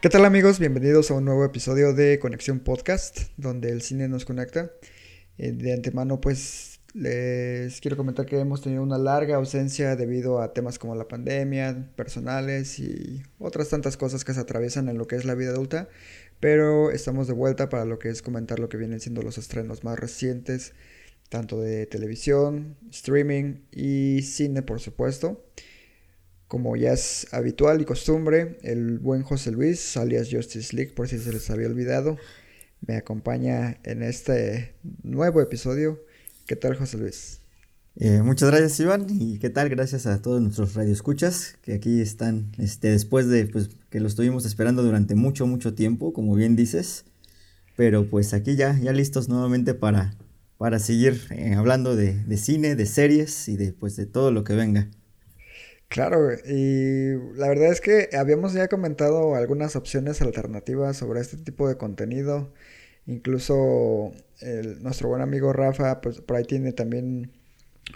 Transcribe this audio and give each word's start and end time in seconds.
¿Qué 0.00 0.08
tal 0.08 0.24
amigos? 0.24 0.58
Bienvenidos 0.58 1.10
a 1.10 1.14
un 1.14 1.26
nuevo 1.26 1.44
episodio 1.44 1.92
de 1.92 2.18
Conexión 2.18 2.60
Podcast, 2.60 3.18
donde 3.36 3.70
el 3.70 3.82
cine 3.82 4.08
nos 4.08 4.24
conecta. 4.24 4.70
Eh, 5.36 5.52
de 5.52 5.74
antemano, 5.74 6.22
pues 6.22 6.80
les 6.94 7.82
quiero 7.82 7.98
comentar 7.98 8.24
que 8.24 8.40
hemos 8.40 8.62
tenido 8.62 8.82
una 8.82 8.96
larga 8.96 9.36
ausencia 9.36 9.96
debido 9.96 10.40
a 10.40 10.54
temas 10.54 10.78
como 10.78 10.94
la 10.94 11.06
pandemia, 11.06 11.92
personales 11.96 12.78
y 12.78 13.22
otras 13.38 13.68
tantas 13.68 13.98
cosas 13.98 14.24
que 14.24 14.32
se 14.32 14.40
atraviesan 14.40 14.88
en 14.88 14.96
lo 14.96 15.06
que 15.06 15.16
es 15.16 15.26
la 15.26 15.34
vida 15.34 15.50
adulta. 15.50 15.90
Pero 16.40 16.90
estamos 16.90 17.26
de 17.26 17.34
vuelta 17.34 17.68
para 17.68 17.84
lo 17.84 17.98
que 17.98 18.08
es 18.08 18.22
comentar 18.22 18.58
lo 18.58 18.70
que 18.70 18.78
vienen 18.78 19.00
siendo 19.00 19.20
los 19.20 19.36
estrenos 19.36 19.84
más 19.84 19.98
recientes, 19.98 20.72
tanto 21.28 21.60
de 21.60 21.84
televisión, 21.84 22.78
streaming 22.90 23.66
y 23.70 24.22
cine, 24.22 24.62
por 24.62 24.80
supuesto. 24.80 25.44
Como 26.50 26.74
ya 26.74 26.94
es 26.94 27.28
habitual 27.30 27.80
y 27.80 27.84
costumbre, 27.84 28.58
el 28.62 28.98
buen 28.98 29.22
José 29.22 29.52
Luis, 29.52 29.96
alias 29.96 30.30
Justice 30.32 30.74
League, 30.74 30.90
por 30.96 31.06
si 31.06 31.16
se 31.20 31.32
les 31.32 31.48
había 31.48 31.68
olvidado, 31.68 32.16
me 32.84 32.96
acompaña 32.96 33.78
en 33.84 34.02
este 34.02 34.74
nuevo 35.04 35.40
episodio. 35.40 36.00
¿Qué 36.48 36.56
tal, 36.56 36.74
José 36.74 36.98
Luis? 36.98 37.38
Eh, 37.94 38.22
muchas 38.24 38.50
gracias, 38.50 38.80
Iván, 38.80 39.06
y 39.08 39.38
qué 39.38 39.48
tal, 39.48 39.68
gracias 39.68 40.06
a 40.06 40.22
todos 40.22 40.42
nuestros 40.42 40.74
radioescuchas 40.74 41.56
que 41.62 41.72
aquí 41.72 42.00
están, 42.00 42.50
este, 42.58 42.90
después 42.90 43.28
de 43.28 43.46
pues, 43.46 43.70
que 43.88 44.00
lo 44.00 44.08
estuvimos 44.08 44.44
esperando 44.44 44.82
durante 44.82 45.14
mucho, 45.14 45.46
mucho 45.46 45.74
tiempo, 45.74 46.12
como 46.12 46.34
bien 46.34 46.56
dices, 46.56 47.04
pero 47.76 48.10
pues 48.10 48.34
aquí 48.34 48.56
ya, 48.56 48.76
ya 48.76 48.92
listos 48.92 49.28
nuevamente 49.28 49.74
para, 49.74 50.16
para 50.58 50.80
seguir 50.80 51.28
eh, 51.30 51.54
hablando 51.54 51.94
de, 51.94 52.24
de 52.24 52.36
cine, 52.36 52.74
de 52.74 52.86
series 52.86 53.46
y 53.46 53.56
de, 53.56 53.72
pues, 53.72 53.94
de 53.94 54.06
todo 54.06 54.32
lo 54.32 54.42
que 54.42 54.54
venga. 54.54 54.90
Claro, 55.90 56.32
y 56.32 57.14
la 57.36 57.48
verdad 57.48 57.72
es 57.72 57.80
que 57.80 58.10
habíamos 58.16 58.52
ya 58.52 58.68
comentado 58.68 59.34
algunas 59.34 59.74
opciones 59.74 60.22
alternativas 60.22 60.96
sobre 60.96 61.20
este 61.20 61.36
tipo 61.36 61.68
de 61.68 61.76
contenido. 61.76 62.52
Incluso 63.06 64.12
el- 64.40 64.82
nuestro 64.82 65.08
buen 65.08 65.20
amigo 65.22 65.52
Rafa, 65.52 66.00
pues 66.00 66.20
por 66.20 66.36
ahí 66.36 66.44
tiene 66.44 66.72
también 66.72 67.32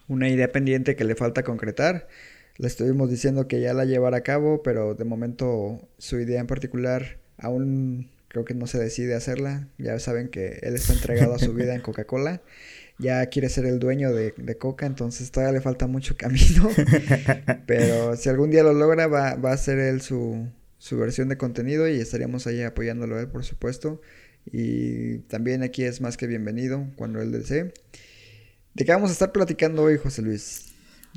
una 0.08 0.28
idea 0.28 0.50
pendiente 0.52 0.96
que 0.96 1.04
le 1.04 1.14
falta 1.14 1.44
concretar. 1.44 2.08
Le 2.58 2.66
estuvimos 2.68 3.10
diciendo 3.10 3.48
que 3.48 3.60
ya 3.60 3.74
la 3.74 3.84
llevara 3.84 4.18
a 4.18 4.22
cabo, 4.22 4.62
pero 4.64 4.94
de 4.94 5.04
momento 5.04 5.88
su 5.98 6.18
idea 6.20 6.40
en 6.40 6.48
particular 6.48 7.18
aún 7.38 8.10
creo 8.28 8.44
que 8.44 8.54
no 8.54 8.66
se 8.66 8.78
decide 8.78 9.14
hacerla. 9.14 9.68
Ya 9.78 9.98
saben 10.00 10.28
que 10.30 10.58
él 10.62 10.74
está 10.74 10.94
entregado 10.94 11.34
a 11.34 11.38
su 11.38 11.54
vida 11.54 11.74
en 11.76 11.80
Coca-Cola. 11.82 12.42
Ya 12.98 13.26
quiere 13.26 13.48
ser 13.48 13.66
el 13.66 13.80
dueño 13.80 14.12
de, 14.12 14.34
de 14.36 14.56
Coca, 14.56 14.86
entonces 14.86 15.30
todavía 15.30 15.54
le 15.54 15.60
falta 15.60 15.86
mucho 15.86 16.16
camino. 16.16 16.68
Pero 17.66 18.16
si 18.16 18.28
algún 18.28 18.50
día 18.50 18.62
lo 18.62 18.72
logra, 18.72 19.08
va, 19.08 19.34
va 19.34 19.52
a 19.52 19.56
ser 19.56 19.78
él 19.78 20.00
su, 20.00 20.48
su 20.78 20.98
versión 20.98 21.28
de 21.28 21.36
contenido 21.36 21.88
y 21.88 21.98
estaríamos 21.98 22.46
ahí 22.46 22.62
apoyándolo 22.62 23.16
a 23.16 23.20
él, 23.20 23.28
por 23.28 23.44
supuesto. 23.44 24.00
Y 24.46 25.18
también 25.20 25.62
aquí 25.62 25.82
es 25.82 26.00
más 26.00 26.16
que 26.16 26.26
bienvenido 26.26 26.86
cuando 26.96 27.20
él 27.20 27.32
desee. 27.32 27.72
¿De 28.74 28.84
qué 28.84 28.92
vamos 28.92 29.10
a 29.10 29.14
estar 29.14 29.32
platicando 29.32 29.82
hoy, 29.82 29.98
José 29.98 30.22
Luis? 30.22 30.66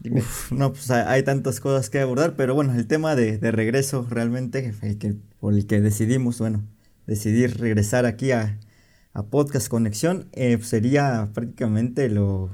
Dime. 0.02 0.22
Uf, 0.22 0.52
no, 0.52 0.74
pues 0.74 0.90
hay, 0.92 1.24
tantas 1.24 1.60
cosas 1.60 1.90
que 1.90 2.00
abordar, 2.00 2.36
pero 2.36 2.54
bueno, 2.54 2.74
el 2.76 2.88
tema 2.88 3.16
de, 3.16 3.38
de 3.38 3.52
regreso 3.52 4.08
realmente, 4.10 4.74
el 4.84 4.98
que, 4.98 5.16
por 5.40 5.54
el 5.54 5.66
que 5.66 5.82
decidimos, 5.82 6.40
bueno, 6.40 6.64
decidir 7.08 7.58
regresar 7.58 8.06
aquí 8.06 8.32
a, 8.32 8.60
a 9.18 9.24
Podcast 9.24 9.68
Conexión, 9.68 10.30
eh, 10.34 10.60
sería 10.62 11.32
prácticamente 11.34 12.08
lo, 12.08 12.52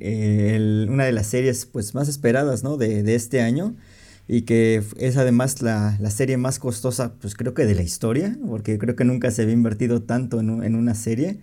eh, 0.00 0.86
una 0.88 1.04
de 1.04 1.12
las 1.12 1.28
series 1.28 1.66
pues, 1.66 1.94
más 1.94 2.08
esperadas 2.08 2.64
¿no? 2.64 2.76
de, 2.76 3.04
de 3.04 3.14
este 3.14 3.40
año 3.40 3.76
y 4.26 4.42
que 4.42 4.82
es 4.98 5.16
además 5.16 5.62
la, 5.62 5.96
la 6.00 6.10
serie 6.10 6.36
más 6.36 6.58
costosa, 6.58 7.14
pues 7.20 7.36
creo 7.36 7.54
que 7.54 7.64
de 7.64 7.76
la 7.76 7.82
historia, 7.82 8.36
porque 8.44 8.76
creo 8.76 8.96
que 8.96 9.04
nunca 9.04 9.30
se 9.30 9.42
había 9.42 9.54
invertido 9.54 10.02
tanto 10.02 10.40
en, 10.40 10.64
en 10.64 10.74
una 10.74 10.96
serie. 10.96 11.38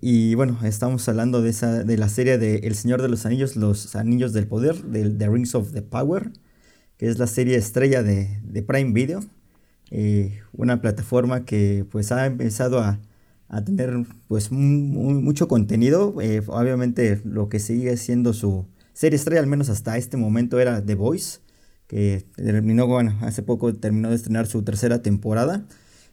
Y 0.00 0.36
bueno, 0.36 0.60
estamos 0.62 1.08
hablando 1.08 1.42
de 1.42 1.50
esa, 1.50 1.82
de 1.82 1.96
la 1.96 2.08
serie 2.08 2.38
de 2.38 2.58
El 2.58 2.76
Señor 2.76 3.02
de 3.02 3.08
los 3.08 3.26
Anillos, 3.26 3.56
Los 3.56 3.96
Anillos 3.96 4.32
del 4.32 4.46
Poder, 4.46 4.84
de 4.84 5.10
The 5.10 5.28
Rings 5.28 5.56
of 5.56 5.72
the 5.72 5.82
Power, 5.82 6.30
que 6.96 7.08
es 7.08 7.18
la 7.18 7.26
serie 7.26 7.56
estrella 7.56 8.04
de, 8.04 8.38
de 8.44 8.62
Prime 8.62 8.92
Video, 8.92 9.18
eh, 9.90 10.42
una 10.52 10.80
plataforma 10.80 11.44
que 11.44 11.84
pues 11.90 12.12
ha 12.12 12.24
empezado 12.26 12.78
a, 12.78 13.00
a 13.52 13.62
tener 13.64 14.06
pues 14.28 14.50
mu- 14.50 14.58
mu- 14.60 15.20
mucho 15.20 15.46
contenido, 15.46 16.20
eh, 16.20 16.42
obviamente 16.46 17.20
lo 17.24 17.48
que 17.48 17.60
sigue 17.60 17.96
siendo 17.96 18.32
su 18.32 18.66
serie 18.94 19.16
estrella, 19.16 19.40
al 19.40 19.46
menos 19.46 19.68
hasta 19.68 19.96
este 19.98 20.16
momento, 20.16 20.58
era 20.58 20.84
The 20.84 20.94
Voice, 20.94 21.40
que 21.86 22.26
terminó, 22.34 22.86
bueno, 22.86 23.18
hace 23.20 23.42
poco 23.42 23.74
terminó 23.74 24.08
de 24.08 24.16
estrenar 24.16 24.46
su 24.46 24.62
tercera 24.62 25.02
temporada. 25.02 25.66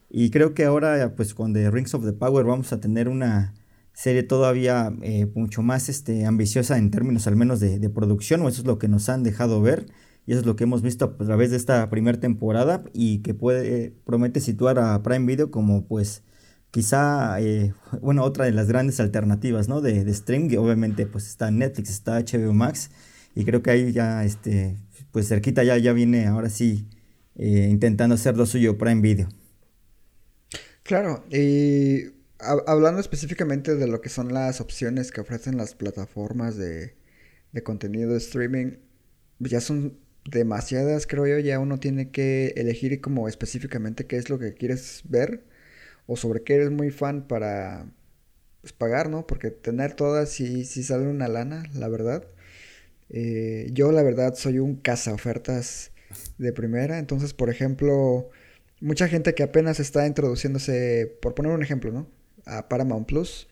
Y 0.10 0.32
creo 0.32 0.54
que 0.54 0.66
ahora, 0.66 1.16
pues 1.16 1.34
con 1.34 1.54
The 1.54 1.72
Rings 1.72 1.94
of 1.94 2.04
the 2.04 2.14
Power 2.14 2.46
vamos 2.46 2.74
a 2.74 2.80
tener 2.80 3.08
una 3.08 3.54
serie 3.94 4.24
todavía 4.24 4.94
eh, 5.02 5.26
mucho 5.36 5.62
más 5.62 5.88
este, 5.88 6.26
ambiciosa 6.26 6.78
en 6.78 6.92
términos 6.92 7.28
al 7.28 7.36
menos 7.36 7.60
de, 7.60 7.80
de 7.80 7.90
producción, 7.90 8.42
o 8.42 8.50
eso 8.50 8.62
es 8.62 8.68
lo 8.68 8.80
que 8.80 8.88
nos 8.88 9.08
han 9.08 9.24
dejado 9.24 9.62
ver, 9.62 9.86
y 10.26 10.32
eso 10.32 10.42
es 10.42 10.46
lo 10.46 10.56
que 10.56 10.66
hemos 10.66 10.82
visto 10.82 11.06
a 11.06 11.26
través 11.26 11.52
de 11.52 11.58
esta 11.58 11.90
primera 11.90 12.20
temporada, 12.20 12.84
y 12.94 13.20
que 13.20 13.34
puede, 13.34 13.94
promete 14.06 14.42
situar 14.42 14.80
a 14.80 15.02
Prime 15.04 15.26
Video 15.26 15.52
como 15.52 15.86
pues 15.86 16.24
quizá, 16.72 17.40
eh, 17.42 17.74
bueno, 18.02 18.24
otra 18.24 18.46
de 18.46 18.52
las 18.52 18.68
grandes 18.68 19.00
alternativas, 19.00 19.68
¿no? 19.70 19.82
De, 19.82 20.04
de 20.06 20.14
stream, 20.14 20.50
obviamente 20.58 21.06
pues 21.08 21.28
está 21.28 21.52
Netflix, 21.52 21.90
está 21.90 22.18
HBO 22.18 22.54
Max, 22.54 22.92
y 23.36 23.46
creo 23.46 23.62
que 23.64 23.72
ahí 23.72 23.92
ya, 23.92 24.24
este, 24.26 24.78
pues 25.12 25.28
cerquita 25.28 25.64
ya, 25.64 25.78
ya 25.78 25.94
viene 25.94 26.28
ahora 26.28 26.50
sí 26.50 26.88
eh, 27.36 27.68
intentando 27.72 28.16
hacer 28.16 28.38
lo 28.38 28.46
suyo 28.46 28.78
Prime 28.78 29.02
Video. 29.02 29.30
Claro, 30.84 31.26
y 31.32 32.06
ha- 32.40 32.64
hablando 32.68 33.00
específicamente 33.02 33.76
de 33.76 33.88
lo 33.88 34.02
que 34.02 34.10
son 34.10 34.34
las 34.34 34.62
opciones 34.62 35.12
que 35.12 35.22
ofrecen 35.22 35.58
las 35.58 35.76
plataformas 35.76 36.58
de, 36.58 36.96
de 37.52 37.64
contenido 37.64 38.12
de 38.12 38.18
streaming, 38.18 38.74
ya 39.40 39.62
son 39.62 40.00
demasiadas, 40.26 41.08
creo 41.08 41.28
yo, 41.28 41.40
ya 41.40 41.60
uno 41.60 41.80
tiene 41.80 42.12
que 42.12 42.50
elegir 42.58 43.02
como 43.02 43.28
específicamente 43.28 44.08
qué 44.08 44.18
es 44.18 44.30
lo 44.30 44.40
que 44.40 44.54
quieres 44.56 45.04
ver 45.06 45.46
o 46.10 46.18
sobre 46.18 46.42
qué 46.42 46.56
eres 46.56 46.72
muy 46.72 46.90
fan 46.90 47.28
para 47.28 47.86
pues, 48.62 48.74
pagar, 48.74 49.10
¿no? 49.12 49.28
Porque 49.28 49.52
tener 49.52 49.94
todas 49.94 50.30
sí, 50.30 50.66
sí 50.66 50.82
sale 50.82 51.06
una 51.06 51.28
lana, 51.28 51.70
la 51.76 51.88
verdad. 51.88 52.26
Eh, 53.12 53.70
yo 53.74 53.92
la 53.92 54.02
verdad 54.02 54.34
soy 54.34 54.58
un 54.58 54.76
cazaofertas 54.76 55.92
de 56.40 56.52
primera, 56.52 56.98
entonces 56.98 57.36
por 57.36 57.52
ejemplo, 57.52 58.28
mucha 58.82 59.08
gente 59.08 59.36
que 59.36 59.44
apenas 59.44 59.80
está 59.80 60.08
introduciéndose, 60.08 61.16
por 61.22 61.36
poner 61.36 61.52
un 61.52 61.62
ejemplo, 61.62 61.92
¿no? 61.92 62.10
A 62.48 62.68
Paramount 62.70 63.08
Plus, 63.08 63.48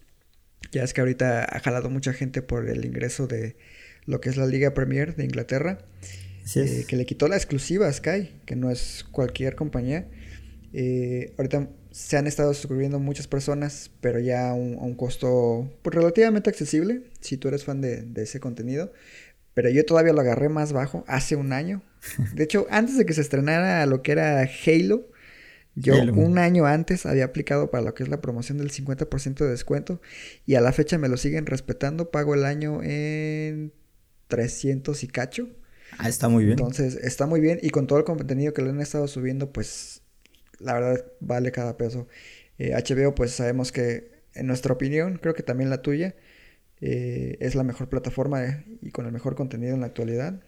ya 0.71 0.83
es 0.83 0.95
que 0.95 1.01
ahorita 1.01 1.45
ha 1.45 1.59
jalado 1.59 1.91
mucha 1.91 2.11
gente 2.11 2.41
por 2.41 2.67
el 2.67 2.85
ingreso 2.85 3.27
de 3.27 3.55
lo 4.05 4.19
que 4.19 4.29
es 4.29 4.37
la 4.37 4.47
Liga 4.47 4.73
Premier 4.73 5.15
de 5.15 5.25
Inglaterra, 5.25 5.77
es. 6.43 6.57
eh, 6.57 6.85
que 6.87 6.95
le 6.95 7.05
quitó 7.05 7.27
la 7.27 7.35
exclusiva 7.35 7.87
a 7.87 7.93
Sky, 7.93 8.31
que 8.47 8.55
no 8.55 8.71
es 8.71 9.05
cualquier 9.11 9.55
compañía. 9.55 10.07
Eh, 10.73 11.33
ahorita 11.37 11.69
se 11.97 12.15
han 12.15 12.27
estado 12.27 12.53
suscribiendo 12.53 12.99
muchas 12.99 13.27
personas, 13.27 13.89
pero 14.01 14.19
ya 14.19 14.51
a 14.51 14.53
un, 14.53 14.75
a 14.75 14.83
un 14.83 14.93
costo 14.93 15.67
pues, 15.81 15.95
relativamente 15.95 16.47
accesible, 16.47 17.01
si 17.21 17.37
tú 17.37 17.47
eres 17.47 17.63
fan 17.63 17.81
de, 17.81 18.03
de 18.03 18.21
ese 18.21 18.39
contenido. 18.39 18.93
Pero 19.55 19.71
yo 19.71 19.83
todavía 19.83 20.13
lo 20.13 20.21
agarré 20.21 20.47
más 20.47 20.73
bajo, 20.73 21.03
hace 21.07 21.35
un 21.35 21.53
año. 21.53 21.81
De 22.35 22.43
hecho, 22.43 22.67
antes 22.69 22.99
de 22.99 23.05
que 23.07 23.13
se 23.13 23.21
estrenara 23.21 23.83
lo 23.87 24.03
que 24.03 24.11
era 24.11 24.41
Halo, 24.41 25.09
yo 25.73 25.95
Halo. 25.95 26.13
un 26.13 26.37
año 26.37 26.67
antes 26.67 27.07
había 27.07 27.25
aplicado 27.25 27.71
para 27.71 27.83
lo 27.83 27.95
que 27.95 28.03
es 28.03 28.09
la 28.09 28.21
promoción 28.21 28.59
del 28.59 28.69
50% 28.69 29.37
de 29.37 29.49
descuento 29.49 29.99
y 30.45 30.53
a 30.53 30.61
la 30.61 30.73
fecha 30.73 30.99
me 30.99 31.09
lo 31.09 31.17
siguen 31.17 31.47
respetando. 31.47 32.11
Pago 32.11 32.35
el 32.35 32.45
año 32.45 32.83
en 32.83 33.73
300 34.27 35.03
y 35.03 35.07
cacho. 35.07 35.49
Ah, 35.97 36.09
está 36.09 36.29
muy 36.29 36.45
bien. 36.45 36.59
Entonces, 36.59 36.93
está 37.01 37.25
muy 37.25 37.39
bien 37.41 37.57
y 37.59 37.71
con 37.71 37.87
todo 37.87 37.97
el 37.97 38.05
contenido 38.05 38.53
que 38.53 38.61
le 38.61 38.69
han 38.69 38.81
estado 38.81 39.07
subiendo, 39.07 39.51
pues 39.51 40.03
la 40.59 40.73
verdad 40.73 41.05
vale 41.19 41.51
cada 41.51 41.77
peso. 41.77 42.07
Eh, 42.57 42.73
HBO, 42.75 43.13
pues 43.15 43.31
sabemos 43.31 43.71
que, 43.71 44.11
en 44.33 44.47
nuestra 44.47 44.73
opinión, 44.73 45.17
creo 45.21 45.33
que 45.33 45.43
también 45.43 45.69
la 45.69 45.81
tuya, 45.81 46.15
eh, 46.81 47.37
es 47.41 47.55
la 47.55 47.63
mejor 47.63 47.89
plataforma 47.89 48.45
eh, 48.45 48.65
y 48.81 48.91
con 48.91 49.05
el 49.05 49.11
mejor 49.11 49.35
contenido 49.35 49.75
en 49.75 49.81
la 49.81 49.87
actualidad. 49.87 50.41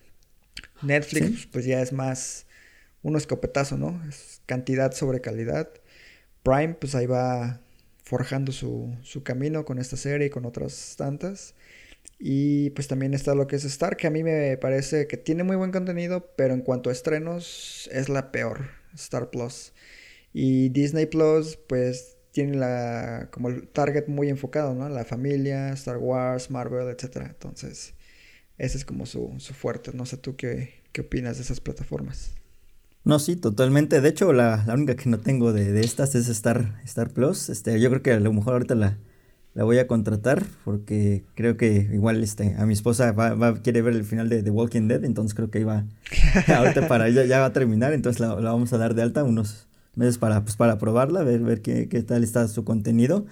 Netflix, 0.81 1.27
Sí. 1.27 1.49
pues 1.51 1.65
ya 1.65 1.81
es 1.81 1.93
más 1.93 2.47
un 3.03 3.15
escopetazo, 3.17 3.77
¿no? 3.77 4.01
Es 4.09 4.41
cantidad 4.45 4.91
sobre 4.93 5.21
calidad. 5.21 5.69
Prime, 6.43 6.75
pues 6.75 6.95
ahí 6.95 7.05
va 7.07 7.61
forjando 8.03 8.51
su, 8.51 8.95
su 9.03 9.23
camino 9.23 9.65
con 9.65 9.79
esta 9.79 9.97
serie 9.97 10.27
y 10.27 10.29
con 10.29 10.45
otras 10.45 10.95
tantas. 10.97 11.55
Y 12.19 12.71
pues 12.71 12.87
también 12.87 13.13
está 13.13 13.35
lo 13.35 13.47
que 13.47 13.55
es 13.57 13.65
Star, 13.65 13.97
que 13.97 14.07
a 14.07 14.11
mí 14.11 14.23
me 14.23 14.57
parece 14.57 15.07
que 15.07 15.17
tiene 15.17 15.43
muy 15.43 15.55
buen 15.57 15.71
contenido, 15.71 16.33
pero 16.37 16.53
en 16.53 16.61
cuanto 16.61 16.89
a 16.89 16.93
estrenos 16.93 17.89
es 17.93 18.09
la 18.09 18.31
peor, 18.31 18.69
Star 18.95 19.29
Plus. 19.31 19.73
Y 20.33 20.69
Disney 20.69 21.05
Plus, 21.05 21.57
pues 21.67 22.17
tiene 22.31 22.57
la 22.57 23.29
como 23.31 23.49
el 23.49 23.67
target 23.67 24.07
muy 24.07 24.29
enfocado, 24.29 24.75
¿no? 24.75 24.87
La 24.89 25.05
familia, 25.05 25.69
Star 25.73 25.97
Wars, 25.97 26.51
Marvel, 26.51 26.87
etc. 26.89 27.25
Entonces, 27.27 27.93
ese 28.57 28.77
es 28.77 28.85
como 28.85 29.05
su, 29.05 29.33
su 29.39 29.53
fuerte. 29.53 29.91
No 29.93 30.05
sé 30.05 30.17
tú 30.17 30.35
qué, 30.35 30.81
qué 30.91 31.01
opinas 31.01 31.37
de 31.37 31.43
esas 31.43 31.59
plataformas. 31.59 32.31
No, 33.03 33.17
sí, 33.17 33.35
totalmente. 33.35 34.01
De 34.01 34.09
hecho, 34.09 34.33
la, 34.33 34.63
la 34.67 34.73
única 34.73 34.95
que 34.95 35.09
no 35.09 35.19
tengo 35.19 35.53
de, 35.53 35.71
de, 35.71 35.81
estas 35.81 36.15
es 36.15 36.27
Star, 36.27 36.79
Star 36.83 37.09
Plus. 37.11 37.49
Este, 37.49 37.79
yo 37.79 37.89
creo 37.89 38.03
que 38.03 38.11
a 38.11 38.19
lo 38.19 38.33
mejor 38.33 38.53
ahorita 38.53 38.75
la, 38.75 38.97
la 39.53 39.63
voy 39.63 39.79
a 39.79 39.87
contratar 39.87 40.45
porque 40.63 41.23
creo 41.35 41.57
que 41.57 41.89
igual 41.91 42.21
este, 42.23 42.55
a 42.57 42.65
mi 42.65 42.73
esposa 42.73 43.11
va, 43.13 43.33
va 43.33 43.61
quiere 43.61 43.81
ver 43.81 43.95
el 43.95 44.03
final 44.03 44.29
de 44.29 44.43
The 44.43 44.51
Walking 44.51 44.87
Dead, 44.87 45.03
entonces 45.03 45.33
creo 45.33 45.49
que 45.49 45.61
iba 45.61 45.85
ahorita 46.47 46.87
para 46.87 47.07
ella 47.07 47.25
ya 47.25 47.39
va 47.39 47.45
a 47.47 47.53
terminar, 47.53 47.93
entonces 47.93 48.19
la, 48.19 48.35
la, 48.39 48.51
vamos 48.51 48.71
a 48.73 48.77
dar 48.77 48.93
de 48.93 49.01
alta 49.01 49.23
unos 49.23 49.68
meses 49.99 50.17
para, 50.17 50.43
pues, 50.43 50.55
para 50.55 50.79
probarla, 50.79 51.23
ver, 51.23 51.41
ver 51.41 51.61
qué, 51.61 51.87
qué 51.87 52.01
tal 52.01 52.23
está 52.23 52.47
su 52.47 52.63
contenido. 52.63 53.25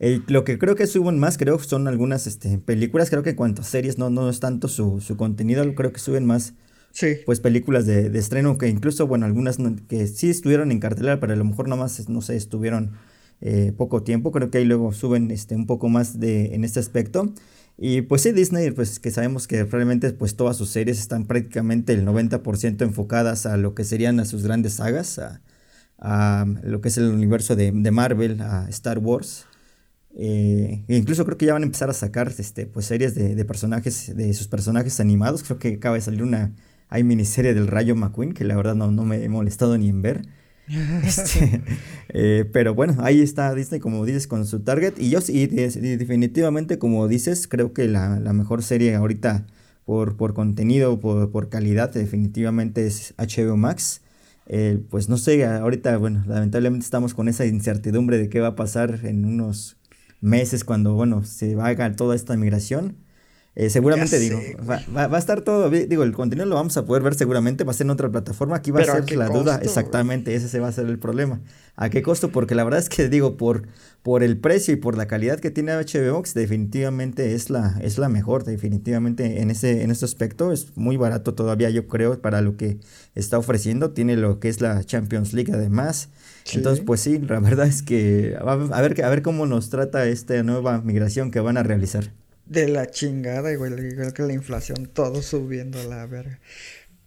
Eh, 0.00 0.20
lo 0.26 0.42
que 0.42 0.58
creo 0.58 0.74
que 0.74 0.88
suben 0.88 1.18
más, 1.18 1.38
creo, 1.38 1.58
son 1.60 1.86
algunas 1.86 2.26
este, 2.26 2.58
películas. 2.58 3.10
Creo 3.10 3.22
que 3.22 3.30
en 3.30 3.36
cuanto 3.36 3.62
a 3.62 3.64
series 3.64 3.98
no, 3.98 4.10
no 4.10 4.28
es 4.28 4.40
tanto 4.40 4.66
su, 4.66 5.00
su 5.00 5.16
contenido, 5.16 5.62
creo 5.74 5.92
que 5.92 6.00
suben 6.00 6.26
más 6.26 6.54
Sí. 6.90 7.16
pues 7.26 7.40
películas 7.40 7.86
de, 7.86 8.08
de, 8.08 8.18
estreno 8.20 8.56
que 8.56 8.68
incluso, 8.68 9.08
bueno, 9.08 9.26
algunas 9.26 9.58
que 9.88 10.06
sí 10.06 10.30
estuvieron 10.30 10.70
en 10.70 10.78
cartelera, 10.78 11.18
pero 11.18 11.32
a 11.32 11.36
lo 11.36 11.44
mejor 11.44 11.66
nomás, 11.68 12.08
no 12.08 12.20
sé, 12.20 12.36
estuvieron 12.36 12.92
eh, 13.40 13.72
poco 13.76 14.02
tiempo. 14.02 14.32
Creo 14.32 14.50
que 14.50 14.58
ahí 14.58 14.64
luego 14.64 14.92
suben 14.92 15.30
este, 15.30 15.54
un 15.56 15.66
poco 15.66 15.88
más 15.88 16.20
de, 16.20 16.54
en 16.54 16.64
este 16.64 16.80
aspecto. 16.80 17.32
Y 17.76 18.02
pues 18.02 18.22
sí, 18.22 18.32
Disney, 18.32 18.70
pues 18.70 19.00
que 19.00 19.10
sabemos 19.10 19.48
que 19.48 19.64
realmente 19.64 20.12
pues 20.12 20.36
todas 20.36 20.56
sus 20.56 20.70
series 20.70 21.00
están 21.00 21.26
prácticamente 21.26 21.92
el 21.92 22.06
90% 22.06 22.82
enfocadas 22.82 23.46
a 23.46 23.56
lo 23.56 23.74
que 23.74 23.84
serían 23.84 24.20
a 24.20 24.24
sus 24.24 24.44
grandes 24.44 24.74
sagas, 24.74 25.18
a, 25.18 25.42
a 26.04 26.44
lo 26.62 26.80
que 26.80 26.88
es 26.88 26.98
el 26.98 27.06
universo 27.10 27.56
de, 27.56 27.72
de 27.72 27.90
Marvel, 27.90 28.40
a 28.42 28.68
Star 28.68 28.98
Wars. 28.98 29.46
Eh, 30.16 30.84
e 30.86 30.96
incluso 30.96 31.24
creo 31.24 31.38
que 31.38 31.46
ya 31.46 31.54
van 31.54 31.62
a 31.62 31.66
empezar 31.66 31.90
a 31.90 31.94
sacar 31.94 32.32
este, 32.38 32.66
pues, 32.66 32.86
series 32.86 33.14
de, 33.14 33.34
de 33.34 33.44
personajes, 33.44 34.14
de 34.14 34.32
sus 34.34 34.46
personajes 34.46 35.00
animados. 35.00 35.42
Creo 35.42 35.58
que 35.58 35.74
acaba 35.74 35.96
de 35.96 36.02
salir 36.02 36.22
una, 36.22 36.52
hay 36.88 37.02
miniserie 37.02 37.54
del 37.54 37.66
Rayo 37.66 37.96
McQueen, 37.96 38.34
que 38.34 38.44
la 38.44 38.54
verdad 38.54 38.74
no, 38.74 38.90
no 38.90 39.04
me 39.04 39.24
he 39.24 39.28
molestado 39.28 39.78
ni 39.78 39.88
en 39.88 40.02
ver. 40.02 40.22
Este, 41.04 41.62
eh, 42.08 42.48
pero 42.50 42.74
bueno, 42.74 42.96
ahí 43.00 43.20
está 43.20 43.54
Disney, 43.54 43.80
como 43.80 44.04
dices, 44.04 44.26
con 44.26 44.46
su 44.46 44.60
target. 44.60 44.94
Y 44.98 45.10
yo 45.10 45.20
sí, 45.20 45.46
definitivamente, 45.46 46.78
como 46.78 47.08
dices, 47.08 47.48
creo 47.48 47.72
que 47.72 47.88
la, 47.88 48.20
la 48.20 48.32
mejor 48.32 48.62
serie 48.62 48.94
ahorita 48.94 49.46
por, 49.84 50.16
por 50.16 50.32
contenido, 50.34 51.00
por, 51.00 51.30
por, 51.30 51.48
calidad, 51.48 51.92
definitivamente 51.92 52.86
es 52.86 53.14
HBO 53.18 53.56
Max. 53.56 54.00
Eh, 54.46 54.82
pues 54.90 55.08
no 55.08 55.16
sé, 55.16 55.44
ahorita, 55.46 55.96
bueno, 55.96 56.22
lamentablemente 56.26 56.84
estamos 56.84 57.14
con 57.14 57.28
esa 57.28 57.46
incertidumbre 57.46 58.18
de 58.18 58.28
qué 58.28 58.40
va 58.40 58.48
a 58.48 58.56
pasar 58.56 59.00
en 59.04 59.24
unos 59.24 59.78
meses 60.20 60.64
cuando, 60.64 60.94
bueno, 60.94 61.24
se 61.24 61.54
haga 61.60 61.94
toda 61.96 62.14
esta 62.14 62.36
migración. 62.36 63.03
Eh, 63.56 63.70
seguramente, 63.70 64.18
digo, 64.18 64.40
va, 64.68 64.82
va, 64.94 65.06
va, 65.06 65.16
a 65.16 65.20
estar 65.20 65.42
todo, 65.42 65.70
digo, 65.70 66.02
el 66.02 66.12
contenido 66.12 66.44
lo 66.44 66.56
vamos 66.56 66.76
a 66.76 66.84
poder 66.84 67.04
ver 67.04 67.14
seguramente, 67.14 67.62
va 67.62 67.70
a 67.70 67.74
ser 67.74 67.86
en 67.86 67.92
otra 67.92 68.10
plataforma, 68.10 68.56
aquí 68.56 68.72
va 68.72 68.80
Pero 68.80 68.94
a 68.94 69.04
ser 69.04 69.14
¿a 69.14 69.16
la 69.16 69.26
costo, 69.28 69.42
duda, 69.44 69.60
exactamente, 69.62 70.34
ese 70.34 70.48
se 70.48 70.58
va 70.58 70.66
a 70.66 70.72
ser 70.72 70.86
el 70.86 70.98
problema. 70.98 71.40
¿A 71.76 71.88
qué 71.88 72.02
costo? 72.02 72.30
Porque 72.30 72.56
la 72.56 72.64
verdad 72.64 72.80
es 72.80 72.88
que, 72.88 73.08
digo, 73.08 73.36
por, 73.36 73.68
por 74.02 74.24
el 74.24 74.38
precio 74.38 74.74
y 74.74 74.76
por 74.76 74.96
la 74.96 75.06
calidad 75.06 75.38
que 75.38 75.52
tiene 75.52 75.72
HBO 75.72 76.16
Max, 76.16 76.34
definitivamente 76.34 77.34
es 77.34 77.48
la, 77.48 77.78
es 77.80 77.96
la 77.96 78.08
mejor, 78.08 78.42
definitivamente 78.42 79.40
en 79.40 79.52
ese, 79.52 79.84
en 79.84 79.92
ese 79.92 80.04
aspecto, 80.04 80.50
es 80.50 80.76
muy 80.76 80.96
barato 80.96 81.34
todavía, 81.34 81.70
yo 81.70 81.86
creo, 81.86 82.20
para 82.20 82.40
lo 82.40 82.56
que 82.56 82.78
está 83.14 83.38
ofreciendo, 83.38 83.92
tiene 83.92 84.16
lo 84.16 84.40
que 84.40 84.48
es 84.48 84.60
la 84.60 84.82
Champions 84.82 85.32
League 85.32 85.52
además. 85.52 86.08
Sí. 86.42 86.56
Entonces, 86.56 86.84
pues 86.84 87.00
sí, 87.02 87.20
la 87.20 87.38
verdad 87.40 87.68
es 87.68 87.82
que 87.84 88.36
a 88.36 88.56
ver, 88.56 89.04
a 89.04 89.08
ver 89.10 89.22
cómo 89.22 89.46
nos 89.46 89.70
trata 89.70 90.06
esta 90.06 90.42
nueva 90.42 90.80
migración 90.80 91.30
que 91.30 91.38
van 91.38 91.56
a 91.56 91.62
realizar. 91.62 92.10
De 92.46 92.68
la 92.68 92.90
chingada, 92.90 93.52
igual, 93.52 93.78
igual 93.84 94.12
que 94.12 94.22
la 94.22 94.32
inflación, 94.34 94.86
todo 94.86 95.22
subiendo 95.22 95.80
a 95.80 95.84
la 95.84 96.06
verga. 96.06 96.40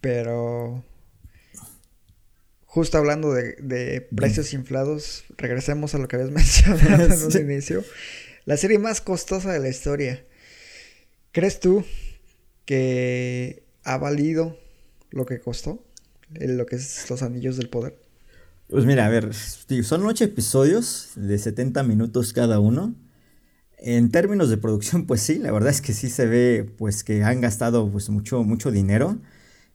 Pero 0.01 0.83
justo 2.65 2.97
hablando 2.97 3.33
de, 3.33 3.53
de 3.59 4.01
precios 4.01 4.53
inflados, 4.53 5.23
regresemos 5.37 5.93
a 5.95 5.99
lo 5.99 6.07
que 6.07 6.15
habías 6.17 6.31
mencionado 6.31 7.05
en 7.05 7.11
un 7.23 7.31
Sí. 7.31 7.39
inicio. 7.39 7.83
La 8.45 8.57
serie 8.57 8.79
más 8.79 9.01
costosa 9.01 9.51
de 9.51 9.59
la 9.59 9.69
historia. 9.69 10.23
¿Crees 11.31 11.59
tú 11.59 11.83
que 12.65 13.63
ha 13.83 13.97
valido 13.97 14.57
lo 15.11 15.25
que 15.25 15.39
costó? 15.39 15.83
Lo 16.31 16.65
que 16.65 16.75
es 16.77 17.09
los 17.09 17.21
anillos 17.23 17.57
del 17.57 17.69
poder. 17.69 17.95
Pues 18.69 18.85
mira, 18.85 19.05
a 19.05 19.09
ver, 19.09 19.33
son 19.33 20.05
ocho 20.05 20.23
episodios 20.25 21.11
de 21.15 21.37
70 21.37 21.83
minutos 21.83 22.33
cada 22.33 22.59
uno. 22.59 22.95
En 23.77 24.09
términos 24.11 24.49
de 24.49 24.57
producción, 24.57 25.05
pues 25.05 25.21
sí, 25.21 25.37
la 25.39 25.51
verdad 25.51 25.69
es 25.69 25.81
que 25.81 25.93
sí 25.93 26.09
se 26.09 26.25
ve 26.25 26.71
pues 26.77 27.03
que 27.03 27.23
han 27.23 27.41
gastado 27.41 27.89
pues 27.91 28.09
mucho, 28.09 28.43
mucho 28.43 28.71
dinero. 28.71 29.19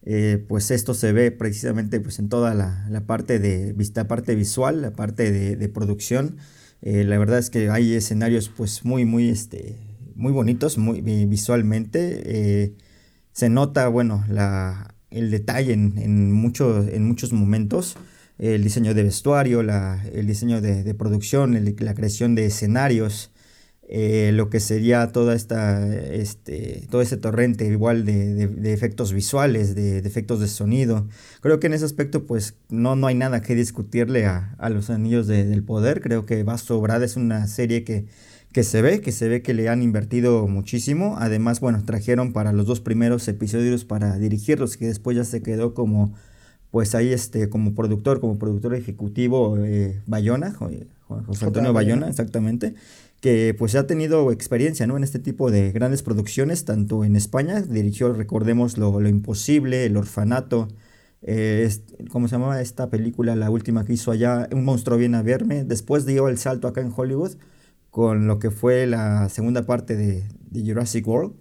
Eh, 0.04 0.44
pues 0.48 0.70
esto 0.72 0.94
se 0.94 1.12
ve 1.12 1.30
precisamente 1.30 2.00
pues 2.00 2.18
en 2.18 2.28
toda 2.28 2.54
la, 2.54 2.86
la 2.90 3.06
parte 3.06 3.38
de 3.38 3.74
la 3.94 4.08
parte 4.08 4.34
visual, 4.34 4.82
la 4.82 4.92
parte 4.92 5.30
de, 5.32 5.56
de 5.56 5.68
producción. 5.68 6.38
Eh, 6.82 7.04
la 7.04 7.18
verdad 7.18 7.38
es 7.38 7.50
que 7.50 7.70
hay 7.70 7.94
escenarios 7.94 8.48
pues 8.48 8.84
muy, 8.84 9.04
muy, 9.04 9.28
este, 9.28 9.78
muy 10.16 10.32
bonitos, 10.32 10.78
muy 10.78 11.00
vi- 11.00 11.26
visualmente. 11.26 12.22
Eh, 12.64 12.74
se 13.32 13.48
nota, 13.50 13.88
bueno, 13.88 14.24
la, 14.28 14.94
el 15.10 15.30
detalle 15.30 15.72
en, 15.72 15.98
en, 15.98 16.32
mucho, 16.32 16.86
en 16.88 17.06
muchos 17.06 17.32
momentos. 17.32 17.96
El 18.38 18.64
diseño 18.64 18.94
de 18.94 19.04
vestuario, 19.04 19.62
la, 19.62 20.04
el 20.12 20.26
diseño 20.26 20.60
de, 20.60 20.82
de 20.84 20.94
producción, 20.94 21.56
la 21.80 21.94
creación 21.94 22.34
de 22.34 22.46
escenarios, 22.46 23.31
eh, 23.94 24.30
lo 24.32 24.48
que 24.48 24.58
sería 24.58 25.12
toda 25.12 25.34
esta, 25.34 25.86
este, 26.14 26.86
todo 26.90 27.02
ese 27.02 27.18
torrente 27.18 27.66
igual 27.66 28.06
de, 28.06 28.46
de- 28.48 28.72
efectos 28.72 29.12
visuales, 29.12 29.74
de, 29.74 30.00
de 30.00 30.08
efectos 30.08 30.40
de 30.40 30.48
sonido. 30.48 31.08
Creo 31.42 31.60
que 31.60 31.66
en 31.66 31.74
ese 31.74 31.84
aspecto 31.84 32.24
pues 32.26 32.56
no, 32.70 32.96
no 32.96 33.06
hay 33.06 33.14
nada 33.14 33.42
que 33.42 33.54
discutirle 33.54 34.24
a, 34.24 34.54
a 34.58 34.70
los 34.70 34.88
Anillos 34.88 35.26
de- 35.26 35.44
del 35.44 35.62
Poder. 35.62 36.00
Creo 36.00 36.24
que 36.24 36.42
va 36.42 36.56
sobrada, 36.56 37.04
es 37.04 37.16
una 37.16 37.46
serie 37.48 37.84
que, 37.84 38.06
que 38.52 38.62
se 38.64 38.80
ve, 38.80 39.00
que 39.02 39.12
se 39.12 39.28
ve 39.28 39.42
que 39.42 39.52
le 39.52 39.68
han 39.68 39.82
invertido 39.82 40.46
muchísimo. 40.48 41.16
Además, 41.18 41.60
bueno, 41.60 41.84
trajeron 41.84 42.32
para 42.32 42.52
los 42.52 42.66
dos 42.66 42.80
primeros 42.80 43.28
episodios 43.28 43.84
para 43.84 44.16
dirigirlos, 44.18 44.76
que 44.78 44.86
después 44.86 45.16
ya 45.18 45.24
se 45.24 45.42
quedó 45.42 45.74
como, 45.74 46.14
pues 46.72 46.96
ahí 46.96 47.12
este, 47.12 47.48
como 47.48 47.74
productor, 47.76 48.20
como 48.20 48.38
productor 48.40 48.74
ejecutivo 48.74 49.58
eh, 49.58 50.02
Bayona, 50.06 50.52
Jo- 50.52 50.70
José. 51.26 51.46
Antonio 51.46 51.72
Bayona. 51.72 52.08
Exactamente, 52.08 52.74
que 53.20 53.54
pues 53.56 53.76
ha 53.76 53.86
tenido 53.86 54.32
experiencia, 54.32 54.86
¿no? 54.88 54.96
En 54.96 55.04
este 55.04 55.20
tipo 55.20 55.50
de 55.52 55.70
grandes 55.72 56.02
producciones, 56.02 56.64
tanto 56.64 57.04
en 57.04 57.14
España, 57.16 57.60
dirigió, 57.62 58.12
recordemos, 58.14 58.78
Lo, 58.78 58.98
Lo 59.00 59.08
Imposible, 59.08 59.84
El 59.86 59.96
Orfanato, 59.96 60.68
eh, 61.22 61.68
¿cómo 62.10 62.26
se 62.28 62.32
llamaba 62.36 62.60
esta 62.60 62.90
película? 62.90 63.36
La 63.36 63.50
última 63.50 63.84
que 63.84 63.92
hizo 63.94 64.10
allá, 64.10 64.48
Un 64.52 64.64
monstruo 64.64 64.98
viene 64.98 65.18
a 65.18 65.22
verme. 65.22 65.64
Después 65.64 66.06
dio 66.06 66.28
el 66.28 66.38
salto 66.38 66.66
acá 66.68 66.80
en 66.80 66.92
Hollywood 66.94 67.32
con 67.90 68.26
lo 68.26 68.38
que 68.38 68.50
fue 68.50 68.86
la 68.86 69.28
segunda 69.28 69.66
parte 69.66 69.96
de, 69.96 70.24
de 70.50 70.62
Jurassic 70.66 71.06
World. 71.06 71.34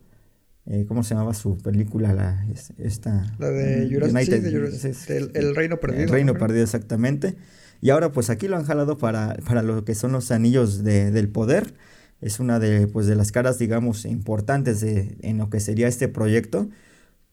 Eh, 0.74 0.86
¿Cómo 0.88 1.04
se 1.04 1.16
llamaba 1.16 1.34
su 1.34 1.58
película? 1.58 2.14
La, 2.14 2.46
es- 2.54 2.72
esta, 2.78 3.26
La 3.40 3.50
de 3.50 3.88
mm, 3.88 3.94
Jurassic, 3.94 4.18
sí, 4.24 4.32
United- 4.32 4.44
de 4.44 4.52
Jurassic- 4.58 4.94
sí, 4.94 5.14
el- 5.14 5.32
el 5.34 5.56
Reino 5.56 5.80
Perdido, 5.82 6.04
El 6.04 6.10
Reino 6.10 6.34
¿no? 6.34 6.40
Perdido, 6.40 6.64
exactamente. 6.64 7.36
Y 7.82 7.90
ahora 7.90 8.12
pues 8.14 8.30
aquí 8.30 8.48
lo 8.48 8.56
han 8.56 8.64
jalado 8.64 8.98
para, 8.98 9.36
para 9.46 9.64
lo 9.64 9.84
que 9.84 9.96
son 9.96 10.14
los 10.14 10.32
anillos 10.32 10.84
de- 10.84 11.12
del 11.12 11.28
poder. 11.28 11.74
Es 12.22 12.40
una 12.40 12.60
de, 12.60 12.88
pues, 12.88 13.08
de 13.08 13.16
las 13.16 13.32
caras, 13.32 13.58
digamos, 13.58 14.06
importantes 14.06 14.80
de, 14.80 15.18
en 15.22 15.40
lo 15.40 15.50
que 15.50 15.60
sería 15.60 15.88
este 15.88 16.08
proyecto. 16.08 16.70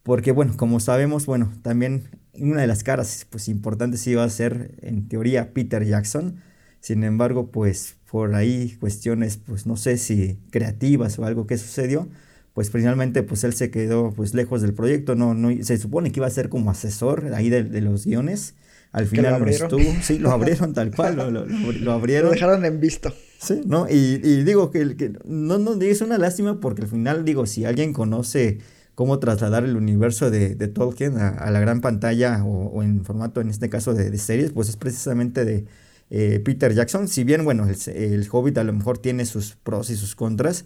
Porque, 0.02 0.32
bueno, 0.32 0.56
como 0.56 0.80
sabemos, 0.80 1.26
bueno, 1.26 1.52
también 1.62 2.04
una 2.34 2.62
de 2.62 2.66
las 2.66 2.82
caras, 2.84 3.26
pues, 3.30 3.48
importantes 3.48 4.06
iba 4.06 4.24
a 4.24 4.30
ser, 4.30 4.74
en 4.80 5.08
teoría, 5.08 5.52
Peter 5.52 5.84
Jackson. 5.84 6.36
Sin 6.80 7.04
embargo, 7.04 7.50
pues, 7.50 7.96
por 8.10 8.34
ahí 8.34 8.76
cuestiones, 8.80 9.36
pues, 9.36 9.66
no 9.66 9.76
sé 9.76 9.98
si 9.98 10.38
creativas 10.50 11.18
o 11.18 11.24
algo 11.26 11.46
que 11.46 11.58
sucedió, 11.58 12.08
pues, 12.58 12.70
finalmente, 12.72 13.22
pues, 13.22 13.44
él 13.44 13.52
se 13.52 13.70
quedó, 13.70 14.10
pues, 14.12 14.34
lejos 14.34 14.62
del 14.62 14.74
proyecto. 14.74 15.14
No, 15.14 15.32
no, 15.32 15.48
se 15.62 15.78
supone 15.78 16.10
que 16.10 16.18
iba 16.18 16.26
a 16.26 16.30
ser 16.30 16.48
como 16.48 16.72
asesor 16.72 17.32
ahí 17.32 17.50
de, 17.50 17.62
de 17.62 17.80
los 17.80 18.04
guiones. 18.04 18.56
Al 18.90 19.06
final 19.06 19.38
no 19.40 19.46
estuvo. 19.46 19.80
Sí, 20.02 20.18
lo 20.18 20.32
abrieron 20.32 20.72
tal 20.72 20.90
cual, 20.92 21.14
lo, 21.14 21.30
lo- 21.30 21.46
lo- 21.46 21.70
lo 21.72 21.78
Lo 21.78 21.92
abrieron. 21.92 22.32
dejaron 22.32 22.64
en 22.64 22.80
visto. 22.80 23.14
Sí, 23.38 23.60
¿no? 23.64 23.86
Y, 23.88 24.20
y 24.24 24.42
digo 24.42 24.72
que, 24.72 24.96
que 24.96 25.12
no, 25.24 25.58
no, 25.58 25.80
es 25.80 26.00
una 26.00 26.18
lástima 26.18 26.58
porque 26.58 26.82
al 26.82 26.88
final, 26.88 27.24
digo, 27.24 27.46
si 27.46 27.64
alguien 27.64 27.92
conoce 27.92 28.58
cómo 28.96 29.20
trasladar 29.20 29.62
el 29.64 29.76
universo 29.76 30.28
de, 30.32 30.56
de 30.56 30.66
Tolkien 30.66 31.16
a, 31.18 31.28
a 31.28 31.50
la 31.52 31.60
gran 31.60 31.80
pantalla 31.80 32.42
o, 32.44 32.66
o 32.70 32.82
en 32.82 33.04
formato, 33.04 33.40
en 33.40 33.50
este 33.50 33.68
caso, 33.68 33.94
de, 33.94 34.10
de 34.10 34.18
series, 34.18 34.50
pues 34.50 34.68
es 34.68 34.76
precisamente 34.76 35.44
de 35.44 35.64
eh, 36.10 36.40
Peter 36.44 36.74
Jackson. 36.74 37.06
Si 37.06 37.22
bien, 37.22 37.44
bueno, 37.44 37.68
el, 37.68 37.76
el, 37.94 38.26
Hobbit 38.32 38.58
a 38.58 38.64
lo 38.64 38.72
mejor 38.72 38.98
tiene 38.98 39.24
sus 39.26 39.54
pros 39.54 39.90
y 39.90 39.96
sus 39.96 40.16
contras, 40.16 40.64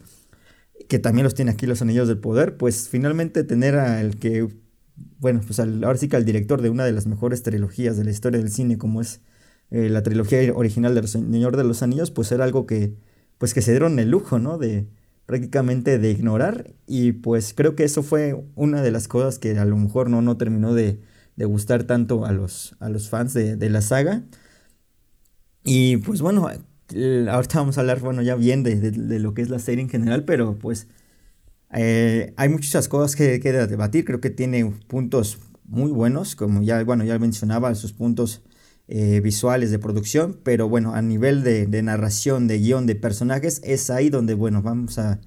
que 0.88 0.98
también 0.98 1.24
los 1.24 1.34
tiene 1.34 1.50
aquí 1.52 1.66
los 1.66 1.82
Anillos 1.82 2.08
del 2.08 2.18
Poder, 2.18 2.56
pues 2.56 2.88
finalmente 2.88 3.44
tener 3.44 3.76
al 3.76 4.16
que, 4.16 4.48
bueno, 5.18 5.40
pues 5.46 5.60
al, 5.60 5.82
ahora 5.84 5.98
sí 5.98 6.08
que 6.08 6.16
al 6.16 6.24
director 6.24 6.62
de 6.62 6.70
una 6.70 6.84
de 6.84 6.92
las 6.92 7.06
mejores 7.06 7.42
trilogías 7.42 7.96
de 7.96 8.04
la 8.04 8.10
historia 8.10 8.38
del 8.40 8.50
cine, 8.50 8.78
como 8.78 9.00
es 9.00 9.20
eh, 9.70 9.88
la 9.88 10.02
trilogía 10.02 10.52
original 10.54 10.94
del 10.94 11.08
Señor 11.08 11.56
de 11.56 11.64
los 11.64 11.82
Anillos, 11.82 12.10
pues 12.10 12.32
era 12.32 12.44
algo 12.44 12.66
que, 12.66 12.94
pues 13.38 13.54
que 13.54 13.62
se 13.62 13.72
dieron 13.72 13.98
el 13.98 14.10
lujo, 14.10 14.38
¿no? 14.38 14.58
De 14.58 14.86
prácticamente 15.26 15.98
de 15.98 16.10
ignorar 16.10 16.74
y 16.86 17.12
pues 17.12 17.54
creo 17.54 17.74
que 17.76 17.84
eso 17.84 18.02
fue 18.02 18.44
una 18.54 18.82
de 18.82 18.90
las 18.90 19.08
cosas 19.08 19.38
que 19.38 19.58
a 19.58 19.64
lo 19.64 19.76
mejor 19.76 20.10
no, 20.10 20.20
no 20.20 20.36
terminó 20.36 20.74
de, 20.74 21.00
de 21.36 21.44
gustar 21.44 21.84
tanto 21.84 22.26
a 22.26 22.32
los, 22.32 22.76
a 22.80 22.88
los 22.88 23.08
fans 23.08 23.32
de, 23.34 23.56
de, 23.56 23.70
la 23.70 23.80
saga. 23.82 24.24
Y 25.64 25.98
pues 25.98 26.20
bueno, 26.20 26.48
ahorita 26.90 27.58
vamos 27.58 27.78
a 27.78 27.80
hablar, 27.80 28.00
bueno, 28.00 28.22
ya 28.22 28.34
bien 28.34 28.62
de, 28.62 29.18
lo 29.18 29.34
que 29.34 29.42
es 29.42 29.48
la 29.48 29.58
serie 29.58 29.82
en 29.82 29.90
general, 29.90 30.24
pero 30.24 30.58
pues 30.58 30.88
eh, 31.72 32.34
hay 32.36 32.48
muchas 32.48 32.88
cosas 32.88 33.16
que, 33.16 33.40
que 33.40 33.52
debatir, 33.52 34.04
creo 34.04 34.20
que 34.20 34.30
tiene 34.30 34.64
puntos 34.88 35.38
muy 35.64 35.90
buenos, 35.90 36.36
como 36.36 36.62
ya, 36.62 36.82
bueno, 36.84 37.04
ya 37.04 37.18
mencionaba, 37.18 37.74
sus 37.74 37.92
puntos 37.92 38.42
eh, 38.88 39.20
visuales 39.20 39.70
de 39.70 39.78
producción, 39.78 40.38
pero 40.42 40.68
bueno, 40.68 40.94
a 40.94 41.00
nivel 41.00 41.42
de, 41.42 41.82
narración, 41.82 42.46
de 42.46 42.58
guion, 42.58 42.86
de 42.86 42.94
personajes, 42.94 43.60
es 43.64 43.88
ahí 43.90 44.10
donde, 44.10 44.34
bueno, 44.34 44.60
vamos 44.60 44.98
a, 44.98 45.20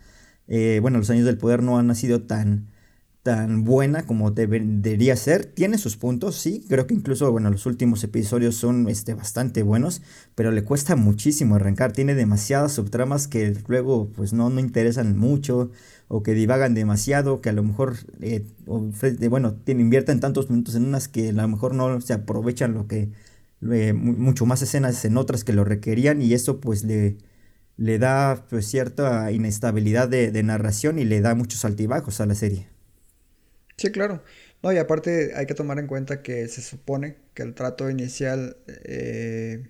eh, 0.47 0.79
bueno, 0.81 0.99
los 0.99 1.09
años 1.09 1.25
del 1.25 1.37
poder 1.37 1.63
no 1.63 1.79
han 1.79 1.95
sido 1.95 2.21
tan, 2.21 2.67
tan 3.25 3.63
buena 3.63 4.05
como 4.05 4.29
debería 4.29 5.15
ser. 5.15 5.47
Tiene 5.47 5.79
sus 5.79 5.97
puntos, 5.97 6.35
sí, 6.35 6.63
creo 6.69 6.85
que 6.85 6.93
incluso, 6.93 7.31
bueno, 7.31 7.49
los 7.49 7.65
últimos 7.65 8.03
episodios 8.03 8.55
son 8.55 8.87
este, 8.87 9.15
bastante 9.15 9.63
buenos, 9.63 10.03
pero 10.35 10.51
le 10.51 10.63
cuesta 10.63 10.95
muchísimo 10.95 11.55
arrancar. 11.55 11.91
Tiene 11.91 12.13
demasiadas 12.13 12.73
subtramas 12.73 13.27
que 13.27 13.57
luego, 13.67 14.09
pues, 14.15 14.31
no, 14.33 14.51
no 14.51 14.59
interesan 14.59 15.17
mucho 15.17 15.71
o 16.07 16.21
que 16.21 16.33
divagan 16.35 16.75
demasiado, 16.75 17.41
que 17.41 17.49
a 17.49 17.53
lo 17.53 17.63
mejor, 17.63 17.95
eh, 18.21 18.45
bueno, 19.27 19.55
invierten 19.65 20.19
tantos 20.19 20.51
minutos 20.51 20.75
en 20.75 20.85
unas 20.85 21.07
que 21.07 21.29
a 21.29 21.31
lo 21.31 21.47
mejor 21.47 21.73
no 21.73 21.99
se 22.01 22.13
aprovechan 22.13 22.75
lo 22.75 22.85
que 22.87 23.09
eh, 23.71 23.93
mucho 23.93 24.45
más 24.45 24.61
escenas 24.61 25.03
en 25.03 25.17
otras 25.17 25.43
que 25.43 25.53
lo 25.53 25.63
requerían 25.63 26.21
y 26.21 26.33
eso 26.35 26.59
pues 26.59 26.83
le, 26.83 27.17
le 27.77 27.97
da 27.97 28.45
pues, 28.51 28.67
cierta 28.67 29.31
inestabilidad 29.31 30.09
de, 30.09 30.43
narración 30.43 30.99
y 30.99 31.05
le 31.05 31.21
da 31.21 31.33
muchos 31.33 31.65
altibajos 31.65 32.21
a 32.21 32.27
la 32.27 32.35
serie. 32.35 32.74
Sí, 33.77 33.91
claro. 33.91 34.23
No, 34.63 34.71
y 34.73 34.77
aparte 34.77 35.33
hay 35.35 35.45
que 35.45 35.53
tomar 35.53 35.79
en 35.79 35.87
cuenta 35.87 36.21
que 36.21 36.47
se 36.47 36.61
supone 36.61 37.17
que 37.33 37.43
el 37.43 37.53
trato 37.53 37.89
inicial 37.89 38.57
eh, 38.67 39.69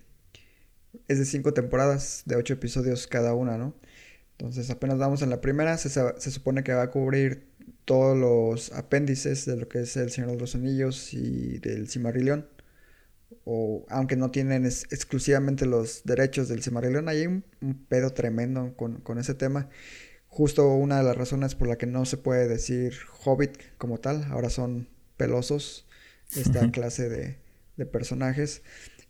es 1.07 1.19
de 1.19 1.25
cinco 1.25 1.53
temporadas, 1.53 2.24
de 2.25 2.35
ocho 2.35 2.53
episodios 2.53 3.07
cada 3.07 3.33
una, 3.33 3.57
¿no? 3.57 3.75
Entonces 4.38 4.69
apenas 4.69 4.97
vamos 4.97 5.21
en 5.21 5.29
la 5.29 5.41
primera, 5.41 5.77
se, 5.77 5.89
se 5.89 6.31
supone 6.31 6.63
que 6.63 6.74
va 6.74 6.83
a 6.83 6.91
cubrir 6.91 7.47
todos 7.85 8.17
los 8.17 8.71
apéndices 8.74 9.45
de 9.45 9.57
lo 9.57 9.67
que 9.69 9.81
es 9.81 9.97
el 9.97 10.12
Señor 10.12 10.31
de 10.31 10.38
los 10.38 10.55
Anillos 10.55 11.13
y 11.13 11.59
del 11.59 11.89
Cimarrillion 11.89 12.47
o 13.45 13.85
aunque 13.89 14.15
no 14.15 14.31
tienen 14.31 14.65
exclusivamente 14.65 15.65
los 15.65 16.03
derechos 16.03 16.47
del 16.47 16.63
Cimarillon, 16.63 17.07
hay 17.07 17.27
un, 17.27 17.43
pedo 17.88 18.12
tremendo 18.12 18.75
con, 18.75 19.17
ese 19.19 19.35
tema. 19.35 19.69
Justo 20.35 20.67
una 20.67 20.97
de 20.97 21.05
las 21.05 21.15
razones 21.15 21.55
por 21.55 21.69
la 21.69 21.77
que 21.77 21.85
no 21.85 22.03
se 22.03 22.17
puede 22.17 22.49
decir 22.49 22.93
Hobbit 23.23 23.57
como 23.77 23.99
tal, 23.99 24.25
ahora 24.31 24.49
son 24.49 24.89
pelosos 25.15 25.87
esta 26.35 26.69
clase 26.71 27.07
de, 27.07 27.85
personajes. 27.85 28.61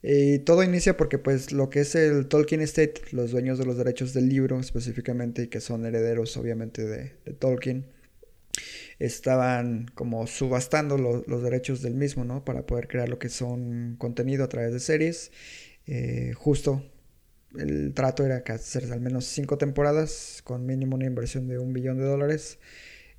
Y 0.04 0.38
todo 0.38 0.62
inicia 0.62 0.98
porque 0.98 1.18
pues 1.18 1.52
lo 1.52 1.72
que 1.72 1.80
es 1.80 1.96
el 1.96 2.28
Tolkien 2.28 2.62
Estate, 2.62 3.02
los 3.10 3.32
dueños 3.32 3.58
de 3.58 3.66
los 3.66 3.76
derechos 3.76 4.14
del 4.14 4.30
libro 4.30 4.60
específicamente 4.60 5.42
y 5.42 5.48
que 5.48 5.62
son 5.62 5.84
herederos 5.88 6.38
obviamente 6.38 6.86
de, 6.86 7.16
de 7.26 7.34
Tolkien, 7.34 7.88
estaban 9.00 9.88
como 9.96 10.28
subastando 10.28 10.96
los 11.00 11.42
derechos 11.42 11.82
del 11.82 11.96
mismo, 11.96 12.24
¿no? 12.24 12.46
Para 12.46 12.68
poder 12.68 12.88
crear 12.88 13.10
lo 13.10 13.18
que 13.18 13.30
son 13.30 13.96
contenido 13.98 14.44
a 14.44 14.50
través 14.50 14.74
de 14.74 14.80
series. 14.80 15.32
Eh, 15.88 16.34
justo 16.36 16.84
el 17.60 17.94
trato 17.94 18.26
era 18.26 18.44
que 18.44 18.54
hacer 18.54 18.92
al 18.92 19.02
menos 19.02 19.26
cinco 19.26 19.58
temporadas 19.58 20.42
con 20.44 20.66
mínimo 20.66 20.96
una 20.96 21.06
inversión 21.06 21.48
de 21.48 21.60
un 21.60 21.74
billón 21.74 21.98
de 21.98 22.06
dólares. 22.06 22.60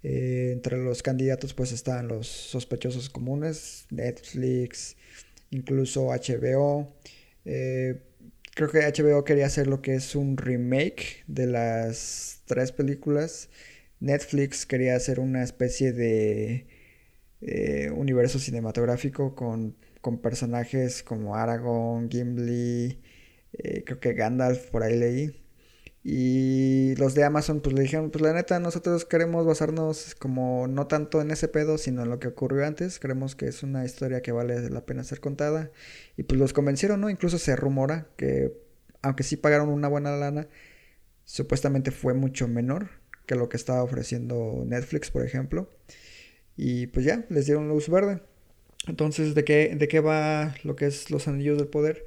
Eh, 0.03 0.51
entre 0.53 0.79
los 0.79 1.03
candidatos 1.03 1.55
pues 1.55 1.73
estaban 1.73 2.09
los 2.09 2.27
sospechosos 2.29 3.11
comunes, 3.11 3.87
Netflix, 3.91 4.97
incluso 5.51 6.09
HBO. 6.09 6.95
Eh, 7.45 8.01
creo 8.55 8.71
que 8.71 8.81
HBO 8.81 9.25
quería 9.25 9.47
hacer 9.47 9.67
lo 9.67 9.83
que 9.83 9.95
es 9.95 10.15
un 10.15 10.37
remake 10.37 11.25
de 11.27 11.47
las 11.47 12.43
tres 12.47 12.73
películas 12.73 13.49
Netflix 14.01 14.67
quería 14.67 14.97
hacer 14.97 15.21
una 15.21 15.43
especie 15.43 15.93
de 15.93 16.67
eh, 17.41 17.91
universo 17.91 18.39
cinematográfico 18.39 19.35
con, 19.35 19.77
personajes 20.23 21.03
como 21.03 21.35
Aragorn, 21.35 22.09
Gimli, 22.09 23.01
eh, 23.59 23.85
creo 23.85 24.01
que 24.01 24.15
Gandalf, 24.15 24.71
por 24.71 24.83
ahí 24.83 24.97
leí. 24.99 25.47
Y 26.09 26.95
los 26.99 27.15
de 27.15 27.25
Amazon 27.25 27.61
pues 27.61 27.75
le 27.75 27.83
dijeron, 27.83 28.11
pues 28.11 28.23
la 28.23 28.33
neta 28.33 28.61
nosotros 28.61 29.05
queremos 29.05 29.45
basarnos 29.45 30.15
como 30.15 30.69
no 30.69 30.87
tanto 30.87 31.21
en 31.21 31.33
ese 31.33 31.49
pedo, 31.49 31.79
sino 31.79 32.05
en 32.05 32.11
lo 32.11 32.21
que 32.21 32.29
ocurrió 32.29 32.65
antes. 32.65 33.01
Creemos 33.01 33.35
que 33.35 33.49
es 33.49 33.65
una 33.65 33.85
historia 33.85 34.23
que 34.23 34.31
vale 34.31 34.71
la 34.71 34.87
pena 34.87 35.03
ser 35.03 35.21
contada. 35.21 35.73
Y 36.17 36.23
pues 36.23 36.39
los 36.39 36.53
convencieron, 36.53 37.01
¿no? 37.01 37.11
Incluso 37.11 37.39
se 37.39 37.57
rumora 37.57 38.07
que, 38.17 38.53
aunque 39.03 39.25
sí 39.25 39.37
pagaron 39.37 39.69
una 39.69 39.89
buena 39.89 40.17
lana, 40.17 40.47
supuestamente 41.25 41.91
fue 41.91 42.15
mucho 42.15 42.47
menor 42.47 42.91
que 43.27 43.35
lo 43.35 43.49
que 43.49 43.57
estaba 43.57 43.83
ofreciendo 43.83 44.63
Netflix, 44.65 45.11
por 45.11 45.25
ejemplo. 45.25 45.69
Y 46.57 46.87
pues 46.89 47.05
ya, 47.05 47.27
les 47.31 47.47
dieron 47.47 47.69
luz 47.69 47.89
verde. 47.89 48.23
Entonces, 48.87 49.35
¿de 49.35 49.45
qué, 49.45 49.75
de 49.77 49.89
qué 49.89 50.01
va 50.01 50.55
lo 50.63 50.77
que 50.77 50.87
es 50.87 51.11
Los 51.11 51.29
Anillos 51.29 51.59
del 51.59 51.69
Poder? 51.69 52.05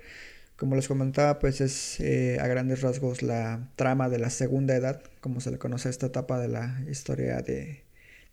Como 0.59 0.75
les 0.75 0.87
comentaba, 0.87 1.39
pues 1.39 1.61
es 1.61 1.99
eh, 2.01 2.37
a 2.39 2.47
grandes 2.47 2.81
rasgos 2.81 3.23
la 3.23 3.69
trama 3.75 4.09
de 4.09 4.19
la 4.19 4.29
segunda 4.29 4.75
edad, 4.75 5.01
como 5.21 5.39
se 5.39 5.51
le 5.51 5.57
conoce 5.57 5.87
a 5.87 5.91
esta 5.91 6.07
etapa 6.07 6.37
de 6.39 6.49
la 6.49 6.81
historia 6.89 7.41
de, 7.41 7.83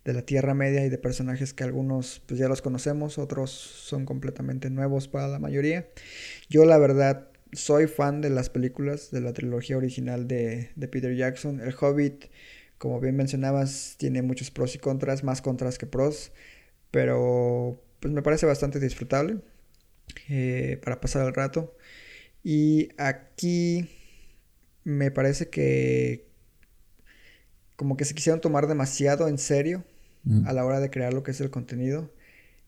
de 0.05 0.13
la 0.13 0.23
Tierra 0.23 0.53
Media 0.53 0.85
y 0.85 0.91
de 0.91 0.99
personajes 0.99 1.55
que 1.55 1.65
algunos 1.65 2.23
pues 2.27 2.41
ya 2.41 2.49
los 2.49 2.63
conocemos, 2.63 3.19
otros 3.19 3.51
son 3.53 4.05
completamente 4.07 4.71
nuevos 4.71 5.09
para 5.09 5.29
la 5.29 5.39
mayoría. 5.39 5.89
Yo 6.49 6.65
la 6.65 6.79
verdad 6.79 7.29
soy 7.53 7.87
fan 7.87 8.21
de 8.21 8.31
las 8.31 8.51
películas 8.51 9.11
de 9.13 9.21
la 9.21 9.33
trilogía 9.33 9.77
original 9.77 10.27
de, 10.29 10.71
de 10.75 10.89
Peter 10.89 11.15
Jackson. 11.15 11.61
El 11.61 11.75
Hobbit 11.81 12.27
como 12.79 13.01
bien 13.01 13.17
mencionabas, 13.17 13.97
tiene 13.99 14.23
muchos 14.23 14.51
pros 14.51 14.75
y 14.75 14.79
contras, 14.79 15.25
más 15.25 15.41
contras 15.43 15.79
que 15.79 15.87
pros, 15.87 16.33
pero 16.91 17.83
pues 18.01 18.13
me 18.13 18.23
parece 18.23 18.47
bastante 18.47 18.81
disfrutable 18.81 19.39
eh, 20.29 20.81
para 20.85 21.01
pasar 21.01 21.27
el 21.27 21.35
rato. 21.35 21.75
Y 22.49 22.91
aquí 22.97 23.91
me 24.85 25.11
parece 25.11 25.49
que 25.49 26.29
como 27.75 27.97
que 27.97 28.05
se 28.05 28.15
quisieron 28.15 28.41
tomar 28.41 28.69
demasiado 28.69 29.27
en 29.27 29.37
serio 29.37 29.83
mm. 30.23 30.47
a 30.47 30.53
la 30.53 30.65
hora 30.65 30.79
de 30.79 30.89
crear 30.89 31.13
lo 31.13 31.25
que 31.25 31.33
es 31.33 31.41
el 31.41 31.51
contenido. 31.51 32.09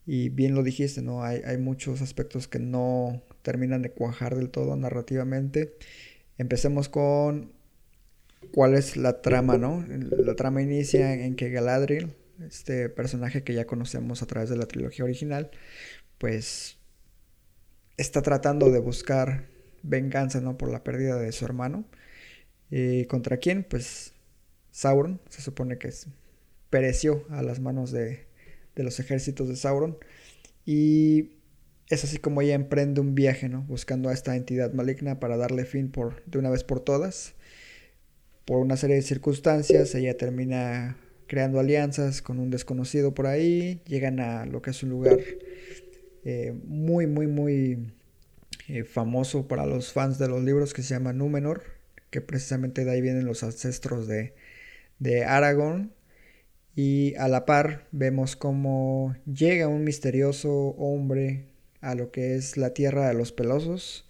Y 0.05 0.31
bien 0.31 0.57
lo 0.57 0.65
dijiste, 0.65 1.01
¿no? 1.01 1.23
Hay, 1.23 1.43
hay 1.45 1.59
muchos 1.59 2.03
aspectos 2.03 2.49
que 2.49 2.59
no 2.59 3.23
terminan 3.43 3.83
de 3.83 3.93
cuajar 3.93 4.35
del 4.35 4.51
todo 4.51 4.75
narrativamente. 4.75 5.77
Empecemos 6.39 6.89
con 6.89 7.53
cuál 8.51 8.75
es 8.75 8.97
la 8.97 9.23
trama, 9.23 9.59
¿no? 9.59 9.87
La 9.87 10.35
trama 10.35 10.61
inicia 10.61 11.15
en 11.15 11.37
que 11.37 11.51
Galadriel, 11.51 12.17
este 12.45 12.89
personaje 12.89 13.45
que 13.45 13.55
ya 13.55 13.65
conocemos 13.65 14.25
a 14.25 14.27
través 14.27 14.51
de 14.51 14.57
la 14.57 14.67
trilogía 14.67 15.05
original, 15.05 15.53
pues 16.19 16.79
está 17.97 18.23
tratando 18.23 18.73
de 18.73 18.81
buscar 18.81 19.57
venganza, 19.83 20.41
¿no? 20.41 20.59
Por 20.59 20.71
la 20.71 20.85
pérdida 20.85 21.19
de 21.19 21.33
su 21.33 21.45
hermano. 21.45 21.85
¿Y 22.71 23.07
¿Contra 23.07 23.39
quién? 23.39 23.65
Pues 23.65 24.15
Sauron, 24.71 25.21
se 25.29 25.43
supone 25.43 25.79
que 25.79 25.91
pereció 26.71 27.25
a 27.31 27.43
las 27.43 27.61
manos 27.61 27.91
de, 27.91 28.27
de 28.77 28.83
los 28.83 29.01
ejércitos 29.01 29.49
de 29.49 29.57
Sauron. 29.57 29.99
Y 30.67 31.33
es 31.89 32.05
así 32.05 32.19
como 32.19 32.43
ella 32.43 32.55
emprende 32.55 33.01
un 33.01 33.15
viaje, 33.15 33.49
¿no? 33.49 33.63
Buscando 33.63 34.09
a 34.11 34.13
esta 34.13 34.37
entidad 34.37 34.73
maligna 34.73 35.21
para 35.21 35.37
darle 35.37 35.65
fin 35.65 35.91
por, 35.91 36.25
de 36.27 36.39
una 36.39 36.51
vez 36.51 36.65
por 36.65 36.81
todas 36.81 37.35
por 38.49 38.61
una 38.61 38.79
serie 38.79 38.97
de 38.97 39.03
circunstancias, 39.03 39.95
ella 39.95 40.17
termina 40.17 40.97
creando 41.27 41.61
alianzas 41.61 42.23
con 42.23 42.39
un 42.39 42.49
desconocido 42.49 43.13
por 43.13 43.27
ahí, 43.27 43.83
llegan 43.85 44.21
a 44.21 44.47
lo 44.47 44.63
que 44.63 44.71
es 44.71 44.83
un 44.83 44.89
lugar 44.89 45.19
eh, 46.25 46.55
muy, 46.65 47.07
muy, 47.07 47.27
muy 47.27 47.93
eh, 48.69 48.85
famoso 48.85 49.49
para 49.49 49.67
los 49.67 49.93
fans 49.93 50.19
de 50.19 50.29
los 50.29 50.43
libros 50.45 50.75
que 50.75 50.83
se 50.83 50.95
llama 50.95 51.15
Númenor, 51.15 51.63
que 52.11 52.21
precisamente 52.21 52.85
de 52.85 52.91
ahí 52.91 53.01
vienen 53.01 53.25
los 53.25 53.43
ancestros 53.43 54.07
de, 54.07 54.35
de 54.99 55.25
Aragorn. 55.25 55.93
Y 56.75 57.15
a 57.17 57.29
la 57.29 57.45
par 57.45 57.89
vemos 57.91 58.37
cómo 58.37 59.17
llega 59.27 59.69
un 59.69 59.85
misterioso 59.85 60.51
hombre 60.79 61.47
a 61.81 61.95
lo 61.95 62.11
que 62.13 62.37
es 62.37 62.57
la 62.57 62.75
tierra 62.75 63.09
de 63.09 63.15
los 63.15 63.33
pelosos, 63.33 64.07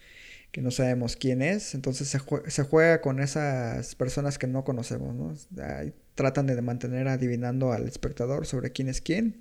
que 0.52 0.60
no 0.60 0.70
sabemos 0.70 1.16
quién 1.16 1.40
es, 1.40 1.74
entonces 1.74 2.08
se, 2.08 2.62
juega 2.64 3.00
con 3.00 3.20
esas 3.20 3.94
personas 3.94 4.38
que 4.38 4.46
no 4.46 4.64
conocemos, 4.64 5.14
¿no? 5.14 5.34
tratan 6.14 6.46
de 6.46 6.60
mantener 6.60 7.06
adivinando 7.08 7.72
al 7.72 7.86
espectador 7.86 8.44
sobre 8.44 8.72
quién 8.72 8.88
es 8.88 9.00
quién. 9.00 9.40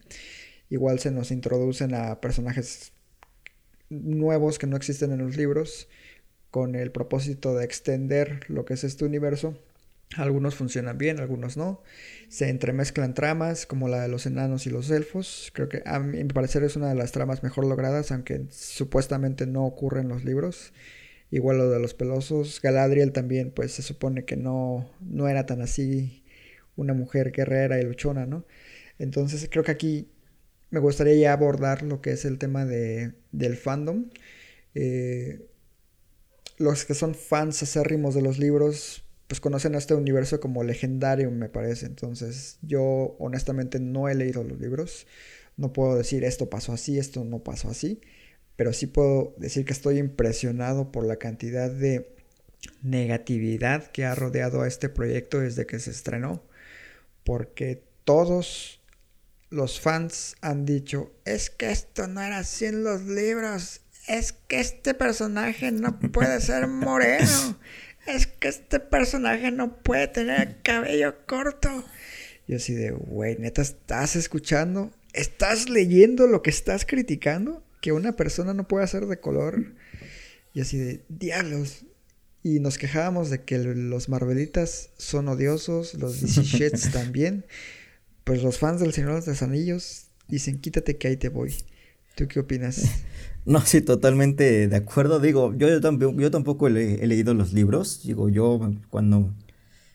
Igual 0.69 1.00
se 1.00 1.12
nos 1.12 1.31
introducen 1.31 1.95
a 1.95 2.21
personajes 2.21 2.91
nuevos 3.89 4.60
que 4.60 4.67
no 4.67 4.77
existen 4.77 5.12
en 5.12 5.20
los 5.20 5.38
libros 5.38 5.88
con 6.51 6.75
el 6.75 6.91
propósito 6.91 7.56
de 7.56 7.65
extender 7.65 8.41
lo 8.48 8.65
que 8.65 8.74
es 8.74 8.84
este 8.84 9.06
universo. 9.06 9.58
Algunos 10.15 10.56
funcionan 10.56 10.98
bien, 10.98 11.20
algunos 11.20 11.58
no. 11.58 11.84
Se 12.29 12.50
entremezclan 12.50 13.13
tramas 13.13 13.65
como 13.65 13.89
la 13.89 14.01
de 14.01 14.08
los 14.08 14.25
enanos 14.25 14.65
y 14.65 14.70
los 14.70 14.89
elfos. 14.89 15.51
Creo 15.53 15.67
que 15.67 15.84
a 15.86 16.00
mi 16.00 16.24
parecer 16.25 16.63
es 16.63 16.77
una 16.77 16.89
de 16.89 16.96
las 16.96 17.12
tramas 17.12 17.44
mejor 17.44 17.65
logradas, 17.65 18.12
aunque 18.12 18.46
supuestamente 18.50 19.46
no 19.46 19.65
ocurre 19.65 20.01
en 20.01 20.08
los 20.08 20.24
libros. 20.24 20.74
Igual 21.29 21.58
lo 21.58 21.70
de 21.70 21.79
los 21.79 21.94
pelosos. 21.94 22.62
Galadriel 22.62 23.12
también, 23.12 23.51
pues 23.51 23.74
se 23.74 23.82
supone 23.82 24.24
que 24.24 24.38
no, 24.38 24.89
no 25.01 25.27
era 25.27 25.46
tan 25.46 25.62
así 25.62 26.24
una 26.77 26.94
mujer 26.94 27.32
guerrera 27.32 27.79
y 27.79 27.84
luchona, 27.84 28.25
¿no? 28.25 28.46
Entonces 29.00 29.48
creo 29.51 29.63
que 29.63 29.72
aquí 29.72 30.08
me 30.69 30.79
gustaría 30.79 31.15
ya 31.15 31.33
abordar 31.33 31.83
lo 31.83 32.01
que 32.01 32.12
es 32.12 32.25
el 32.25 32.38
tema 32.38 32.65
de, 32.65 33.13
del 33.31 33.57
fandom. 33.57 34.09
Eh, 34.75 35.47
los 36.57 36.86
que 36.86 36.93
son 36.93 37.15
fans 37.15 37.63
acérrimos 37.63 38.15
de 38.15 38.21
los 38.21 38.39
libros, 38.39 39.03
pues 39.27 39.39
conocen 39.39 39.75
a 39.75 39.77
este 39.77 39.93
universo 39.93 40.39
como 40.39 40.63
legendario, 40.63 41.31
me 41.31 41.50
parece. 41.50 41.86
Entonces, 41.86 42.57
yo 42.62 43.15
honestamente 43.19 43.79
no 43.79 44.09
he 44.09 44.15
leído 44.15 44.43
los 44.43 44.59
libros. 44.59 45.07
No 45.55 45.74
puedo 45.74 45.95
decir 45.95 46.24
esto 46.24 46.50
pasó 46.50 46.74
así, 46.74 47.00
esto 47.00 47.24
no 47.24 47.43
pasó 47.43 47.69
así. 47.69 48.01
Pero 48.55 48.74
sí 48.74 48.88
puedo 48.88 49.36
decir 49.38 49.65
que 49.65 49.74
estoy 49.74 50.00
impresionado 50.00 50.91
por 50.91 51.05
la 51.05 51.17
cantidad 51.17 51.69
de 51.71 52.15
negatividad 52.81 53.91
que 53.91 54.05
ha 54.05 54.15
rodeado 54.15 54.62
a 54.63 54.67
este 54.67 54.89
proyecto 54.89 55.39
desde 55.39 55.65
que 55.65 55.79
se 55.79 55.91
estrenó. 55.91 56.43
Porque 57.24 57.83
todos 58.03 58.76
los 59.49 59.79
fans 59.79 60.35
han 60.41 60.65
dicho, 60.65 61.11
es 61.25 61.49
que 61.49 61.71
esto 61.71 62.07
no 62.07 62.21
era 62.21 62.39
así 62.39 62.65
en 62.65 62.83
los 62.83 63.03
libros, 63.03 63.81
es 64.07 64.33
que 64.33 64.59
este 64.59 64.93
personaje 64.93 65.71
no 65.71 65.99
puede 65.99 66.41
ser 66.41 66.67
moreno, 66.67 67.57
es 68.05 68.27
que 68.27 68.47
este 68.47 68.79
personaje 68.79 69.51
no 69.51 69.77
puede 69.81 70.07
tener 70.07 70.61
cabello 70.61 71.25
corto. 71.25 71.85
Yo 72.47 72.57
así 72.57 72.73
de, 72.73 72.91
güey, 72.91 73.37
neta, 73.37 73.61
¿estás 73.61 74.15
escuchando? 74.15 74.91
¿Estás 75.13 75.69
leyendo 75.69 76.27
lo 76.27 76.41
que 76.41 76.49
estás 76.49 76.85
criticando? 76.85 77.63
Que 77.81 77.91
una 77.91 78.13
persona 78.13 78.53
no 78.53 78.67
puede 78.67 78.87
ser 78.87 79.05
de 79.07 79.19
color. 79.19 79.73
Y 80.53 80.61
así 80.61 80.77
de, 80.77 81.03
diablos. 81.09 81.85
Y 82.43 82.61
nos 82.61 82.77
quejábamos 82.77 83.29
de 83.29 83.43
que 83.43 83.57
los 83.57 84.07
Marvelitas 84.07 84.91
son 84.97 85.27
odiosos, 85.27 85.93
los 85.95 86.21
DC 86.21 86.69
también 86.93 87.45
pues 88.27 88.43
los 88.43 88.60
fans 88.60 88.81
del 88.81 88.91
Señor 88.91 89.24
de 89.24 89.31
los 89.31 89.41
Anillos 89.41 90.07
dicen, 90.27 90.60
quítate 90.60 90.98
que 90.98 91.07
ahí 91.07 91.15
te 91.15 91.29
voy. 91.29 91.55
¿Tú 92.15 92.27
qué 92.27 92.41
opinas? 92.41 92.84
No, 93.46 93.62
sí, 93.62 93.79
totalmente 93.79 94.67
de 94.67 94.75
acuerdo. 94.75 95.22
Digo, 95.22 95.53
yo, 95.55 95.69
yo, 95.69 95.79
tampoco, 95.79 96.19
yo 96.19 96.29
tampoco 96.29 96.67
he, 96.67 97.07
leído 97.07 97.34
los 97.34 97.53
libros. 97.53 98.01
Digo, 98.03 98.27
yo 98.27 98.60
cuando, 98.89 99.34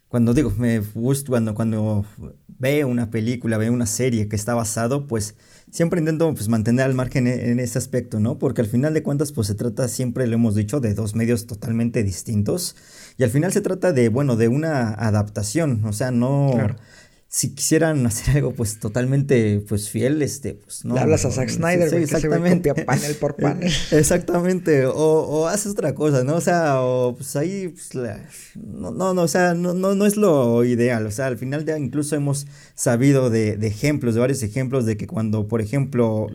cuando 0.08 0.32
digo, 0.32 0.50
me 0.56 0.78
gusta, 0.78 1.28
cuando, 1.28 1.54
cuando 1.54 2.06
veo 2.48 2.88
una 2.88 3.10
película, 3.10 3.58
veo 3.58 3.70
una 3.70 3.84
serie 3.84 4.26
que 4.26 4.36
está 4.36 4.54
basado, 4.54 5.06
pues 5.06 5.34
siempre 5.70 6.00
intento 6.00 6.32
pues, 6.32 6.48
mantener 6.48 6.86
al 6.86 6.94
margen 6.94 7.26
en, 7.26 7.40
en, 7.40 7.60
ese 7.60 7.76
aspecto, 7.76 8.20
¿no? 8.20 8.38
Porque 8.38 8.62
al 8.62 8.68
final 8.68 8.94
de 8.94 9.02
cuentas, 9.02 9.32
pues 9.32 9.48
se 9.48 9.54
trata, 9.54 9.86
siempre 9.86 10.26
lo 10.26 10.36
hemos 10.36 10.54
dicho, 10.54 10.80
de 10.80 10.94
dos 10.94 11.14
medios 11.14 11.46
totalmente 11.46 12.02
distintos. 12.02 12.74
Y 13.18 13.24
al 13.24 13.28
final 13.28 13.52
se 13.52 13.60
trata 13.60 13.92
de, 13.92 14.08
bueno, 14.08 14.36
de 14.36 14.48
una 14.48 14.94
adaptación. 14.94 15.84
O 15.84 15.92
sea, 15.92 16.10
no 16.10 16.54
si 17.34 17.54
quisieran 17.54 18.04
hacer 18.06 18.36
algo 18.36 18.52
pues 18.52 18.78
totalmente 18.78 19.64
pues 19.66 19.88
fiel, 19.88 20.20
este, 20.20 20.52
pues 20.52 20.84
no. 20.84 20.94
Le 20.94 21.00
hablas 21.00 21.24
a 21.24 21.30
Zack 21.30 21.48
Snyder, 21.48 21.88
sí, 21.88 21.96
exactamente. 21.96 22.74
panel 22.74 23.14
por 23.16 23.36
panel. 23.42 23.72
Exactamente, 23.90 24.84
o, 24.84 24.94
o, 24.94 25.46
haces 25.46 25.72
otra 25.72 25.94
cosa, 25.94 26.24
¿no? 26.24 26.36
O 26.36 26.40
sea, 26.42 26.82
o 26.82 27.16
pues 27.16 27.34
ahí, 27.36 27.68
pues, 27.68 27.90
no, 28.54 28.90
no, 28.90 29.14
no, 29.14 29.22
o 29.22 29.28
sea, 29.28 29.54
no, 29.54 29.72
no, 29.72 29.94
no 29.94 30.04
es 30.04 30.18
lo 30.18 30.62
ideal, 30.64 31.06
o 31.06 31.10
sea, 31.10 31.26
al 31.26 31.38
final 31.38 31.64
ya 31.64 31.78
incluso 31.78 32.14
hemos 32.16 32.46
sabido 32.74 33.30
de, 33.30 33.56
de 33.56 33.66
ejemplos, 33.66 34.14
de 34.14 34.20
varios 34.20 34.42
ejemplos 34.42 34.84
de 34.84 34.98
que 34.98 35.06
cuando, 35.06 35.48
por 35.48 35.62
ejemplo, 35.62 36.26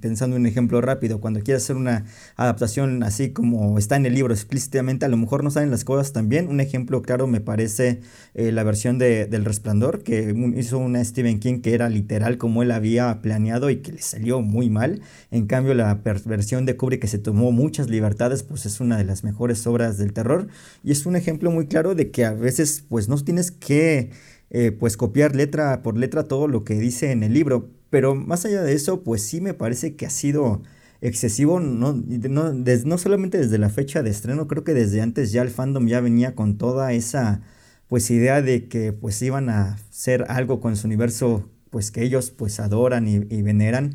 pensando 0.00 0.36
en 0.36 0.42
un 0.42 0.46
ejemplo 0.46 0.82
rápido, 0.82 1.22
cuando 1.22 1.40
quieres 1.40 1.64
hacer 1.64 1.76
una 1.76 2.04
adaptación 2.36 3.02
así 3.02 3.32
como 3.32 3.78
está 3.78 3.96
en 3.96 4.04
el 4.04 4.14
libro 4.14 4.34
explícitamente, 4.34 5.06
a 5.06 5.08
lo 5.08 5.16
mejor 5.16 5.42
no 5.42 5.50
saben 5.50 5.70
las 5.70 5.84
cosas 5.84 6.12
también. 6.12 6.48
Un 6.48 6.60
ejemplo 6.60 7.00
claro 7.00 7.26
me 7.26 7.40
parece 7.40 8.00
eh, 8.34 8.52
la 8.52 8.62
versión 8.62 8.98
de, 8.98 9.26
del 9.26 9.46
Resplandor, 9.46 10.02
que 10.02 10.17
hizo 10.56 10.78
una 10.78 11.04
Stephen 11.04 11.40
King 11.40 11.60
que 11.60 11.74
era 11.74 11.88
literal 11.88 12.38
como 12.38 12.62
él 12.62 12.70
había 12.70 13.20
planeado 13.22 13.70
y 13.70 13.76
que 13.76 13.92
le 13.92 14.02
salió 14.02 14.40
muy 14.40 14.70
mal. 14.70 15.00
En 15.30 15.46
cambio, 15.46 15.74
la 15.74 16.02
versión 16.24 16.66
de 16.66 16.76
Kubrick 16.76 17.00
que 17.00 17.08
se 17.08 17.18
tomó 17.18 17.52
muchas 17.52 17.88
libertades, 17.90 18.42
pues 18.42 18.66
es 18.66 18.80
una 18.80 18.96
de 18.96 19.04
las 19.04 19.24
mejores 19.24 19.66
obras 19.66 19.98
del 19.98 20.12
terror. 20.12 20.48
Y 20.84 20.92
es 20.92 21.06
un 21.06 21.16
ejemplo 21.16 21.50
muy 21.50 21.66
claro 21.66 21.94
de 21.94 22.10
que 22.10 22.24
a 22.24 22.32
veces 22.32 22.84
pues 22.88 23.08
no 23.08 23.16
tienes 23.18 23.50
que 23.50 24.10
eh, 24.50 24.72
pues 24.72 24.96
copiar 24.96 25.36
letra 25.36 25.82
por 25.82 25.98
letra 25.98 26.24
todo 26.24 26.48
lo 26.48 26.64
que 26.64 26.74
dice 26.74 27.12
en 27.12 27.22
el 27.22 27.32
libro. 27.34 27.70
Pero 27.90 28.14
más 28.14 28.44
allá 28.44 28.62
de 28.62 28.74
eso, 28.74 29.02
pues 29.02 29.22
sí 29.22 29.40
me 29.40 29.54
parece 29.54 29.96
que 29.96 30.06
ha 30.06 30.10
sido 30.10 30.62
excesivo, 31.00 31.60
no, 31.60 31.92
no, 31.94 32.52
no 32.52 32.98
solamente 32.98 33.38
desde 33.38 33.58
la 33.58 33.70
fecha 33.70 34.02
de 34.02 34.10
estreno, 34.10 34.48
creo 34.48 34.64
que 34.64 34.74
desde 34.74 35.00
antes 35.00 35.32
ya 35.32 35.42
el 35.42 35.50
fandom 35.50 35.86
ya 35.86 36.00
venía 36.00 36.34
con 36.34 36.58
toda 36.58 36.92
esa 36.92 37.42
pues 37.88 38.10
idea 38.10 38.42
de 38.42 38.68
que 38.68 38.92
pues 38.92 39.20
iban 39.22 39.48
a 39.48 39.74
hacer 39.90 40.26
algo 40.28 40.60
con 40.60 40.76
su 40.76 40.86
universo 40.86 41.48
pues 41.70 41.90
que 41.90 42.02
ellos 42.02 42.30
pues 42.30 42.60
adoran 42.60 43.08
y, 43.08 43.42
veneran 43.42 43.94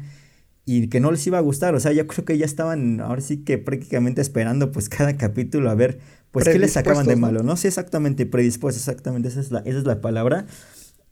y 0.66 0.88
que 0.88 1.00
no 1.00 1.12
les 1.12 1.26
iba 1.28 1.38
a 1.38 1.42
gustar, 1.42 1.76
o 1.76 1.80
sea, 1.80 1.92
yo 1.92 2.08
creo 2.08 2.26
que 2.26 2.38
ya 2.38 2.46
estaban 2.46 3.02
ahora 3.02 3.22
sí 3.22 3.38
que 3.38 3.58
prácticamente 3.58 4.22
esperando 4.22 4.72
pues 4.72 4.90
cada 4.98 5.18
capítulo 5.18 5.70
a 5.70 5.76
ver 5.76 6.00
pues 6.32 6.46
qué 6.46 6.58
les 6.58 6.74
sacaban 6.74 7.06
de 7.06 7.16
malo, 7.16 7.44
¿no? 7.44 7.56
Sí, 7.58 7.68
exactamente, 7.68 8.26
predispuestos, 8.26 8.82
exactamente, 8.88 9.28
esa 9.28 9.40
es 9.40 9.52
la, 9.52 9.60
esa 9.60 9.78
es 9.78 9.86
la 9.86 10.02
palabra. 10.02 10.48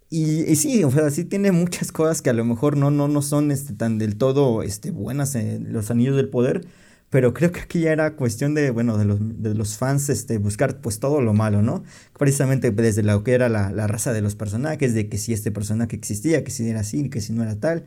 Y, 0.09 0.41
y, 0.41 0.55
sí, 0.55 0.83
o 0.83 0.91
sea, 0.91 1.09
sí 1.11 1.25
tiene 1.25 1.51
muchas 1.51 1.91
cosas 1.91 2.23
que 2.23 2.31
a 2.31 2.33
lo 2.33 2.43
mejor 2.43 2.75
no, 2.75 2.89
no, 2.89 3.07
no 3.07 3.21
son 3.21 3.51
este, 3.51 3.73
tan 3.73 3.99
del 3.99 4.17
todo 4.17 4.63
este, 4.63 4.89
buenas 4.89 5.35
en 5.35 5.71
los 5.71 5.91
anillos 5.91 6.15
del 6.15 6.27
poder, 6.27 6.65
pero 7.11 7.33
creo 7.33 7.51
que 7.51 7.59
aquí 7.59 7.81
ya 7.81 7.91
era 7.91 8.15
cuestión 8.15 8.55
de, 8.55 8.71
bueno, 8.71 8.97
de 8.97 9.03
los, 9.03 9.19
de 9.19 9.53
los 9.53 9.77
fans 9.77 10.09
este, 10.09 10.37
buscar 10.37 10.79
pues 10.79 10.99
todo 10.99 11.21
lo 11.21 11.33
malo, 11.33 11.61
¿no? 11.61 11.83
Precisamente 12.17 12.71
desde 12.71 13.03
lo 13.03 13.21
que 13.25 13.33
era 13.33 13.49
la, 13.49 13.69
la, 13.69 13.85
raza 13.85 14.13
de 14.13 14.21
los 14.21 14.35
personajes, 14.35 14.93
de 14.93 15.09
que 15.09 15.17
si 15.17 15.33
este 15.33 15.51
personaje 15.51 15.97
existía, 15.97 16.45
que 16.45 16.51
si 16.51 16.69
era 16.69 16.79
así, 16.79 17.09
que 17.09 17.19
si 17.19 17.33
no 17.33 17.43
era 17.43 17.59
tal. 17.59 17.85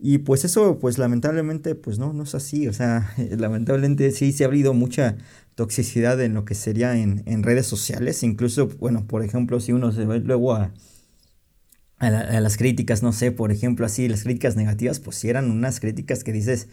Y 0.00 0.18
pues 0.18 0.44
eso, 0.44 0.80
pues 0.80 0.98
lamentablemente, 0.98 1.76
pues 1.76 2.00
no, 2.00 2.12
no 2.12 2.24
es 2.24 2.34
así. 2.34 2.66
O 2.66 2.72
sea, 2.72 3.14
lamentablemente 3.38 4.10
sí 4.10 4.32
se 4.32 4.42
ha 4.42 4.48
habido 4.48 4.74
mucha 4.74 5.16
toxicidad 5.54 6.20
en 6.20 6.34
lo 6.34 6.44
que 6.44 6.56
sería 6.56 6.96
en, 6.96 7.22
en 7.26 7.44
redes 7.44 7.66
sociales. 7.68 8.24
Incluso, 8.24 8.66
bueno, 8.80 9.06
por 9.06 9.24
ejemplo, 9.24 9.60
si 9.60 9.72
uno 9.72 9.92
se 9.92 10.06
va 10.06 10.16
luego 10.16 10.54
a, 10.54 10.72
a, 11.98 12.08
a 12.08 12.40
las 12.40 12.56
críticas, 12.56 13.04
no 13.04 13.12
sé, 13.12 13.30
por 13.30 13.52
ejemplo, 13.52 13.86
así, 13.86 14.08
las 14.08 14.24
críticas 14.24 14.56
negativas, 14.56 14.98
pues 14.98 15.16
si 15.18 15.28
eran 15.28 15.52
unas 15.52 15.78
críticas 15.78 16.24
que 16.24 16.32
dices 16.32 16.66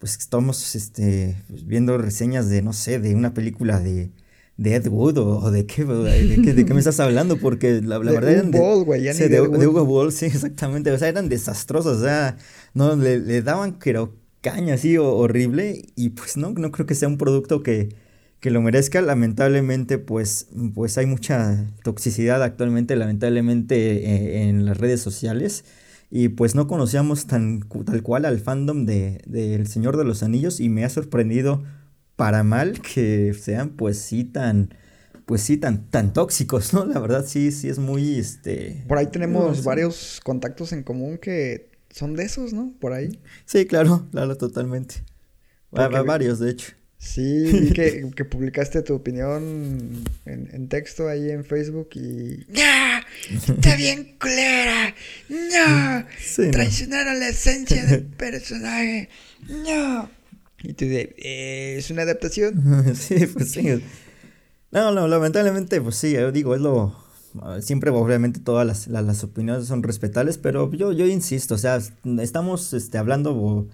pues 0.00 0.16
estamos 0.16 0.74
este, 0.74 1.36
pues, 1.48 1.66
viendo 1.66 1.96
reseñas 1.98 2.48
de, 2.48 2.62
no 2.62 2.72
sé, 2.72 2.98
de 2.98 3.14
una 3.14 3.34
película 3.34 3.78
de, 3.78 4.10
de 4.56 4.74
Ed 4.74 4.88
Wood 4.88 5.18
o, 5.18 5.50
de, 5.50 5.66
qué, 5.66 5.84
de, 5.84 6.64
qué, 6.64 6.74
me 6.74 6.80
estás 6.80 6.98
hablando, 7.00 7.36
porque 7.36 7.82
la, 7.82 7.98
verdad 7.98 8.30
eran 8.30 8.50
de, 8.50 9.12
sí, 9.12 9.28
de, 9.28 9.42
Hugo 9.42 9.84
Ball, 9.84 10.10
sí, 10.10 10.24
exactamente, 10.24 10.90
o 10.90 10.98
sea, 10.98 11.08
eran 11.08 11.28
desastrosos, 11.28 11.98
o 11.98 12.02
sea, 12.02 12.38
no, 12.72 12.96
le, 12.96 13.42
daban 13.42 13.78
pero 13.78 14.16
caña 14.40 14.74
así 14.74 14.96
horrible 14.96 15.84
y 15.96 16.08
pues 16.10 16.38
no, 16.38 16.52
no 16.52 16.72
creo 16.72 16.86
que 16.86 16.94
sea 16.94 17.08
un 17.08 17.18
producto 17.18 17.62
que, 17.62 17.94
que 18.40 18.50
lo 18.50 18.62
merezca, 18.62 19.02
lamentablemente 19.02 19.98
pues, 19.98 20.48
pues 20.74 20.96
hay 20.96 21.04
mucha 21.04 21.66
toxicidad 21.82 22.42
actualmente, 22.42 22.96
lamentablemente 22.96 23.76
eh, 23.76 24.48
en 24.48 24.64
las 24.64 24.78
redes 24.78 25.02
sociales 25.02 25.62
y 26.10 26.28
pues 26.30 26.54
no 26.54 26.66
conocíamos 26.66 27.26
tan, 27.26 27.60
tal 27.84 28.02
cual 28.02 28.24
al 28.24 28.40
fandom 28.40 28.84
de, 28.84 29.22
El 29.32 29.66
Señor 29.66 29.96
de 29.96 30.04
los 30.04 30.22
Anillos 30.22 30.60
y 30.60 30.68
me 30.68 30.84
ha 30.84 30.90
sorprendido 30.90 31.62
para 32.16 32.42
mal 32.42 32.80
que 32.80 33.32
sean 33.34 33.70
pues 33.70 33.98
sí 33.98 34.24
tan 34.24 34.74
pues 35.24 35.42
sí 35.42 35.56
tan 35.56 35.88
tan 35.88 36.12
tóxicos, 36.12 36.74
¿no? 36.74 36.84
La 36.84 36.98
verdad 36.98 37.24
sí 37.24 37.52
sí 37.52 37.68
es 37.68 37.78
muy 37.78 38.18
este 38.18 38.84
Por 38.88 38.98
ahí 38.98 39.06
tenemos 39.06 39.62
varios 39.62 40.20
contactos 40.24 40.72
en 40.72 40.82
común 40.82 41.18
que 41.18 41.70
son 41.90 42.14
de 42.14 42.24
esos, 42.24 42.52
¿no? 42.52 42.72
Por 42.80 42.92
ahí. 42.92 43.20
Sí, 43.44 43.66
claro, 43.66 44.06
claro, 44.10 44.36
totalmente. 44.36 44.96
varios, 45.70 46.38
de 46.38 46.50
hecho. 46.50 46.72
Sí, 47.00 47.72
que, 47.74 48.10
que, 48.14 48.24
publicaste 48.26 48.82
tu 48.82 48.94
opinión 48.94 50.04
en, 50.26 50.68
texto 50.68 51.08
ahí 51.08 51.30
en 51.30 51.46
Facebook 51.46 51.88
y... 51.94 52.44
¡No! 52.48 53.54
¡Está 53.54 53.74
bien 53.74 54.16
culera! 54.20 54.94
¡No! 55.30 56.04
Traicionaron 56.52 57.18
la 57.18 57.30
esencia 57.30 57.86
del 57.86 58.04
personaje. 58.18 59.08
¡No! 59.48 60.10
Y 60.62 60.74
tú 60.74 60.84
de, 60.84 61.14
eh, 61.16 61.76
¿es 61.78 61.90
una 61.90 62.02
adaptación? 62.02 62.94
sí, 62.94 63.26
pues 63.26 63.52
sí. 63.52 63.82
No, 64.70 64.92
no, 64.92 65.08
lamentablemente, 65.08 65.80
pues 65.80 65.96
sí, 65.96 66.12
yo 66.12 66.30
digo, 66.30 66.54
es 66.54 66.60
lo... 66.60 66.94
Siempre, 67.62 67.90
obviamente, 67.90 68.40
todas 68.40 68.66
las, 68.66 68.88
las, 68.88 69.04
las 69.04 69.24
opiniones 69.24 69.66
son 69.66 69.82
respetables, 69.82 70.36
pero 70.36 70.70
yo, 70.72 70.92
yo 70.92 71.06
insisto, 71.06 71.54
o 71.54 71.58
sea, 71.58 71.80
estamos 72.20 72.74
este, 72.74 72.98
hablando 72.98 73.34
o 73.34 73.68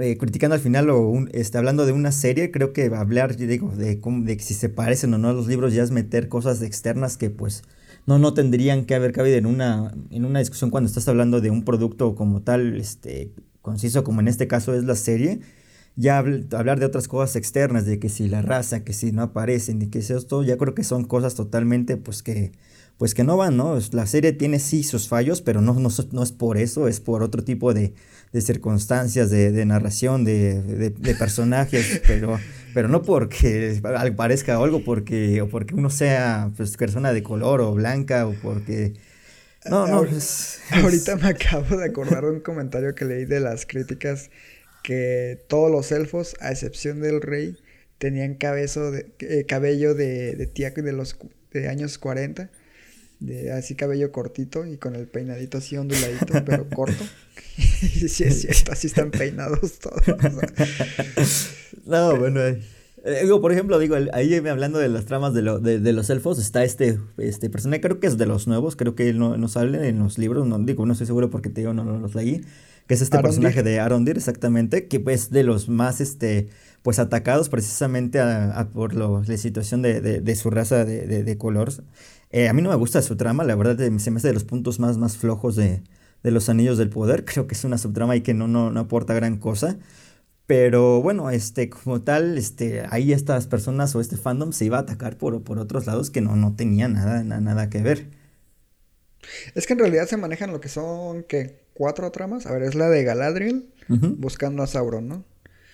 eh, 0.00 0.16
criticando 0.18 0.54
al 0.54 0.60
final 0.60 0.90
o 0.90 1.00
un, 1.08 1.28
este, 1.32 1.58
hablando 1.58 1.86
de 1.86 1.92
una 1.92 2.12
serie, 2.12 2.50
creo 2.50 2.72
que 2.72 2.86
hablar, 2.94 3.36
digo, 3.36 3.70
de, 3.76 4.00
cómo- 4.00 4.24
de 4.24 4.38
si 4.38 4.54
se 4.54 4.68
parecen 4.68 5.14
o 5.14 5.18
no 5.18 5.28
a 5.28 5.32
los 5.32 5.46
libros 5.48 5.74
ya 5.74 5.82
es 5.82 5.90
meter 5.90 6.28
cosas 6.28 6.62
externas 6.62 7.16
que 7.16 7.30
pues 7.30 7.62
no, 8.06 8.18
no 8.18 8.34
tendrían 8.34 8.84
que 8.86 8.94
haber 8.94 9.12
cabido 9.12 9.36
en 9.36 9.46
una, 9.46 9.94
en 10.10 10.24
una 10.24 10.38
discusión 10.40 10.70
cuando 10.70 10.88
estás 10.88 11.08
hablando 11.08 11.40
de 11.40 11.50
un 11.50 11.64
producto 11.64 12.14
como 12.14 12.42
tal, 12.42 12.76
este, 12.80 13.32
conciso 13.62 14.04
como 14.04 14.20
en 14.20 14.28
este 14.28 14.46
caso 14.48 14.74
es 14.74 14.84
la 14.84 14.94
serie. 14.96 15.40
Ya 15.96 16.20
habl- 16.22 16.52
hablar 16.54 16.78
de 16.78 16.86
otras 16.86 17.08
cosas 17.08 17.34
externas, 17.36 17.84
de 17.86 17.98
que 17.98 18.08
si 18.08 18.28
la 18.28 18.42
raza, 18.42 18.84
que 18.84 18.92
si 18.92 19.10
no 19.12 19.22
aparecen, 19.22 19.82
y 19.82 19.88
que 19.88 20.00
si 20.02 20.12
esto, 20.12 20.42
ya 20.44 20.56
creo 20.56 20.74
que 20.74 20.84
son 20.84 21.04
cosas 21.04 21.34
totalmente, 21.34 21.96
pues 21.96 22.22
que, 22.22 22.52
pues 22.98 23.14
que 23.14 23.24
no 23.24 23.36
van, 23.36 23.56
¿no? 23.56 23.78
La 23.92 24.06
serie 24.06 24.32
tiene 24.32 24.58
sí 24.58 24.82
sus 24.82 25.08
fallos, 25.08 25.40
pero 25.40 25.60
no, 25.60 25.74
no, 25.74 25.88
no 26.12 26.22
es 26.22 26.32
por 26.32 26.58
eso, 26.58 26.88
es 26.88 27.00
por 27.00 27.22
otro 27.22 27.44
tipo 27.44 27.72
de, 27.72 27.94
de 28.32 28.40
circunstancias, 28.40 29.30
de, 29.30 29.52
de 29.52 29.64
narración, 29.64 30.24
de, 30.24 30.60
de- 30.62 31.14
personajes, 31.14 32.02
pero, 32.06 32.38
pero 32.74 32.88
no 32.88 33.02
porque 33.02 33.80
parezca 34.16 34.56
algo, 34.56 34.82
porque, 34.84 35.40
o 35.42 35.48
porque 35.48 35.74
uno 35.74 35.90
sea 35.90 36.50
pues, 36.56 36.76
persona 36.76 37.12
de 37.12 37.22
color 37.22 37.60
o 37.60 37.72
blanca, 37.72 38.26
o 38.26 38.34
porque... 38.42 38.94
No, 39.68 39.86
no, 39.86 40.02
Ahor- 40.02 40.16
es- 40.16 40.58
Ahorita 40.70 41.16
me 41.16 41.28
acabo 41.28 41.76
de 41.76 41.86
acordar 41.86 42.24
de 42.24 42.30
un 42.30 42.40
comentario 42.40 42.94
que 42.94 43.04
leí 43.04 43.24
de 43.24 43.40
las 43.40 43.64
críticas 43.66 44.30
que 44.82 45.38
todos 45.48 45.70
los 45.70 45.92
elfos, 45.92 46.36
a 46.40 46.50
excepción 46.50 47.00
del 47.00 47.20
rey, 47.20 47.56
tenían 47.98 48.34
cabezo 48.34 48.90
de, 48.90 49.06
eh, 49.20 49.44
cabello 49.46 49.94
de, 49.94 50.34
de 50.36 50.46
tía 50.46 50.70
de 50.70 50.92
los 50.92 51.16
de 51.52 51.68
años 51.68 51.98
40, 51.98 52.50
de 53.20 53.52
así 53.52 53.74
cabello 53.74 54.12
cortito 54.12 54.64
y 54.66 54.76
con 54.76 54.94
el 54.94 55.06
peinadito 55.06 55.58
así 55.58 55.76
onduladito, 55.76 56.44
pero 56.44 56.68
corto. 56.74 57.04
y 57.82 58.08
sí 58.08 58.24
es 58.24 58.40
cierto, 58.42 58.72
así 58.72 58.86
están 58.86 59.10
peinados 59.10 59.78
todos. 59.78 60.02
o 60.08 60.20
sea. 60.20 61.26
No, 61.86 62.16
bueno. 62.16 62.40
eh, 62.40 62.60
eh, 63.04 63.20
digo, 63.22 63.40
por 63.40 63.52
ejemplo, 63.52 63.78
digo, 63.78 63.96
el- 63.96 64.10
ahí 64.12 64.34
hablando 64.34 64.78
de 64.78 64.88
las 64.88 65.06
tramas 65.06 65.32
de, 65.34 65.42
lo- 65.42 65.58
de, 65.58 65.78
de 65.80 65.92
los 65.92 66.10
elfos, 66.10 66.38
está 66.38 66.64
este, 66.64 66.98
este 67.16 67.48
personaje, 67.48 67.80
creo 67.80 67.98
que 68.00 68.06
es 68.06 68.18
de 68.18 68.26
los 68.26 68.46
nuevos, 68.46 68.76
creo 68.76 68.94
que 68.94 69.12
no, 69.14 69.36
no 69.36 69.48
sale 69.48 69.88
en 69.88 69.98
los 69.98 70.18
libros, 70.18 70.46
no 70.46 70.58
digo, 70.58 70.84
no 70.84 70.92
estoy 70.92 71.06
seguro 71.06 71.30
porque 71.30 71.48
te 71.48 71.62
digo, 71.62 71.72
no, 71.74 71.84
no 71.84 71.98
los 71.98 72.14
leí, 72.14 72.42
que 72.86 72.94
es 72.94 73.00
este 73.02 73.16
personaje 73.20 73.62
de 73.62 73.80
Arondir, 73.80 74.16
exactamente, 74.16 74.86
que 74.88 75.02
es 75.08 75.30
de 75.30 75.44
los 75.44 75.68
más, 75.68 76.00
este, 76.00 76.48
pues 76.82 76.98
atacados 76.98 77.48
precisamente 77.48 78.18
a- 78.20 78.58
a 78.58 78.68
por 78.68 78.94
lo- 78.94 79.22
la 79.26 79.36
situación 79.38 79.80
de, 79.82 80.00
de- 80.00 80.20
de 80.20 80.36
su 80.36 80.50
raza 80.50 80.84
de, 80.84 81.06
de- 81.06 81.24
de 81.24 81.38
color. 81.38 81.72
Eh, 82.30 82.48
a 82.48 82.52
mí 82.52 82.62
no 82.62 82.70
me 82.70 82.76
gusta 82.76 83.00
su 83.02 83.16
trama, 83.16 83.44
la 83.44 83.54
verdad 83.56 83.80
eh, 83.80 83.98
se 83.98 84.10
me 84.10 84.18
hace 84.18 84.28
de 84.28 84.34
los 84.34 84.44
puntos 84.44 84.78
más, 84.80 84.98
más 84.98 85.16
flojos 85.16 85.56
de, 85.56 85.82
de 86.22 86.30
los 86.30 86.48
Anillos 86.48 86.78
del 86.78 86.90
Poder, 86.90 87.24
creo 87.26 87.46
que 87.46 87.54
es 87.54 87.64
una 87.64 87.78
subtrama 87.78 88.16
y 88.16 88.20
que 88.22 88.34
no, 88.34 88.48
no, 88.48 88.70
no 88.70 88.80
aporta 88.80 89.14
gran 89.14 89.38
cosa. 89.38 89.78
Pero 90.46 91.02
bueno, 91.02 91.30
este, 91.30 91.68
como 91.70 92.00
tal, 92.02 92.38
este, 92.38 92.82
ahí 92.90 93.12
estas 93.12 93.46
personas 93.46 93.94
o 93.94 94.00
este 94.00 94.16
fandom 94.16 94.52
se 94.52 94.64
iba 94.64 94.78
a 94.78 94.80
atacar 94.80 95.18
por, 95.18 95.42
por 95.44 95.58
otros 95.58 95.86
lados 95.86 96.10
que 96.10 96.22
no, 96.22 96.36
no 96.36 96.56
tenía 96.56 96.88
nada, 96.88 97.22
na- 97.22 97.40
nada 97.40 97.68
que 97.70 97.82
ver. 97.82 98.08
Es 99.54 99.66
que 99.66 99.74
en 99.74 99.78
realidad 99.80 100.06
se 100.06 100.16
manejan 100.16 100.52
lo 100.52 100.60
que 100.60 100.68
son, 100.68 101.22
¿qué? 101.24 101.60
Cuatro 101.74 102.10
tramas. 102.10 102.46
A 102.46 102.52
ver, 102.52 102.62
es 102.62 102.74
la 102.74 102.88
de 102.88 103.04
Galadriel 103.04 103.68
buscando 104.18 104.62
a 104.62 104.66
Sauron, 104.66 105.08
¿no? 105.08 105.24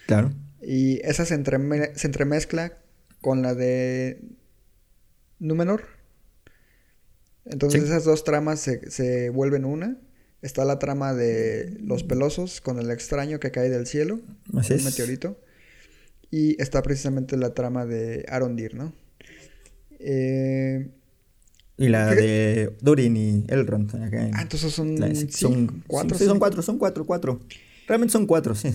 claro. 0.06 0.32
Y 0.62 1.00
esa 1.06 1.24
se, 1.26 1.34
entreme- 1.38 1.94
se 1.94 2.06
entremezcla 2.06 2.72
con 3.20 3.42
la 3.42 3.54
de 3.54 4.22
Númenor. 5.38 5.82
Entonces 7.46 7.83
Sí. 7.83 7.87
esas 7.88 8.04
dos 8.04 8.24
tramas 8.24 8.61
se, 8.61 8.90
se 8.90 9.30
vuelven 9.30 9.64
una. 9.64 9.98
Está 10.42 10.64
la 10.64 10.78
trama 10.78 11.14
de 11.14 11.76
los 11.80 12.02
pelosos 12.04 12.61
con 12.61 12.78
el 12.78 12.90
extraño 12.90 13.40
que 13.40 13.50
cae 13.50 13.70
del 13.70 13.87
cielo, 13.87 14.20
Así 14.54 14.72
un 14.74 14.78
es. 14.80 14.85
meteorito. 14.85 15.40
Y 16.30 16.61
está 16.61 16.83
precisamente 16.83 17.37
la 17.37 17.54
trama 17.54 17.87
de 17.87 18.24
Arondir, 18.28 18.74
¿no? 18.74 18.92
Eh, 19.98 20.90
Y 21.76 21.88
la 21.88 22.14
¿Qué? 22.14 22.20
de 22.20 22.76
Durin 22.83 23.16
y 23.16 23.44
Elrond. 23.48 23.90
ah, 24.35 24.42
entonces 24.42 24.72
son, 24.72 24.98
la- 25.00 25.12
sí, 25.14 25.28
son 25.30 25.83
cuatro. 25.88 26.16
sí, 26.16 26.24
son 26.24 26.38
cuatro, 26.38 26.62
son 26.62 26.78
cuatro, 26.78 27.04
cuatro. 27.04 27.40
Realmente 27.88 28.12
son 28.12 28.26
cuatro, 28.26 28.54
sí. 28.54 28.68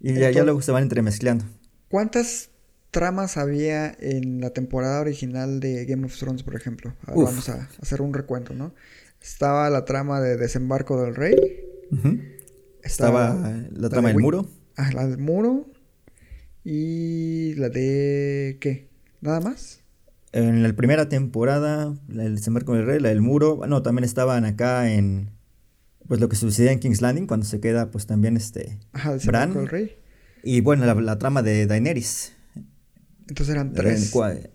Y 0.00 0.08
ya, 0.08 0.14
ya 0.14 0.26
Entonces- 0.28 0.44
luego 0.44 0.62
se 0.62 0.72
van 0.72 0.82
entremezclando. 0.84 1.44
¿Cuántas 1.88 2.48
tramas 2.94 3.36
había 3.36 3.94
en 4.00 4.40
la 4.40 4.50
temporada 4.50 5.00
original 5.00 5.60
de 5.60 5.84
Game 5.84 6.06
of 6.06 6.16
Thrones, 6.18 6.42
por 6.42 6.54
ejemplo? 6.56 6.94
Uf. 7.12 7.24
vamos 7.24 7.48
a 7.50 7.68
hacer 7.82 8.00
un 8.00 8.14
recuento, 8.14 8.54
¿no? 8.54 8.72
Estaba 9.20 9.68
la 9.68 9.84
trama 9.84 10.20
de 10.20 10.36
Desembarco 10.38 11.02
del 11.02 11.14
Rey. 11.14 11.36
Ujú. 11.90 12.20
Estaba 12.82 13.34
la 13.72 13.88
trama 13.90 14.08
de 14.08 14.14
del 14.14 14.22
muro. 14.22 14.46
Ah, 14.76 14.90
la 14.94 15.06
del 15.06 15.18
muro. 15.18 15.66
Y 16.64 17.54
la 17.56 17.68
de... 17.68 18.58
¿Qué? 18.60 18.88
¿Nada 19.20 19.40
más? 19.40 19.80
En 20.32 20.62
la 20.62 20.72
primera 20.72 21.08
temporada, 21.08 21.94
la 22.08 22.22
del 22.24 22.36
desembarco 22.36 22.74
del 22.74 22.86
rey, 22.86 23.00
la 23.00 23.10
del 23.10 23.20
muro, 23.20 23.60
no, 23.68 23.82
también 23.82 24.04
estaban 24.04 24.44
acá 24.44 24.90
en, 24.92 25.30
pues 26.08 26.20
lo 26.20 26.28
que 26.28 26.36
sucedía 26.36 26.72
en 26.72 26.80
King's 26.80 27.00
Landing, 27.02 27.26
cuando 27.26 27.46
se 27.46 27.60
queda, 27.60 27.90
pues 27.90 28.06
también 28.06 28.36
este, 28.36 28.78
Ajá, 28.92 29.12
Desembarco 29.12 29.52
Bran. 29.54 29.64
del 29.64 29.68
Rey. 29.68 29.96
y 30.42 30.60
bueno, 30.60 30.86
la, 30.86 30.94
la 30.94 31.18
trama 31.18 31.42
de 31.42 31.66
Daenerys. 31.66 32.33
Entonces 33.28 33.54
eran 33.54 33.72
tres, 33.72 34.12
cua- 34.14 34.50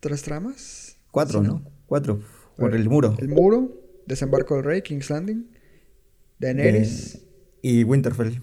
tres 0.00 0.22
tramas. 0.22 0.96
cuatro, 1.10 1.40
Sí, 1.42 1.46
¿no? 1.46 1.64
Cuatro, 1.86 2.20
por 2.56 2.74
el 2.74 2.88
muro. 2.88 3.16
El 3.18 3.28
muro, 3.28 3.80
Desembarco 4.06 4.54
del 4.56 4.64
Rey, 4.64 4.82
King's 4.82 5.10
Landing, 5.10 5.50
Daenerys 6.38 7.18
y 7.62 7.84
Winterfell. 7.84 8.40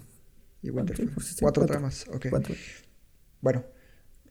y 0.62 0.70
Winterfell. 0.70 1.10
cuatro, 1.14 1.36
cuatro. 1.42 1.66
tramas, 1.66 2.06
ok. 2.14 2.28
Cuatro. 2.30 2.56
Bueno, 3.42 3.64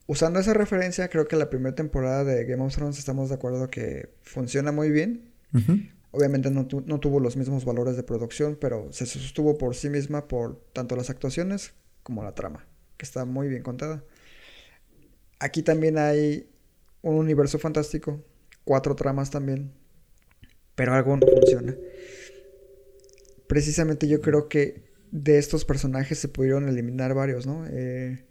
usando 0.06 0.38
esa 0.38 0.54
referencia, 0.54 1.08
creo 1.08 1.26
que 1.26 1.36
la 1.36 1.50
primera 1.50 1.74
temporada 1.74 2.24
de 2.24 2.44
Game 2.44 2.62
of 2.62 2.74
Thrones 2.74 2.98
estamos 2.98 3.28
de 3.28 3.34
acuerdo 3.36 3.68
que 3.70 4.14
funciona 4.22 4.72
muy 4.72 4.90
bien. 4.90 5.32
Obviamente 6.10 6.50
no, 6.50 6.66
tu- 6.66 6.82
no 6.82 7.00
tuvo 7.00 7.18
los 7.20 7.36
mismos 7.36 7.64
valores 7.64 7.96
de 7.96 8.02
producción, 8.02 8.56
pero 8.60 8.88
se 8.92 9.06
sostuvo 9.06 9.56
por 9.58 9.74
sí 9.74 9.88
misma 9.90 10.28
por 10.28 10.60
tanto 10.72 10.94
las 10.96 11.10
actuaciones 11.10 11.72
como 12.02 12.22
la 12.22 12.34
trama, 12.34 12.66
que 12.96 13.04
está 13.04 13.24
muy 13.24 13.48
bien 13.48 13.62
contada. 13.62 14.04
Aquí 15.38 15.62
también 15.62 15.98
hay 15.98 16.48
un 17.02 17.16
universo 17.16 17.58
fantástico, 17.58 18.24
cuatro 18.64 18.96
tramas 18.96 19.30
también, 19.30 19.72
pero 20.74 20.94
algo 20.94 21.16
no 21.16 21.26
funciona. 21.26 21.74
Precisamente 23.46 24.08
yo 24.08 24.20
creo 24.20 24.48
que 24.48 24.84
de 25.10 25.38
estos 25.38 25.64
personajes 25.64 26.18
se 26.18 26.28
pudieron 26.28 26.68
eliminar 26.68 27.14
varios, 27.14 27.46
¿no? 27.46 27.64
Eh, 27.70 28.24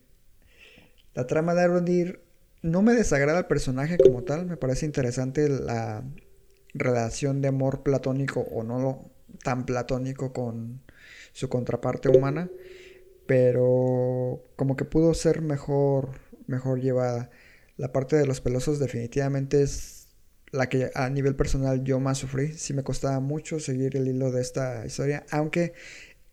la 1.13 1.25
trama 1.27 1.55
de 1.55 1.61
Arondir 1.61 2.21
no 2.61 2.81
me 2.81 2.93
desagrada 2.93 3.39
el 3.39 3.45
personaje 3.45 3.97
como 3.97 4.23
tal, 4.23 4.45
me 4.45 4.57
parece 4.57 4.85
interesante 4.85 5.47
la 5.47 6.03
relación 6.73 7.41
de 7.41 7.47
amor 7.47 7.83
platónico 7.83 8.41
o 8.41 8.63
no 8.63 8.79
lo 8.79 9.11
tan 9.43 9.65
platónico 9.65 10.33
con 10.33 10.81
su 11.31 11.47
contraparte 11.47 12.09
humana, 12.09 12.49
pero 13.25 14.43
como 14.55 14.75
que 14.75 14.85
pudo 14.85 15.13
ser 15.13 15.41
mejor 15.41 16.09
mejor 16.47 16.81
llevada. 16.81 17.29
La 17.77 17.91
parte 17.91 18.15
de 18.15 18.25
los 18.25 18.41
pelosos 18.41 18.79
definitivamente 18.79 19.61
es 19.61 20.07
la 20.51 20.69
que 20.69 20.91
a 20.95 21.09
nivel 21.09 21.35
personal 21.35 21.83
yo 21.83 21.99
más 21.99 22.17
sufrí. 22.19 22.53
Sí 22.53 22.73
me 22.73 22.83
costaba 22.83 23.19
mucho 23.19 23.59
seguir 23.59 23.97
el 23.97 24.07
hilo 24.07 24.31
de 24.31 24.41
esta 24.41 24.85
historia, 24.85 25.25
aunque 25.31 25.73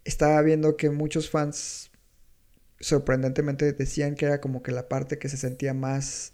estaba 0.04 0.40
viendo 0.42 0.76
que 0.76 0.90
muchos 0.90 1.30
fans 1.30 1.90
sorprendentemente 2.80 3.72
decían 3.72 4.14
que 4.16 4.26
era 4.26 4.40
como 4.40 4.62
que 4.62 4.72
la 4.72 4.88
parte 4.88 5.18
que 5.18 5.28
se 5.28 5.36
sentía 5.36 5.74
más 5.74 6.32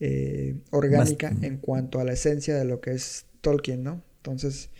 eh, 0.00 0.56
orgánica 0.70 1.28
Más- 1.30 1.42
en 1.42 1.58
cuanto 1.58 2.00
a 2.00 2.04
la 2.04 2.12
esencia 2.12 2.56
de 2.56 2.64
lo 2.64 2.80
que 2.80 2.92
es 2.92 3.26
Tolkien, 3.40 3.82
¿no? 3.84 4.02
Entonces, 4.18 4.70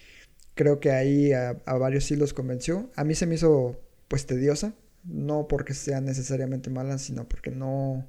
creo 0.54 0.80
que 0.80 0.92
ahí 0.92 1.32
a, 1.32 1.62
a 1.66 1.78
varios 1.78 2.04
sí 2.04 2.16
los 2.16 2.34
convenció. 2.34 2.90
A 2.96 3.04
mí 3.04 3.14
se 3.14 3.26
me 3.26 3.36
hizo 3.36 3.80
pues 4.08 4.26
tediosa, 4.26 4.74
no 5.08 5.48
porque 5.48 5.74
sea 5.74 6.00
necesariamente 6.00 6.70
mala, 6.70 6.98
sino 6.98 7.28
porque 7.28 7.50
no 7.50 8.06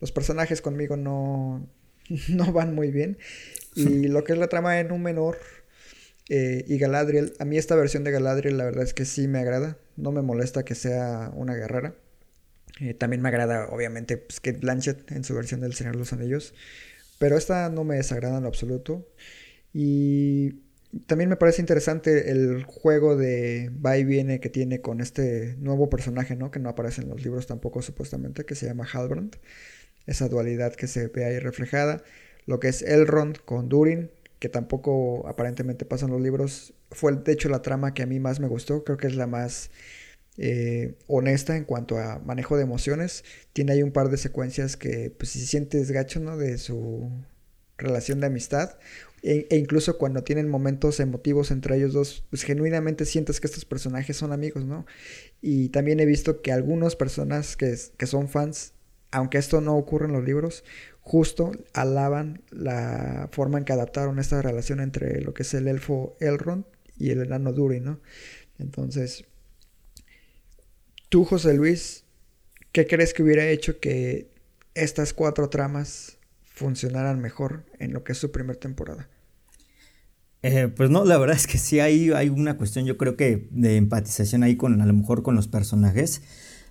los 0.00 0.12
personajes 0.12 0.60
conmigo 0.60 0.96
no 0.96 1.66
no 2.28 2.52
van 2.52 2.74
muy 2.74 2.90
bien. 2.90 3.18
Y 3.74 4.08
lo 4.08 4.24
que 4.24 4.34
es 4.34 4.38
la 4.38 4.48
trama 4.48 4.74
de 4.74 4.84
Númenor 4.84 5.38
eh, 6.28 6.64
y 6.68 6.78
Galadriel, 6.78 7.32
a 7.38 7.44
mí 7.44 7.56
esta 7.56 7.74
versión 7.74 8.04
de 8.04 8.10
Galadriel 8.10 8.58
la 8.58 8.64
verdad 8.64 8.84
es 8.84 8.92
que 8.92 9.04
sí 9.04 9.28
me 9.28 9.38
agrada, 9.38 9.78
no 9.96 10.12
me 10.12 10.22
molesta 10.22 10.64
que 10.64 10.74
sea 10.74 11.30
una 11.34 11.54
guerrera. 11.54 11.94
Eh, 12.80 12.94
también 12.94 13.22
me 13.22 13.28
agrada, 13.28 13.68
obviamente, 13.68 14.16
pues, 14.16 14.40
Kate 14.40 14.58
Blanchett 14.58 15.10
en 15.12 15.24
su 15.24 15.34
versión 15.34 15.60
del 15.60 15.74
Señor 15.74 15.94
de 15.94 16.00
los 16.00 16.12
Anillos. 16.12 16.54
Pero 17.18 17.36
esta 17.36 17.68
no 17.70 17.84
me 17.84 17.96
desagrada 17.96 18.38
en 18.38 18.42
lo 18.42 18.48
absoluto. 18.48 19.06
Y 19.72 20.62
también 21.06 21.30
me 21.30 21.36
parece 21.36 21.62
interesante 21.62 22.30
el 22.30 22.64
juego 22.64 23.16
de 23.16 23.70
va 23.84 23.96
y 23.96 24.04
viene 24.04 24.40
que 24.40 24.50
tiene 24.50 24.80
con 24.80 25.00
este 25.00 25.56
nuevo 25.58 25.88
personaje, 25.88 26.36
¿no? 26.36 26.50
Que 26.50 26.60
no 26.60 26.68
aparece 26.68 27.02
en 27.02 27.08
los 27.08 27.24
libros 27.24 27.46
tampoco 27.46 27.82
supuestamente, 27.82 28.44
que 28.44 28.54
se 28.54 28.66
llama 28.66 28.86
Halbrand. 28.90 29.36
Esa 30.06 30.28
dualidad 30.28 30.74
que 30.74 30.86
se 30.88 31.08
ve 31.08 31.24
ahí 31.24 31.38
reflejada. 31.38 32.02
Lo 32.46 32.60
que 32.60 32.68
es 32.68 32.82
Elrond 32.82 33.38
con 33.44 33.68
Durin, 33.68 34.10
que 34.38 34.48
tampoco 34.48 35.26
aparentemente 35.28 35.84
pasa 35.84 36.06
en 36.06 36.12
los 36.12 36.20
libros. 36.20 36.74
Fue 36.90 37.12
de 37.12 37.32
hecho 37.32 37.48
la 37.48 37.62
trama 37.62 37.94
que 37.94 38.02
a 38.02 38.06
mí 38.06 38.20
más 38.20 38.40
me 38.40 38.48
gustó. 38.48 38.84
Creo 38.84 38.98
que 38.98 39.06
es 39.06 39.16
la 39.16 39.26
más 39.26 39.70
eh, 40.38 40.94
honesta 41.06 41.56
en 41.56 41.64
cuanto 41.64 41.98
a 41.98 42.18
manejo 42.18 42.56
de 42.56 42.64
emociones. 42.64 43.24
Tiene 43.52 43.72
ahí 43.72 43.82
un 43.82 43.92
par 43.92 44.10
de 44.10 44.18
secuencias 44.18 44.76
que, 44.76 45.10
pues, 45.10 45.30
si 45.30 45.46
sientes 45.46 45.90
gacho, 45.90 46.20
¿no? 46.20 46.36
De 46.36 46.58
su 46.58 47.10
relación 47.78 48.20
de 48.20 48.26
amistad. 48.26 48.78
E, 49.22 49.46
e, 49.50 49.56
incluso 49.56 49.98
cuando 49.98 50.24
tienen 50.24 50.48
momentos 50.48 50.98
emotivos 50.98 51.50
entre 51.50 51.76
ellos 51.76 51.92
dos, 51.92 52.24
pues 52.30 52.42
genuinamente 52.42 53.04
sientes 53.04 53.40
que 53.40 53.46
estos 53.46 53.64
personajes 53.64 54.16
son 54.16 54.32
amigos, 54.32 54.64
¿no? 54.64 54.84
Y 55.40 55.68
también 55.68 56.00
he 56.00 56.06
visto 56.06 56.42
que 56.42 56.52
algunas 56.52 56.96
personas 56.96 57.56
que, 57.56 57.76
que 57.96 58.06
son 58.06 58.28
fans, 58.28 58.74
aunque 59.12 59.38
esto 59.38 59.60
no 59.60 59.76
ocurre 59.76 60.06
en 60.06 60.12
los 60.12 60.24
libros, 60.24 60.64
justo 61.00 61.52
alaban 61.72 62.42
la 62.50 63.28
forma 63.32 63.58
en 63.58 63.64
que 63.64 63.72
adaptaron 63.72 64.18
esta 64.18 64.42
relación 64.42 64.80
entre 64.80 65.20
lo 65.20 65.34
que 65.34 65.42
es 65.42 65.54
el 65.54 65.68
elfo 65.68 66.16
Elrond 66.20 66.64
y 66.98 67.10
el 67.10 67.22
enano 67.22 67.52
Durin, 67.52 67.84
¿no? 67.84 68.00
Entonces, 68.58 69.24
tú, 71.08 71.24
José 71.24 71.54
Luis, 71.54 72.04
¿qué 72.72 72.86
crees 72.86 73.14
que 73.14 73.22
hubiera 73.22 73.48
hecho 73.48 73.78
que 73.78 74.30
estas 74.74 75.12
cuatro 75.12 75.48
tramas 75.48 76.18
funcionaran 76.54 77.20
mejor 77.20 77.64
en 77.78 77.92
lo 77.92 78.04
que 78.04 78.12
es 78.12 78.18
su 78.18 78.30
primera 78.30 78.58
temporada? 78.58 79.08
Eh, 80.42 80.68
pues 80.74 80.90
no, 80.90 81.04
la 81.04 81.18
verdad 81.18 81.36
es 81.36 81.46
que 81.46 81.58
sí 81.58 81.78
hay, 81.78 82.10
hay 82.10 82.28
una 82.28 82.56
cuestión, 82.56 82.84
yo 82.84 82.96
creo 82.96 83.16
que 83.16 83.48
de 83.50 83.76
empatización 83.76 84.42
ahí 84.42 84.56
con 84.56 84.80
a 84.80 84.86
lo 84.86 84.92
mejor 84.92 85.22
con 85.22 85.36
los 85.36 85.48
personajes. 85.48 86.22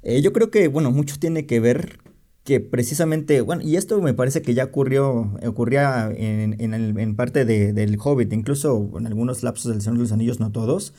Eh, 0.03 0.21
yo 0.21 0.33
creo 0.33 0.51
que, 0.51 0.67
bueno, 0.67 0.91
mucho 0.91 1.17
tiene 1.19 1.45
que 1.45 1.59
ver 1.59 1.99
que 2.43 2.59
precisamente, 2.59 3.41
bueno, 3.41 3.61
y 3.61 3.75
esto 3.75 4.01
me 4.01 4.13
parece 4.13 4.41
que 4.41 4.53
ya 4.53 4.65
ocurrió, 4.65 5.37
ocurría 5.45 6.11
en, 6.15 6.59
en, 6.59 7.15
parte 7.15 7.45
de, 7.45 7.71
del 7.71 7.97
Hobbit, 8.03 8.33
incluso 8.33 8.91
en 8.97 9.05
algunos 9.05 9.43
lapsos 9.43 9.71
del 9.71 9.81
Señor 9.81 9.97
de 9.97 10.03
los 10.03 10.11
Anillos, 10.11 10.39
no 10.39 10.51
todos, 10.51 10.93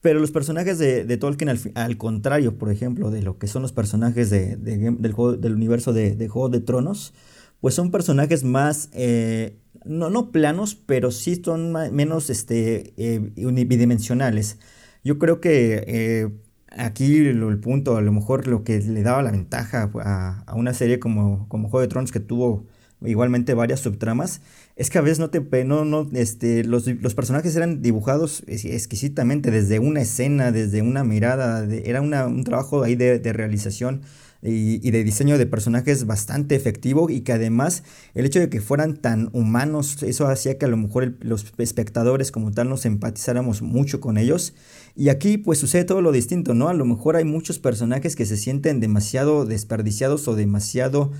pero 0.00 0.20
los 0.20 0.30
personajes 0.30 0.78
de, 0.78 1.04
de 1.04 1.16
Tolkien, 1.16 1.50
al, 1.74 1.98
contrario, 1.98 2.56
por 2.56 2.70
ejemplo, 2.70 3.10
de 3.10 3.22
lo 3.22 3.38
que 3.38 3.48
son 3.48 3.62
los 3.62 3.72
personajes 3.72 4.30
de, 4.30 4.56
del, 4.56 4.96
del 5.40 5.54
universo 5.54 5.92
de, 5.92 6.28
Juego 6.28 6.48
de 6.48 6.60
Tronos, 6.60 7.12
pues 7.60 7.74
son 7.74 7.90
personajes 7.90 8.44
más, 8.44 8.90
eh, 8.92 9.58
no, 9.84 10.10
no 10.10 10.30
planos, 10.30 10.74
pero 10.74 11.10
sí 11.10 11.40
son 11.44 11.72
menos 11.92 12.30
este, 12.30 12.94
eh, 12.96 13.32
unidimensionales. 13.36 14.58
Yo 15.04 15.18
creo 15.18 15.40
que 15.40 15.84
eh, 15.86 16.28
aquí 16.70 17.16
el, 17.16 17.58
punto, 17.60 17.96
a 17.96 18.02
lo 18.02 18.12
mejor 18.12 18.46
lo 18.46 18.64
que 18.64 18.78
le 18.80 19.02
daba 19.02 19.22
la 19.22 19.30
ventaja 19.30 19.90
a, 20.02 20.44
a, 20.46 20.54
una 20.54 20.74
serie 20.74 20.98
como, 20.98 21.48
como 21.48 21.68
Juego 21.68 21.82
de 21.82 21.88
Tronos 21.88 22.12
que 22.12 22.20
tuvo 22.20 22.66
igualmente 23.00 23.54
varias 23.54 23.80
subtramas, 23.80 24.40
es 24.76 24.90
que 24.90 24.98
a 24.98 25.02
veces 25.02 25.18
no 25.18 25.30
te 25.30 25.64
no, 25.64 25.84
no, 25.84 26.08
este, 26.14 26.64
los, 26.64 26.86
los 26.86 27.14
personajes 27.14 27.54
eran 27.54 27.80
dibujados 27.80 28.42
exquisitamente 28.46 29.50
desde 29.50 29.78
una 29.78 30.00
escena, 30.00 30.50
desde 30.52 30.82
una 30.82 31.04
mirada, 31.04 31.64
era 31.84 32.00
una, 32.00 32.26
un 32.26 32.44
trabajo 32.44 32.82
ahí 32.82 32.96
de, 32.96 33.18
de 33.18 33.32
realización 33.32 34.02
y, 34.40 34.90
de 34.90 35.02
diseño 35.02 35.36
de 35.36 35.46
personajes 35.46 36.06
bastante 36.06 36.54
efectivo 36.54 37.10
y 37.10 37.22
que 37.22 37.32
además 37.32 37.82
el 38.14 38.24
hecho 38.24 38.38
de 38.38 38.48
que 38.48 38.60
fueran 38.60 38.96
tan 38.96 39.30
humanos, 39.32 40.02
eso 40.04 40.28
hacía 40.28 40.58
que 40.58 40.66
a 40.66 40.68
lo 40.68 40.76
mejor 40.76 41.16
los 41.20 41.44
espectadores 41.58 42.30
como 42.30 42.52
tal 42.52 42.68
nos 42.68 42.86
empatizáramos 42.86 43.62
mucho 43.62 44.00
con 44.00 44.16
ellos. 44.16 44.54
Y 44.94 45.08
aquí 45.08 45.38
pues 45.38 45.58
sucede 45.58 45.84
todo 45.84 46.02
lo 46.02 46.12
distinto, 46.12 46.54
¿no? 46.54 46.68
A 46.68 46.74
lo 46.74 46.84
mejor 46.84 47.16
hay 47.16 47.24
muchos 47.24 47.58
personajes 47.58 48.14
que 48.14 48.26
se 48.26 48.36
sienten 48.36 48.78
demasiado 48.78 49.44
desperdiciados 49.44 50.28
o 50.28 50.36
demasiado, 50.36 51.10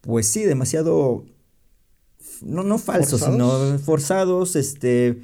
pues 0.00 0.26
sí, 0.26 0.42
demasiado, 0.42 1.24
no, 2.42 2.64
no 2.64 2.78
falsos, 2.78 3.20
sino 3.20 3.78
forzados, 3.78 4.56
este 4.56 5.20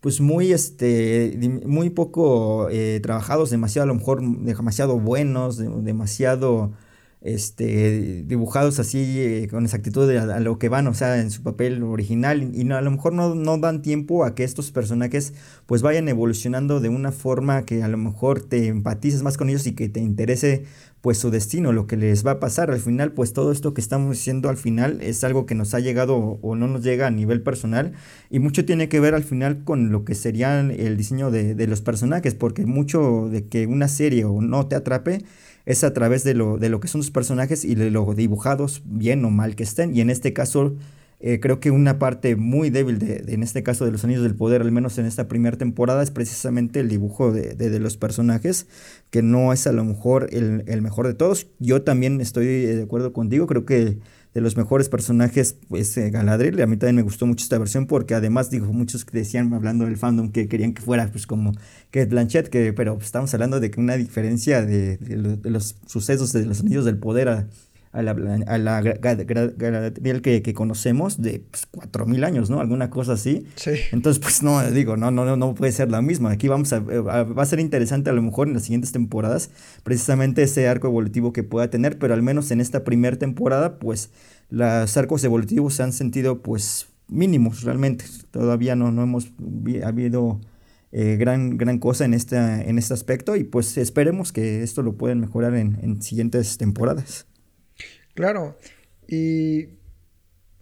pues 0.00 0.20
muy, 0.20 0.52
este, 0.52 1.38
muy 1.64 1.90
poco 1.90 2.68
eh, 2.70 2.98
trabajados, 3.00 3.50
demasiado, 3.50 3.84
a 3.84 3.86
lo 3.86 3.94
mejor 3.94 4.20
demasiado 4.20 4.98
buenos, 4.98 5.58
demasiado 5.58 6.72
este, 7.24 8.24
dibujados 8.24 8.80
así 8.80 9.20
eh, 9.20 9.48
con 9.48 9.64
exactitud 9.64 10.10
a, 10.10 10.40
lo 10.40 10.58
que 10.58 10.68
van, 10.68 10.88
o 10.88 10.94
sea, 10.94 11.20
en 11.20 11.30
su 11.30 11.42
papel 11.42 11.82
original 11.82 12.50
y 12.54 12.64
no, 12.64 12.76
a 12.76 12.80
lo 12.80 12.90
mejor 12.90 13.12
no, 13.12 13.34
no, 13.34 13.58
dan 13.58 13.80
tiempo 13.80 14.24
a 14.24 14.34
que 14.34 14.42
estos 14.42 14.72
personajes 14.72 15.32
pues 15.66 15.82
vayan 15.82 16.08
evolucionando 16.08 16.80
de 16.80 16.88
una 16.88 17.12
forma 17.12 17.64
que 17.64 17.82
a 17.82 17.88
lo 17.88 17.96
mejor 17.96 18.42
te 18.42 18.66
empatices 18.66 19.22
más 19.22 19.36
con 19.36 19.48
ellos 19.48 19.66
y 19.66 19.74
que 19.74 19.88
te 19.88 20.00
interese 20.00 20.64
pues 21.00 21.18
su 21.18 21.30
destino, 21.30 21.72
lo 21.72 21.88
que 21.88 21.96
les 21.96 22.24
va 22.24 22.32
a 22.32 22.40
pasar. 22.40 22.70
Al 22.70 22.78
final 22.78 23.12
pues 23.12 23.32
todo 23.32 23.52
esto 23.52 23.74
que 23.74 23.80
estamos 23.80 24.10
diciendo 24.10 24.48
al 24.48 24.56
final 24.56 25.00
es 25.00 25.22
algo 25.22 25.46
que 25.46 25.54
nos 25.54 25.74
ha 25.74 25.80
llegado 25.80 26.16
o 26.16 26.56
no 26.56 26.66
nos 26.66 26.82
llega 26.82 27.06
a 27.06 27.10
nivel 27.10 27.42
personal 27.42 27.92
y 28.30 28.40
mucho 28.40 28.64
tiene 28.64 28.88
que 28.88 29.00
ver 29.00 29.14
al 29.14 29.24
final 29.24 29.62
con 29.64 29.92
lo 29.92 30.04
que 30.04 30.14
sería 30.16 30.60
el 30.60 30.96
diseño 30.96 31.30
de, 31.30 31.54
de 31.54 31.66
los 31.68 31.82
personajes 31.82 32.34
porque 32.34 32.66
mucho 32.66 33.28
de 33.30 33.46
que 33.46 33.66
una 33.66 33.86
serie 33.86 34.24
o 34.24 34.40
no 34.40 34.66
te 34.66 34.74
atrape 34.74 35.24
es 35.66 35.84
a 35.84 35.92
través 35.92 36.24
de 36.24 36.34
lo, 36.34 36.58
de 36.58 36.68
lo 36.68 36.80
que 36.80 36.88
son 36.88 37.00
los 37.00 37.10
personajes 37.10 37.64
y 37.64 37.74
de 37.74 37.90
los 37.90 38.16
dibujados, 38.16 38.82
bien 38.84 39.24
o 39.24 39.30
mal 39.30 39.56
que 39.56 39.62
estén. 39.62 39.94
Y 39.94 40.00
en 40.00 40.10
este 40.10 40.32
caso, 40.32 40.74
eh, 41.20 41.38
creo 41.38 41.60
que 41.60 41.70
una 41.70 42.00
parte 42.00 42.34
muy 42.34 42.70
débil 42.70 42.98
de, 42.98 43.24
en 43.28 43.44
este 43.44 43.62
caso 43.62 43.84
de 43.84 43.92
los 43.92 44.02
Anillos 44.02 44.24
del 44.24 44.34
Poder, 44.34 44.60
al 44.60 44.72
menos 44.72 44.98
en 44.98 45.06
esta 45.06 45.28
primera 45.28 45.56
temporada, 45.56 46.02
es 46.02 46.10
precisamente 46.10 46.80
el 46.80 46.88
dibujo 46.88 47.30
de, 47.30 47.54
de, 47.54 47.78
los 47.78 47.96
personajes, 47.96 48.66
que 49.10 49.22
no 49.22 49.52
es 49.52 49.68
a 49.68 49.72
lo 49.72 49.84
mejor 49.84 50.28
el, 50.32 50.64
el, 50.66 50.82
mejor 50.82 51.06
de 51.06 51.14
todos. 51.14 51.46
Yo 51.60 51.82
también 51.82 52.20
estoy 52.20 52.46
de 52.46 52.82
acuerdo 52.82 53.12
contigo, 53.12 53.46
creo 53.46 53.64
que 53.64 53.98
de 54.34 54.40
los 54.40 54.56
mejores 54.56 54.88
personajes, 54.88 55.56
pues 55.68 55.96
eh, 55.98 56.10
Galadriel. 56.10 56.60
A 56.62 56.66
mí 56.66 56.76
también 56.76 56.96
me 56.96 57.02
gustó 57.02 57.26
mucho 57.26 57.42
esta 57.42 57.58
versión 57.58 57.86
porque 57.86 58.14
además, 58.14 58.50
digo, 58.50 58.72
muchos 58.72 59.04
decían, 59.12 59.52
hablando 59.52 59.84
del 59.84 59.96
fandom, 59.96 60.30
que 60.32 60.48
querían 60.48 60.72
que 60.72 60.82
fuera 60.82 61.08
pues 61.08 61.26
como 61.26 61.52
que 61.90 62.06
Blanchett, 62.06 62.48
que, 62.48 62.72
pero 62.72 62.98
estamos 63.00 63.32
hablando 63.34 63.60
de 63.60 63.70
que 63.70 63.80
una 63.80 63.96
diferencia 63.96 64.62
de, 64.62 64.98
los 65.44 65.76
sucesos 65.86 66.32
de 66.32 66.46
los 66.46 66.60
anillos 66.60 66.84
del 66.84 66.98
poder 66.98 67.28
a, 67.28 67.46
la, 68.00 68.12
a 68.46 68.58
la 68.58 68.80
Galadriel 68.80 70.22
que, 70.22 70.40
que, 70.40 70.54
conocemos 70.54 71.20
de 71.20 71.44
pues, 71.50 71.68
4.000 71.70 72.24
años, 72.24 72.48
¿no? 72.48 72.60
Alguna 72.60 72.88
cosa 72.88 73.12
así. 73.12 73.46
Sí. 73.56 73.72
Entonces, 73.92 74.18
pues 74.18 74.42
no, 74.42 74.62
digo, 74.70 74.96
no, 74.96 75.10
no, 75.10 75.26
no, 75.26 75.36
no 75.36 75.54
puede 75.54 75.72
ser 75.72 75.90
la 75.90 76.00
misma. 76.00 76.30
Aquí 76.30 76.48
vamos 76.48 76.72
a, 76.72 76.78
va 76.80 77.42
a 77.42 77.46
ser 77.46 77.60
interesante 77.60 78.08
a 78.08 78.14
lo 78.14 78.22
mejor 78.22 78.48
en 78.48 78.54
las 78.54 78.62
siguientes 78.62 78.92
temporadas, 78.92 79.50
precisamente 79.82 80.42
ese 80.42 80.68
arco 80.68 80.86
evolutivo 80.86 81.34
que 81.34 81.42
pueda 81.42 81.68
tener, 81.68 81.98
pero 81.98 82.14
al 82.14 82.22
menos 82.22 82.50
en 82.50 82.62
esta 82.62 82.82
primera 82.82 83.18
temporada, 83.18 83.78
pues 83.78 84.10
los 84.48 84.96
arcos 84.96 85.22
evolutivos 85.24 85.74
se 85.74 85.82
han 85.82 85.92
sentido 85.92 86.40
pues 86.40 86.86
mínimos 87.08 87.62
realmente. 87.62 88.06
Todavía 88.30 88.74
no, 88.74 88.90
no 88.90 89.02
hemos 89.02 89.32
habido 89.84 90.40
eh, 90.92 91.16
gran, 91.18 91.56
gran 91.58 91.78
cosa 91.78 92.04
en, 92.04 92.14
esta, 92.14 92.62
en 92.62 92.78
este 92.78 92.94
aspecto 92.94 93.36
y 93.36 93.44
pues 93.44 93.76
esperemos 93.76 94.32
que 94.32 94.62
esto 94.62 94.82
lo 94.82 94.96
puedan 94.96 95.20
mejorar 95.20 95.54
en, 95.54 95.78
en 95.82 96.02
siguientes 96.02 96.58
temporadas. 96.58 97.26
Claro, 98.14 98.56
y 99.06 99.70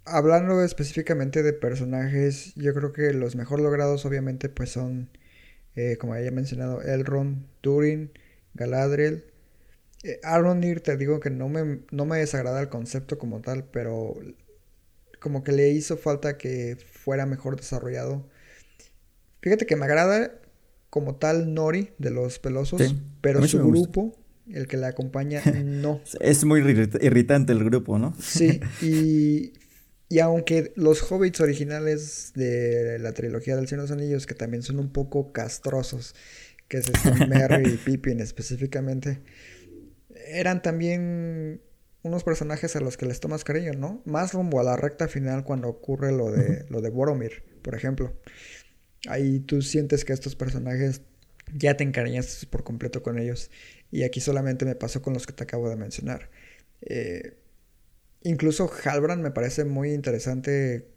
hablando 0.05 0.63
específicamente 0.63 1.43
de 1.43 1.53
personajes, 1.53 2.55
yo 2.55 2.75
creo 2.75 2.93
que 2.93 3.13
los 3.13 3.37
mejor 3.37 3.61
logrados 3.61 4.05
obviamente 4.05 4.49
pues 4.49 4.71
son, 4.71 5.11
eh, 5.77 5.97
como 5.99 6.15
había 6.15 6.31
mencionado, 6.31 6.83
Elrond, 6.83 7.47
Turin, 7.61 8.13
Galadriel. 8.55 9.25
Eh, 10.03 10.19
Aronir 10.23 10.81
te 10.81 10.97
digo 10.97 11.21
que 11.21 11.31
no 11.31 11.49
me, 11.49 11.81
no 11.91 12.07
me 12.07 12.19
desagrada 12.19 12.61
el 12.61 12.69
concepto 12.69 13.19
como 13.19 13.41
tal, 13.41 13.65
pero 13.65 14.15
como 15.21 15.45
que 15.45 15.53
le 15.53 15.71
hizo 15.71 15.97
falta 15.97 16.39
que 16.39 16.77
fuera 16.77 17.27
mejor 17.27 17.57
desarrollado. 17.57 18.27
Fíjate 19.43 19.67
que 19.67 19.77
me 19.77 19.85
agrada 19.85 20.41
como 20.89 21.17
tal 21.17 21.55
Nori 21.55 21.93
de 21.99 22.11
los 22.11 22.39
pelosos, 22.39 22.95
pero 23.21 23.47
su 23.47 23.59
grupo 23.59 24.20
el 24.53 24.67
que 24.67 24.77
la 24.77 24.89
acompaña 24.89 25.43
no. 25.65 26.01
es 26.21 26.45
muy 26.45 26.61
irritante 26.61 27.53
el 27.53 27.65
grupo, 27.65 27.99
¿no? 27.99 28.15
Sí, 28.21 28.61
y, 28.83 29.53
y 30.09 30.19
aunque 30.19 30.73
los 30.77 31.03
hobbits 31.11 31.41
originales 31.41 32.33
de 32.35 32.99
la 32.99 33.13
trilogía 33.13 33.57
del 33.57 33.69
Señor 33.69 33.87
de 33.87 33.95
los 33.95 33.99
Anillos, 33.99 34.27
que 34.27 34.35
también 34.35 34.63
son 34.63 34.79
un 34.79 34.93
poco 34.93 35.33
castrosos, 35.33 36.15
que 36.69 36.79
es 36.79 36.89
este 36.89 37.11
Merry 37.27 37.69
y 37.69 37.77
Pippin 37.77 38.21
específicamente, 38.21 39.21
eran 40.27 40.63
también 40.63 41.61
unos 42.03 42.25
personajes 42.25 42.77
a 42.77 42.81
los 42.81 42.97
que 42.97 43.07
les 43.07 43.21
tomas 43.21 43.45
cariño, 43.45 43.73
¿no? 43.73 44.03
Más 44.07 44.33
rumbo 44.33 44.61
a 44.61 44.65
la 44.65 44.77
recta 44.77 45.07
final 45.07 45.45
cuando 45.45 45.69
ocurre 45.69 46.13
lo 46.13 46.31
de, 46.31 46.65
lo 46.69 46.81
de 46.81 46.91
Boromir, 46.91 47.43
por 47.63 47.75
ejemplo. 47.75 48.15
Ahí 49.09 49.41
tú 49.41 49.63
sientes 49.63 50.05
que 50.05 50.13
estos 50.13 50.35
personajes 50.35 51.03
ya 51.55 51.77
te 51.77 51.85
encariñaste 51.85 52.47
por 52.47 52.65
completo 52.65 53.03
con 53.03 53.19
ellos. 53.19 53.51
Y 53.91 54.05
aquí 54.05 54.21
solamente 54.21 54.65
me 54.65 54.75
pasó 54.75 55.03
con 55.03 55.15
los 55.15 55.27
que 55.27 55.33
te 55.33 55.45
acabo 55.45 55.69
de 55.69 55.77
mencionar. 55.77 56.31
Eh, 56.83 57.37
incluso 58.23 58.71
Halbrand 58.85 59.23
me 59.23 59.31
parece 59.31 59.65
muy 59.65 59.93
interesante 59.93 60.89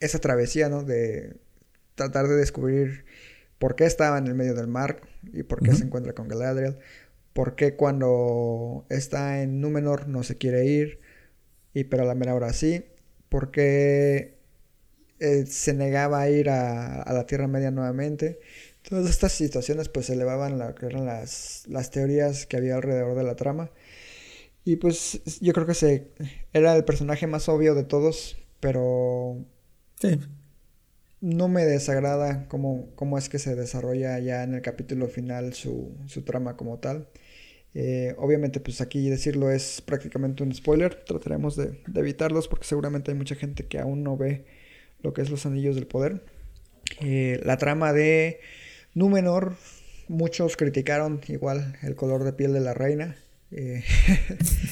esa 0.00 0.18
travesía, 0.18 0.68
¿no? 0.68 0.82
De 0.82 1.36
tratar 1.94 2.28
de 2.28 2.36
descubrir 2.36 3.04
por 3.58 3.76
qué 3.76 3.84
estaba 3.84 4.18
en 4.18 4.26
el 4.26 4.34
medio 4.34 4.54
del 4.54 4.68
mar 4.68 5.00
y 5.32 5.42
por 5.42 5.62
qué 5.62 5.72
se 5.74 5.84
encuentra 5.84 6.14
con 6.14 6.28
Galadriel, 6.28 6.78
por 7.32 7.56
qué 7.56 7.74
cuando 7.74 8.86
está 8.90 9.42
en 9.42 9.60
Númenor 9.60 10.08
no 10.08 10.22
se 10.22 10.36
quiere 10.36 10.66
ir, 10.66 11.00
y 11.74 11.84
pero 11.84 12.02
a 12.02 12.06
la 12.06 12.14
mera 12.14 12.34
hora 12.34 12.52
sí, 12.52 12.84
por 13.28 13.50
qué 13.50 14.36
eh, 15.18 15.46
se 15.46 15.74
negaba 15.74 16.20
a 16.20 16.30
ir 16.30 16.50
a, 16.50 17.02
a, 17.02 17.12
la 17.12 17.26
Tierra 17.26 17.48
Media 17.48 17.70
nuevamente. 17.70 18.40
Todas 18.88 19.10
estas 19.10 19.32
situaciones 19.32 19.88
pues 19.88 20.10
elevaban 20.10 20.58
lo 20.58 20.74
que 20.76 20.86
eran 20.86 21.06
las, 21.06 21.64
las 21.66 21.90
teorías 21.90 22.46
que 22.46 22.56
había 22.56 22.76
alrededor 22.76 23.16
de 23.16 23.24
la 23.24 23.34
trama. 23.34 23.70
Y 24.64 24.76
pues 24.76 25.20
yo 25.40 25.52
creo 25.52 25.66
que 25.66 25.74
se 25.74 26.08
era 26.52 26.76
el 26.76 26.84
personaje 26.84 27.26
más 27.26 27.48
obvio 27.48 27.74
de 27.74 27.84
todos, 27.84 28.36
pero 28.60 29.44
sí. 30.00 30.20
no 31.20 31.48
me 31.48 31.64
desagrada 31.64 32.46
cómo, 32.48 32.88
cómo 32.94 33.18
es 33.18 33.28
que 33.28 33.38
se 33.38 33.56
desarrolla 33.56 34.18
ya 34.20 34.44
en 34.44 34.54
el 34.54 34.62
capítulo 34.62 35.08
final 35.08 35.54
su, 35.54 35.96
su 36.06 36.22
trama 36.22 36.56
como 36.56 36.78
tal. 36.78 37.08
Eh, 37.74 38.14
obviamente, 38.18 38.60
pues 38.60 38.80
aquí 38.80 39.08
decirlo 39.08 39.50
es 39.50 39.80
prácticamente 39.82 40.42
un 40.42 40.54
spoiler. 40.54 40.94
Trataremos 41.04 41.56
de, 41.56 41.80
de, 41.86 42.00
evitarlos 42.00 42.48
porque 42.48 42.66
seguramente 42.66 43.10
hay 43.10 43.16
mucha 43.16 43.34
gente 43.34 43.66
que 43.66 43.78
aún 43.78 44.02
no 44.02 44.16
ve 44.16 44.46
lo 45.02 45.12
que 45.12 45.22
es 45.22 45.30
los 45.30 45.44
anillos 45.44 45.74
del 45.74 45.86
poder. 45.86 46.24
Eh, 47.00 47.40
la 47.44 47.56
trama 47.56 47.92
de 47.92 48.40
Númenor, 48.96 49.56
muchos 50.08 50.56
criticaron 50.56 51.20
igual 51.28 51.76
el 51.82 51.96
color 51.96 52.24
de 52.24 52.32
piel 52.32 52.54
de 52.54 52.60
la 52.60 52.72
reina. 52.72 53.14
Eh, 53.50 53.84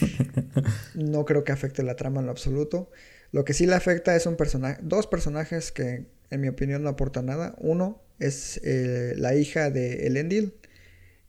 no 0.94 1.26
creo 1.26 1.44
que 1.44 1.52
afecte 1.52 1.82
la 1.82 1.94
trama 1.94 2.20
en 2.20 2.26
lo 2.26 2.32
absoluto. 2.32 2.90
Lo 3.32 3.44
que 3.44 3.52
sí 3.52 3.66
le 3.66 3.74
afecta 3.74 4.16
es 4.16 4.24
un 4.24 4.36
personaje, 4.36 4.80
dos 4.82 5.06
personajes 5.06 5.72
que 5.72 6.06
en 6.30 6.40
mi 6.40 6.48
opinión 6.48 6.82
no 6.82 6.88
aportan 6.88 7.26
nada. 7.26 7.54
Uno 7.58 8.00
es 8.18 8.62
eh, 8.64 9.12
la 9.18 9.34
hija 9.34 9.68
de 9.68 10.06
Elendil, 10.06 10.54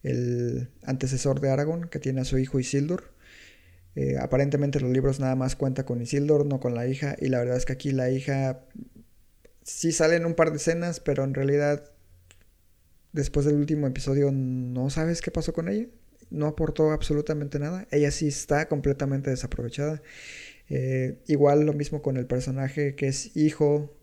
el 0.01 0.69
antecesor 0.83 1.41
de 1.41 1.49
Aragorn, 1.49 1.89
que 1.89 1.99
tiene 1.99 2.21
a 2.21 2.25
su 2.25 2.37
hijo 2.37 2.61
Isildur. 2.61 3.11
Eh, 3.97 4.15
aparentemente 4.21 4.79
los 4.79 4.91
libros 4.91 5.19
nada 5.19 5.35
más 5.35 5.57
cuenta 5.57 5.85
con 5.85 6.01
Isildur, 6.01 6.45
no 6.45 6.61
con 6.61 6.73
la 6.73 6.87
hija. 6.87 7.17
Y 7.19 7.27
la 7.27 7.39
verdad 7.39 7.57
es 7.57 7.65
que 7.65 7.73
aquí 7.73 7.91
la 7.91 8.09
hija 8.09 8.61
sí 9.63 9.91
sale 9.91 10.15
en 10.15 10.25
un 10.25 10.33
par 10.33 10.51
de 10.51 10.57
escenas, 10.57 11.01
pero 11.01 11.25
en 11.25 11.33
realidad 11.33 11.91
después 13.15 13.45
del 13.45 13.55
último 13.55 13.87
episodio 13.87 14.31
no 14.31 14.89
sabes 14.89 15.21
qué 15.21 15.31
pasó 15.31 15.53
con 15.53 15.69
ella. 15.69 15.87
No 16.29 16.47
aportó 16.47 16.91
absolutamente 16.91 17.59
nada. 17.59 17.87
Ella 17.91 18.11
sí 18.11 18.27
está 18.27 18.67
completamente 18.67 19.29
desaprovechada. 19.29 20.01
Eh, 20.69 21.17
igual 21.27 21.65
lo 21.65 21.73
mismo 21.73 22.01
con 22.01 22.17
el 22.17 22.25
personaje 22.25 22.95
que 22.95 23.07
es 23.07 23.35
hijo 23.37 23.93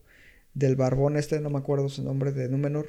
del 0.55 0.77
barbón 0.77 1.17
este, 1.17 1.41
no 1.41 1.51
me 1.51 1.59
acuerdo 1.59 1.89
su 1.89 2.03
nombre, 2.03 2.33
de 2.33 2.49
Númenor, 2.49 2.87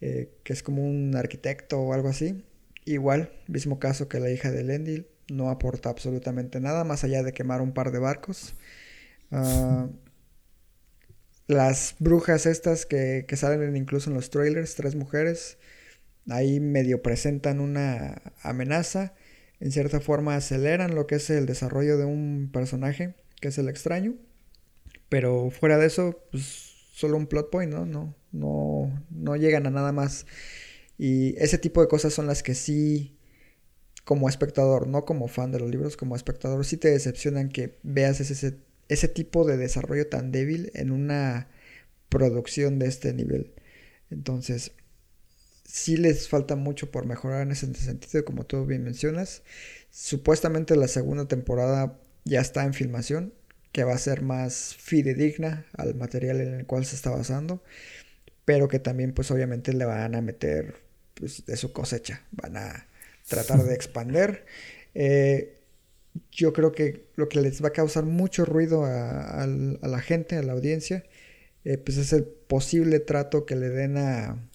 eh, 0.00 0.30
que 0.44 0.52
es 0.52 0.62
como 0.62 0.84
un 0.84 1.14
arquitecto 1.16 1.80
o 1.80 1.92
algo 1.92 2.08
así. 2.08 2.44
Igual, 2.84 3.32
mismo 3.46 3.78
caso 3.78 4.08
que 4.08 4.20
la 4.20 4.30
hija 4.30 4.50
de 4.50 4.64
Lendil, 4.64 5.06
no 5.28 5.50
aporta 5.50 5.90
absolutamente 5.90 6.60
nada 6.60 6.84
más 6.84 7.04
allá 7.04 7.22
de 7.22 7.32
quemar 7.32 7.60
un 7.60 7.72
par 7.72 7.92
de 7.92 7.98
barcos. 7.98 8.54
Uh, 9.30 9.88
las 11.52 11.96
brujas 11.98 12.46
estas 12.46 12.86
que, 12.86 13.24
que 13.28 13.36
salen 13.36 13.76
incluso 13.76 14.10
en 14.10 14.14
los 14.16 14.30
trailers, 14.30 14.74
tres 14.74 14.94
mujeres, 14.94 15.58
ahí 16.28 16.60
medio 16.60 17.02
presentan 17.02 17.60
una 17.60 18.22
amenaza 18.42 19.14
en 19.62 19.70
cierta 19.70 20.00
forma 20.00 20.34
aceleran 20.34 20.96
lo 20.96 21.06
que 21.06 21.14
es 21.14 21.30
el 21.30 21.46
desarrollo 21.46 21.96
de 21.96 22.04
un 22.04 22.50
personaje, 22.52 23.14
que 23.40 23.48
es 23.48 23.58
el 23.58 23.68
extraño. 23.68 24.16
Pero 25.08 25.50
fuera 25.50 25.78
de 25.78 25.86
eso, 25.86 26.20
pues 26.32 26.42
solo 26.92 27.16
un 27.16 27.28
plot 27.28 27.48
point, 27.48 27.72
¿no? 27.72 27.86
No, 27.86 28.12
no, 28.32 29.04
no 29.10 29.36
llegan 29.36 29.68
a 29.68 29.70
nada 29.70 29.92
más. 29.92 30.26
Y 30.98 31.36
ese 31.40 31.58
tipo 31.58 31.80
de 31.80 31.86
cosas 31.86 32.12
son 32.12 32.26
las 32.26 32.42
que 32.42 32.56
sí, 32.56 33.16
como 34.04 34.28
espectador, 34.28 34.88
no 34.88 35.04
como 35.04 35.28
fan 35.28 35.52
de 35.52 35.60
los 35.60 35.70
libros, 35.70 35.96
como 35.96 36.16
espectador, 36.16 36.64
sí 36.64 36.76
te 36.76 36.88
decepcionan 36.88 37.48
que 37.48 37.78
veas 37.84 38.20
ese, 38.20 38.32
ese 38.32 38.58
tipo 38.88 39.44
de 39.46 39.56
desarrollo 39.56 40.08
tan 40.08 40.32
débil 40.32 40.70
en 40.74 40.90
una 40.90 41.48
producción 42.08 42.78
de 42.78 42.88
este 42.88 43.12
nivel. 43.14 43.52
Entonces, 44.10 44.72
sí 45.64 45.96
les 45.96 46.28
falta 46.28 46.56
mucho 46.56 46.90
por 46.90 47.06
mejorar 47.06 47.42
en 47.42 47.52
ese 47.52 47.72
sentido, 47.74 48.24
como 48.24 48.44
tú 48.44 48.66
bien 48.66 48.84
mencionas. 48.84 49.42
Supuestamente 49.90 50.76
la 50.76 50.88
segunda 50.88 51.26
temporada 51.26 51.98
ya 52.24 52.40
está 52.40 52.64
en 52.64 52.74
filmación, 52.74 53.32
que 53.72 53.84
va 53.84 53.94
a 53.94 53.98
ser 53.98 54.22
más 54.22 54.76
fidedigna 54.76 55.66
al 55.72 55.94
material 55.94 56.40
en 56.40 56.54
el 56.54 56.66
cual 56.66 56.84
se 56.84 56.94
está 56.96 57.10
basando, 57.10 57.62
pero 58.44 58.68
que 58.68 58.78
también 58.78 59.14
pues 59.14 59.30
obviamente 59.30 59.72
le 59.72 59.86
van 59.86 60.14
a 60.14 60.20
meter 60.20 60.76
pues, 61.14 61.46
de 61.46 61.56
su 61.56 61.72
cosecha, 61.72 62.22
van 62.32 62.56
a 62.58 62.86
tratar 63.26 63.62
de 63.64 63.74
expander. 63.74 64.44
Eh, 64.94 65.61
yo 66.30 66.52
creo 66.52 66.72
que 66.72 67.06
lo 67.16 67.28
que 67.28 67.40
les 67.40 67.62
va 67.62 67.68
a 67.68 67.72
causar 67.72 68.04
mucho 68.04 68.44
ruido 68.44 68.84
a, 68.84 69.42
a, 69.42 69.46
la 69.46 70.00
gente, 70.00 70.36
a 70.36 70.42
la 70.42 70.52
audiencia, 70.52 71.04
eh, 71.64 71.78
pues 71.78 71.96
es 71.98 72.12
el 72.12 72.24
posible 72.24 73.00
trato 73.00 73.46
que 73.46 73.56
le 73.56 73.68
den 73.68 73.96
a, 73.98 74.48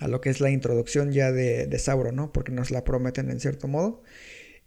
a 0.00 0.08
lo 0.08 0.20
que 0.20 0.30
es 0.30 0.40
la 0.40 0.50
introducción 0.50 1.12
ya 1.12 1.32
de, 1.32 1.66
de 1.66 2.12
¿no? 2.12 2.32
Porque 2.32 2.52
nos 2.52 2.70
la 2.70 2.84
prometen 2.84 3.30
en 3.30 3.40
cierto 3.40 3.68
modo. 3.68 4.02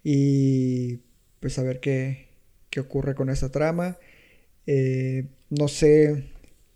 Y 0.03 1.01
pues 1.39 1.57
a 1.59 1.63
ver 1.63 1.79
qué, 1.79 2.27
qué 2.69 2.79
ocurre 2.79 3.15
con 3.15 3.29
esta 3.29 3.51
trama. 3.51 3.97
Eh, 4.67 5.27
no 5.49 5.67
sé, 5.67 6.25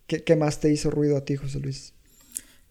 ¿qué, 0.08 0.24
¿qué, 0.24 0.36
más 0.36 0.60
te 0.60 0.72
hizo 0.72 0.92
ruido 0.92 1.18
a 1.18 1.26
ti, 1.26 1.36
José 1.36 1.60
Luis? 1.60 1.94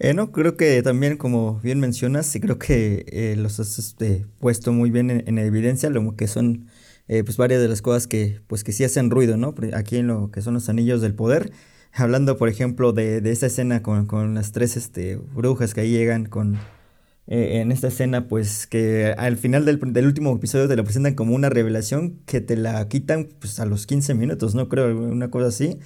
Eh, 0.00 0.14
no, 0.14 0.30
creo 0.30 0.56
que 0.56 0.80
también, 0.82 1.16
como 1.16 1.60
bien 1.60 1.80
mencionas, 1.80 2.36
creo 2.40 2.58
que 2.58 3.04
eh, 3.08 3.34
los 3.36 3.58
has 3.58 3.78
este, 3.78 4.26
puesto 4.38 4.72
muy 4.72 4.90
bien 4.90 5.10
en, 5.10 5.24
en, 5.26 5.38
evidencia, 5.38 5.90
lo 5.90 6.14
que 6.14 6.28
son 6.28 6.68
eh, 7.08 7.24
pues 7.24 7.36
varias 7.36 7.60
de 7.60 7.68
las 7.68 7.82
cosas 7.82 8.06
que, 8.06 8.40
pues 8.46 8.62
que 8.62 8.72
sí 8.72 8.84
hacen 8.84 9.10
ruido, 9.10 9.36
¿no? 9.36 9.54
Aquí 9.74 9.96
en 9.96 10.06
lo 10.06 10.30
que 10.30 10.40
son 10.42 10.54
los 10.54 10.68
anillos 10.68 11.00
del 11.00 11.14
poder 11.14 11.52
hablando, 11.92 12.36
por 12.36 12.48
ejemplo, 12.48 12.92
de, 12.92 13.20
de 13.20 13.32
esta 13.32 13.46
escena 13.46 13.82
con, 13.82 14.06
con, 14.06 14.34
las 14.34 14.52
tres 14.52 14.76
este, 14.76 15.16
brujas 15.16 15.74
que 15.74 15.82
ahí 15.82 15.90
llegan 15.90 16.26
con... 16.26 16.58
Eh, 17.30 17.60
en 17.60 17.72
esta 17.72 17.88
escena, 17.88 18.26
pues 18.26 18.66
que 18.66 19.14
al 19.18 19.36
final 19.36 19.66
del, 19.66 19.78
del, 19.92 20.06
último 20.06 20.34
episodio 20.34 20.66
te 20.66 20.76
la 20.76 20.82
presentan 20.82 21.14
como 21.14 21.34
una 21.34 21.50
revelación 21.50 22.20
que 22.24 22.40
te 22.40 22.56
la 22.56 22.88
quitan 22.88 23.28
pues 23.38 23.60
a 23.60 23.66
los 23.66 23.86
15 23.86 24.14
minutos, 24.14 24.54
¿no? 24.54 24.70
Creo, 24.70 24.96
una 24.96 25.30
cosa 25.30 25.48
así. 25.48 25.78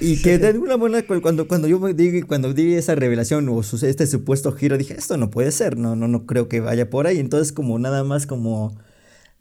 Y 0.00 0.16
que 0.22 0.38
de 0.38 0.48
alguna 0.48 0.76
manera, 0.76 1.06
cuando, 1.22 1.46
cuando 1.46 1.68
yo 1.68 1.78
digo, 1.92 2.26
cuando 2.26 2.52
di 2.52 2.74
esa 2.74 2.96
revelación 2.96 3.48
o 3.48 3.60
este 3.60 4.06
supuesto 4.08 4.50
giro, 4.50 4.76
dije, 4.76 4.94
esto 4.94 5.16
no 5.16 5.30
puede 5.30 5.52
ser, 5.52 5.78
no, 5.78 5.94
no, 5.94 6.08
no 6.08 6.26
creo 6.26 6.48
que 6.48 6.58
vaya 6.58 6.90
por 6.90 7.06
ahí. 7.06 7.20
Entonces, 7.20 7.52
como 7.52 7.78
nada 7.78 8.02
más 8.02 8.26
como 8.26 8.76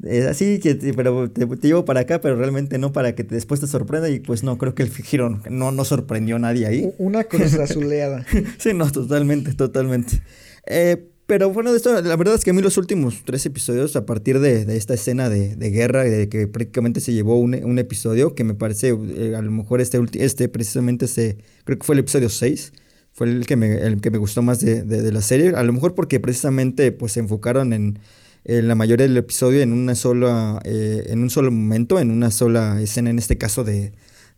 es 0.03 0.27
así, 0.27 0.59
que 0.59 0.75
pero 0.95 1.31
te, 1.31 1.47
te, 1.47 1.67
llevo 1.67 1.83
para 1.83 2.01
acá, 2.01 2.21
pero 2.21 2.35
realmente 2.35 2.77
no 2.77 2.91
para 2.91 3.15
que 3.15 3.23
te, 3.23 3.33
después 3.33 3.59
te 3.59 3.65
sorprenda 3.65 4.07
y 4.07 4.19
pues 4.19 4.43
no, 4.43 4.59
creo 4.59 4.75
que 4.75 4.83
el 4.83 4.91
giro 4.91 5.41
no, 5.49 5.71
no 5.71 5.83
sorprendió 5.83 6.35
a 6.35 6.39
nadie 6.39 6.67
ahí. 6.67 6.93
Una 6.99 7.23
cruz 7.23 7.55
azuleada. 7.55 8.23
sí, 8.59 8.75
no, 8.75 8.91
totalmente, 8.91 9.53
totalmente. 9.55 10.21
Eh, 10.67 11.09
pero 11.25 11.49
bueno, 11.51 11.71
de 11.71 11.77
esto, 11.77 12.01
la 12.01 12.15
verdad 12.15 12.35
es 12.35 12.43
que 12.43 12.49
a 12.49 12.53
mí 12.53 12.61
los 12.61 12.77
últimos 12.77 13.23
tres 13.23 13.45
episodios, 13.45 13.95
a 13.95 14.05
partir 14.05 14.39
de, 14.39 14.65
de 14.65 14.75
esta 14.75 14.93
escena 14.93 15.29
de, 15.29 15.55
de, 15.55 15.69
guerra, 15.69 16.03
de 16.03 16.27
que 16.27 16.47
prácticamente 16.47 16.99
se 16.99 17.13
llevó 17.13 17.39
un, 17.39 17.55
un 17.63 17.79
episodio, 17.79 18.35
que 18.35 18.43
me 18.43 18.53
parece, 18.53 18.89
eh, 18.89 19.35
a 19.35 19.41
lo 19.41 19.51
mejor 19.51 19.79
este, 19.79 20.01
este 20.15 20.49
precisamente, 20.49 21.07
se, 21.07 21.37
creo 21.63 21.79
que 21.79 21.85
fue 21.85 21.95
el 21.95 21.99
episodio 21.99 22.29
6, 22.29 22.73
fue 23.13 23.27
el 23.27 23.45
que 23.45 23.55
me, 23.55 23.73
el 23.73 24.01
que 24.01 24.11
me 24.11 24.17
gustó 24.17 24.41
más 24.41 24.59
de, 24.59 24.83
de, 24.83 25.11
la 25.11 25.21
serie, 25.21 25.49
a 25.55 25.63
lo 25.63 25.71
mejor 25.71 25.95
porque 25.95 26.19
precisamente 26.19 26.91
pues 26.91 27.13
se 27.13 27.21
enfocaron 27.21 27.71
en 27.71 27.99
eh, 28.43 28.61
la 28.61 28.75
mayoría 28.75 29.07
del 29.07 29.15
episodio 29.15 29.61
en 29.61 29.71
una 29.71 29.95
sola, 29.95 30.61
eh, 30.65 31.05
en 31.07 31.21
un 31.21 31.29
solo 31.29 31.51
momento, 31.51 31.99
en 31.99 32.11
una 32.11 32.31
sola 32.31 32.81
escena, 32.81 33.11
en 33.11 33.19
este 33.19 33.37
caso 33.37 33.63
de, 33.63 33.93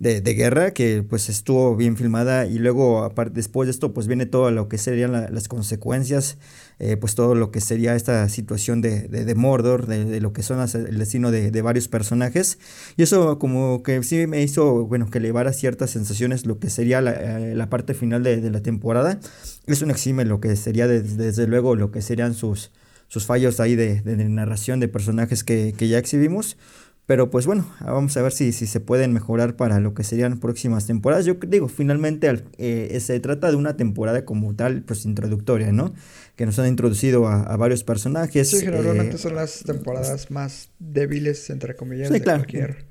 de, 0.06 0.34
guerra, 0.36 0.72
que 0.72 1.04
pues 1.04 1.30
estuvo 1.30 1.76
bien 1.76 1.98
filmada 1.98 2.46
y 2.46 2.60
luego 2.60 3.04
aparte, 3.04 3.34
después 3.36 3.65
de 3.65 3.72
esto 3.72 3.94
pues 3.94 4.08
viene 4.08 4.28
todo 4.28 4.52
lo 4.52 4.69
que 4.69 4.77
serían 4.77 5.12
la, 5.12 5.29
las 5.29 5.48
consecuencias, 5.48 6.38
eh, 6.77 6.96
pues 6.96 7.15
todo 7.15 7.34
lo 7.34 7.50
que 7.52 7.60
sería 7.60 7.96
esta 7.96 8.29
situación 8.29 8.82
de, 8.82 9.08
de, 9.08 9.25
de 9.25 9.36
Mordor, 9.36 9.88
de, 9.88 10.21
lo 10.21 10.32
que 10.32 10.44
son 10.44 10.60
las, 10.60 10.75
el 10.75 10.98
destino 11.00 11.32
de, 11.32 11.62
varios 11.62 11.88
personajes 11.88 12.60
y 12.98 13.04
eso 13.04 13.40
como 13.40 13.82
que 13.82 14.04
sí 14.04 14.27
me 14.27 14.44
hizo, 14.44 14.86
bueno, 14.86 15.10
que 15.10 15.17
elevara 15.17 15.54
ciertas 15.54 15.90
sensaciones 15.90 16.46
lo 16.46 16.60
que 16.60 16.69
sería 16.69 17.02
la, 17.02 17.12
eh, 17.12 17.56
la 17.56 17.69
parte 17.69 17.96
final 17.96 18.21
de, 18.21 18.50
la 18.52 18.62
temporada, 18.62 19.19
es 19.65 19.82
un 19.82 19.90
exime 19.90 20.25
lo 20.25 20.40
que 20.40 20.56
sería 20.56 20.88
desde 20.88 21.48
luego 21.48 21.75
lo 21.75 21.92
que 21.92 22.02
serían 22.02 22.36
sus 22.36 22.71
sus 23.08 23.25
fallos 23.25 23.60
ahí 23.60 23.75
de 23.75 24.02
narración 24.04 24.79
de 24.79 24.88
personajes 24.88 25.44
que, 25.44 25.73
que, 25.77 25.88
ya 25.88 26.00
exhibimos. 26.00 26.58
Pero 27.06 27.29
pues 27.29 27.45
bueno, 27.45 27.71
vamos 27.81 28.17
a 28.17 28.21
ver 28.23 28.31
si, 28.31 28.51
si 28.51 28.65
se 28.65 28.79
pueden 28.79 29.13
mejorar 29.13 29.56
para 29.56 29.79
lo 29.79 29.93
que 29.93 30.03
serían 30.03 30.39
próximas 30.39 30.87
temporadas. 30.87 31.23
Yo 31.25 31.35
digo, 31.35 31.67
finalmente 31.67 32.43
eh, 32.58 32.99
se 32.99 33.19
trata 33.19 33.51
de 33.51 33.56
una 33.56 33.77
temporada 33.77 34.25
como 34.25 34.56
tal, 34.56 34.81
pues 34.81 35.06
introductoria, 35.06 35.71
¿no? 35.71 35.93
Que 36.35 36.47
nos 36.47 36.58
han 36.58 36.67
introducido 36.67 37.27
a, 37.27 37.43
a 37.43 37.58
varios 37.58 37.83
personajes. 37.83 38.49
Sí, 38.49 38.62
generalmente 38.62 39.17
eh, 39.17 39.19
son 39.19 39.35
las 39.35 39.63
temporadas 39.63 40.31
más 40.31 40.71
débiles, 40.79 41.51
entre 41.51 41.75
comillas, 41.75 42.08
sí, 42.08 42.15
de, 42.15 42.21
claro. 42.21 42.39
cualquier, 42.39 42.85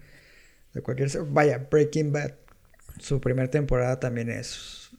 de 0.74 0.80
cualquier... 0.80 1.10
Vaya, 1.32 1.66
Breaking 1.68 2.12
Bad 2.12 2.34
su 2.98 3.20
primera 3.20 3.50
temporada 3.50 4.00
también 4.00 4.30
es 4.30 4.90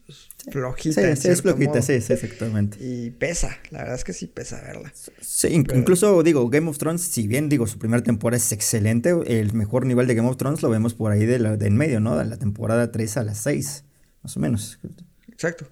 flojita. 0.50 1.00
Sí, 1.02 1.06
en 1.08 1.16
sí, 1.16 1.28
es 1.28 1.42
flojita, 1.42 1.70
modo. 1.70 1.82
sí, 1.82 2.00
sí, 2.00 2.12
exactamente. 2.12 2.78
Y 2.80 3.10
pesa, 3.10 3.56
la 3.70 3.78
verdad 3.80 3.96
es 3.96 4.04
que 4.04 4.12
sí 4.12 4.26
pesa 4.26 4.60
verla. 4.62 4.92
Sí, 5.20 5.62
Pero- 5.66 5.78
incluso 5.78 6.22
digo, 6.22 6.48
Game 6.48 6.68
of 6.70 6.78
Thrones, 6.78 7.02
si 7.02 7.26
bien 7.26 7.48
digo, 7.48 7.66
su 7.66 7.78
primera 7.78 8.02
temporada 8.02 8.36
es 8.36 8.52
excelente, 8.52 9.12
el 9.26 9.52
mejor 9.54 9.86
nivel 9.86 10.06
de 10.06 10.14
Game 10.14 10.28
of 10.28 10.36
Thrones 10.36 10.62
lo 10.62 10.70
vemos 10.70 10.94
por 10.94 11.10
ahí 11.12 11.26
de, 11.26 11.38
la, 11.40 11.56
de 11.56 11.66
en 11.66 11.76
medio, 11.76 11.98
¿no? 12.00 12.16
De 12.16 12.24
la 12.24 12.36
temporada 12.38 12.92
3 12.92 13.16
a 13.16 13.24
la 13.24 13.34
6, 13.34 13.84
más 14.22 14.36
o 14.36 14.40
menos. 14.40 14.78
Exacto. 15.28 15.66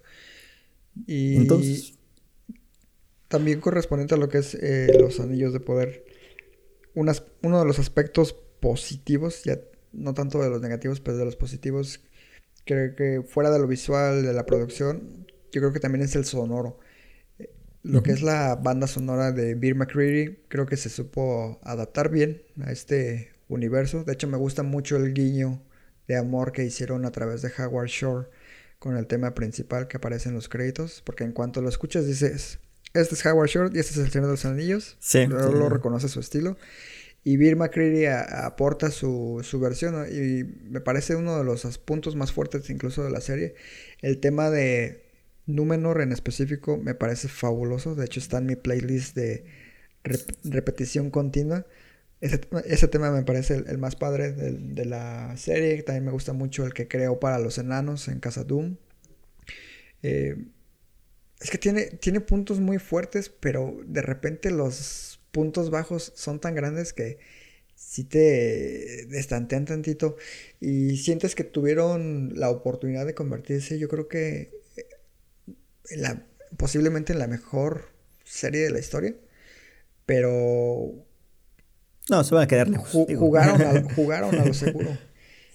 Y 1.07 1.37
Entonces, 1.37 1.95
también 3.29 3.61
correspondiente 3.61 4.15
a 4.15 4.19
lo 4.19 4.29
que 4.29 4.39
es 4.39 4.55
eh, 4.55 4.97
los 5.01 5.21
anillos 5.21 5.53
de 5.53 5.61
poder. 5.61 6.05
Unas- 6.95 7.25
uno 7.43 7.59
de 7.61 7.65
los 7.67 7.79
aspectos 7.79 8.35
positivos, 8.61 9.43
ya 9.45 9.59
no 9.93 10.15
tanto 10.15 10.41
de 10.43 10.51
los 10.51 10.61
negativos, 10.61 11.01
pero 11.01 11.17
de 11.17 11.25
los 11.25 11.37
positivos, 11.37 12.01
creo 12.65 12.95
que 12.95 13.23
fuera 13.27 13.51
de 13.51 13.59
lo 13.59 13.67
visual, 13.67 14.23
de 14.23 14.33
la 14.33 14.47
producción, 14.47 15.27
yo 15.53 15.61
creo 15.61 15.73
que 15.73 15.81
también 15.81 16.05
es 16.05 16.17
el 16.17 16.25
sonoro. 16.25 16.79
Lo 17.83 18.03
que 18.03 18.13
es 18.13 18.23
la 18.23 18.55
banda 18.57 18.87
sonora 18.87 19.31
de 19.31 19.55
Beer 19.55 19.75
McCreary, 19.75 20.45
creo 20.49 20.65
que 20.65 20.79
se 20.79 20.89
supo 20.89 21.61
adaptar 21.63 22.09
bien 22.11 22.43
a 22.65 22.73
este 22.73 23.31
universo. 23.49 24.05
De 24.05 24.15
hecho, 24.15 24.27
me 24.27 24.39
gusta 24.39 24.63
mucho 24.63 24.97
el 24.97 25.13
guiño 25.13 25.63
de 26.09 26.17
amor 26.17 26.53
que 26.53 26.65
hicieron 26.65 27.05
a 27.05 27.13
través 27.13 27.43
de 27.43 27.51
Howard 27.59 27.89
Shore 27.89 28.29
con 28.79 28.97
el 28.97 29.07
tema 29.07 29.35
principal 29.35 29.87
que 29.87 29.99
aparece 29.99 30.31
en 30.31 30.35
los 30.35 30.49
créditos, 30.49 31.03
porque 31.05 31.25
en 31.25 31.33
cuanto 31.33 31.61
lo 31.61 31.69
escuchas 31.69 32.07
dices, 32.07 32.59
este 32.95 33.15
es 33.17 33.27
Howard 33.27 33.49
Shore 33.49 33.71
y 33.75 33.79
este 33.79 33.93
es 33.93 33.99
el 33.99 34.11
Señor 34.11 34.29
de 34.29 34.33
los 34.33 34.45
Anillos, 34.47 34.97
Sí, 34.99 35.21
sí. 35.21 35.27
lo 35.27 35.69
reconoce 35.69 36.09
su 36.09 36.21
estilo. 36.21 36.57
Y 37.25 37.39
Bill 37.39 37.57
McCreary 37.57 38.07
aporta 38.07 38.91
su, 38.91 39.41
su 39.43 39.59
versión 39.59 40.07
y 40.13 40.45
me 40.71 40.83
parece 40.83 41.17
uno 41.17 41.39
de 41.39 41.45
los 41.45 41.79
puntos 41.79 42.17
más 42.17 42.33
fuertes 42.33 42.69
incluso 42.69 43.03
de 43.03 43.11
la 43.11 43.23
serie. 43.23 43.55
El 44.03 44.21
tema 44.21 44.51
de 44.51 45.03
Númenor 45.47 46.03
en 46.03 46.13
específico 46.13 46.77
me 46.77 46.95
parece 46.95 47.29
fabuloso, 47.29 47.95
de 47.95 48.05
hecho 48.05 48.21
está 48.21 48.39
en 48.39 48.47
mi 48.47 48.57
playlist 48.57 49.17
de 49.17 49.45
rep- 50.05 50.37
repetición 50.45 51.11
continua. 51.11 51.67
Ese, 52.21 52.41
ese 52.67 52.89
tema 52.89 53.11
me 53.11 53.23
parece 53.23 53.65
el, 53.67 53.79
más 53.79 53.97
padre 53.97 54.33
de, 54.33 54.53
de 54.53 54.85
la 54.87 55.37
serie. 55.37 55.83
También 55.83 56.07
me 56.07 56.13
gusta 56.13 56.33
mucho 56.33 56.65
el 56.65 56.73
que 56.73 56.89
creó 56.89 57.21
para 57.21 57.39
los 57.39 57.59
enanos 57.59 58.09
en 58.09 58.21
Casa 58.21 58.45
Doom. 58.45 58.77
Eh, 60.03 60.37
es 61.41 61.51
que 61.51 61.59
tiene, 61.59 61.85
tiene 62.01 62.21
puntos 62.21 62.61
muy 62.61 62.79
fuertes, 62.79 63.29
pero 63.29 63.79
de 63.87 64.01
repente 64.01 64.51
los 64.51 65.21
puntos 65.35 65.71
bajos 65.71 66.15
son 66.17 66.41
tan 66.41 66.55
grandes 66.55 66.95
que 66.95 67.19
si 67.77 68.05
te 68.05 69.07
destantean 69.09 69.67
tantito 69.67 70.17
y 70.61 70.97
sientes 70.99 71.35
que 71.35 71.45
tuvieron 71.45 72.33
la 72.37 72.51
oportunidad 72.51 73.07
de 73.07 73.15
convertirse, 73.15 73.79
yo 73.79 73.89
creo 73.89 74.09
que 74.09 74.53
en 75.91 76.03
la, 76.03 76.27
posiblemente 76.57 77.13
en 77.13 77.19
la 77.19 77.27
mejor 77.27 77.87
serie 78.25 78.63
de 78.63 78.71
la 78.71 78.79
historia, 78.79 79.15
pero 80.07 80.93
no, 82.11 82.23
se 82.23 82.35
van 82.35 82.45
a 82.45 82.47
quedar 82.47 82.69
lejos. 82.69 82.93
Ju- 82.93 83.17
jugaron, 83.17 83.63
a, 83.63 83.83
jugaron 83.95 84.35
a 84.39 84.45
lo 84.45 84.55
seguro. 84.55 84.91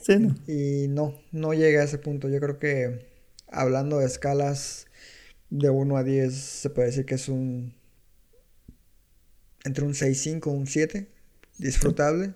Sí, 0.02 0.18
no. 0.20 0.36
Y 0.48 0.88
no, 0.90 1.14
no 1.32 1.54
llega 1.54 1.82
a 1.82 1.86
ese 1.86 1.98
punto. 2.00 2.30
Yo 2.30 2.40
creo 2.40 2.58
que 2.60 3.06
hablando 3.48 4.00
de 4.00 4.06
escalas 4.08 4.88
de 5.50 5.70
1 5.70 5.98
a 5.98 6.04
10, 6.04 6.34
se 6.34 6.70
puede 6.70 6.88
decir 6.88 7.06
que 7.06 7.16
es 7.16 7.30
un. 7.30 7.76
Entre 9.66 9.84
un 9.84 9.94
6-5, 9.94 10.48
un 10.52 10.68
7. 10.68 11.08
Disfrutable. 11.58 12.34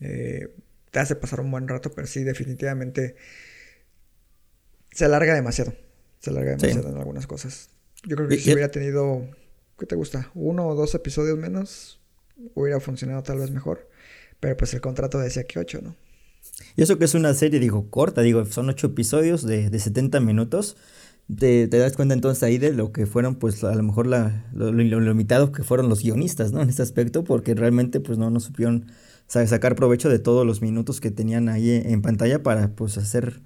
Eh, 0.00 0.48
te 0.90 0.98
hace 0.98 1.14
pasar 1.16 1.40
un 1.40 1.50
buen 1.50 1.68
rato, 1.68 1.92
pero 1.92 2.06
sí, 2.06 2.24
definitivamente. 2.24 3.16
Se 4.92 5.04
alarga 5.04 5.34
demasiado. 5.34 5.74
Se 6.20 6.30
alarga 6.30 6.58
Sí. 6.58 6.66
demasiado 6.66 6.90
en 6.90 6.96
algunas 6.98 7.26
cosas. 7.26 7.70
Yo 8.04 8.16
creo 8.16 8.28
que 8.28 8.36
Y- 8.36 8.38
si 8.40 8.50
y- 8.50 8.52
hubiera 8.54 8.70
tenido. 8.70 9.28
¿Qué 9.78 9.84
te 9.86 9.94
gusta? 9.94 10.30
Uno 10.34 10.66
o 10.68 10.74
dos 10.74 10.94
episodios 10.94 11.38
menos. 11.38 12.00
Hubiera 12.54 12.80
funcionado 12.80 13.22
tal 13.22 13.38
vez 13.38 13.50
mejor. 13.50 13.88
Pero 14.40 14.56
pues 14.56 14.72
el 14.74 14.80
contrato 14.80 15.18
decía 15.18 15.44
que 15.44 15.58
8, 15.58 15.80
¿no? 15.82 15.96
Y 16.76 16.82
eso 16.82 16.98
que 16.98 17.04
es 17.04 17.14
una 17.14 17.34
serie, 17.34 17.60
digo, 17.60 17.90
corta, 17.90 18.22
digo, 18.22 18.44
son 18.46 18.68
ocho 18.70 18.86
episodios 18.88 19.44
de, 19.46 19.68
de 19.68 19.78
70 19.78 20.20
minutos. 20.20 20.76
Te, 21.34 21.66
das 21.66 21.94
cuenta 21.96 22.14
entonces 22.14 22.42
ahí 22.44 22.56
de 22.58 22.72
lo 22.72 22.92
que 22.92 23.04
fueron, 23.06 23.34
pues 23.34 23.64
a 23.64 23.74
lo 23.74 23.82
mejor 23.82 24.06
la, 24.06 24.44
lo, 24.52 24.70
lo- 24.72 25.00
limitado 25.00 25.50
que 25.50 25.64
fueron 25.64 25.88
los 25.88 26.02
guionistas, 26.02 26.52
¿no? 26.52 26.62
En 26.62 26.68
este 26.68 26.82
aspecto, 26.82 27.24
porque 27.24 27.54
realmente 27.54 27.98
pues 27.98 28.16
no, 28.16 28.30
no 28.30 28.38
supieron 28.38 28.86
sa- 29.26 29.44
sacar 29.48 29.74
provecho 29.74 30.08
de 30.08 30.20
todos 30.20 30.46
los 30.46 30.62
minutos 30.62 31.00
que 31.00 31.10
tenían 31.10 31.48
ahí 31.48 31.70
en, 31.72 31.90
en 31.90 32.02
pantalla 32.02 32.42
para 32.44 32.68
pues 32.76 32.96
hacer 32.96 33.42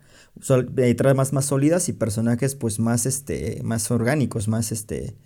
eh, 0.77 0.95
tramas 0.95 1.33
más 1.33 1.47
sólidas 1.47 1.89
y 1.89 1.95
personajes 1.95 2.55
pues 2.55 2.79
más, 2.81 3.07
este, 3.07 3.61
más 3.65 3.91
orgánicos, 3.91 4.47
más, 4.49 4.73
este, 4.73 5.17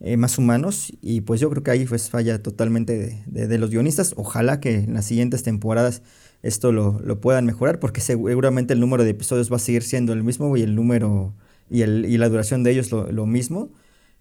eh, 0.00 0.16
más 0.16 0.38
humanos 0.38 0.92
y 1.00 1.22
pues 1.22 1.40
yo 1.40 1.50
creo 1.50 1.62
que 1.62 1.70
ahí 1.72 1.86
pues 1.86 2.10
falla 2.10 2.42
totalmente 2.42 2.98
de, 2.98 3.22
de- 3.26 3.46
de 3.48 3.58
los 3.58 3.70
guionistas. 3.70 4.14
Ojalá 4.16 4.60
que 4.60 4.74
en 4.76 4.94
las 4.94 5.06
siguientes 5.06 5.42
temporadas 5.42 6.02
esto 6.42 6.72
lo, 6.72 7.00
lo 7.00 7.20
puedan 7.20 7.46
mejorar 7.46 7.80
porque 7.80 8.00
seguramente 8.00 8.74
el 8.74 8.80
número 8.80 9.04
de 9.04 9.10
episodios 9.10 9.50
va 9.52 9.56
a 9.56 9.58
seguir 9.60 9.82
siendo 9.82 10.12
el 10.12 10.22
mismo 10.24 10.56
y 10.56 10.62
el 10.62 10.74
número 10.74 11.34
y, 11.70 11.82
el, 11.82 12.04
y 12.06 12.18
la 12.18 12.28
duración 12.28 12.62
de 12.62 12.72
ellos 12.72 12.90
lo, 12.92 13.10
lo 13.10 13.26
mismo. 13.26 13.70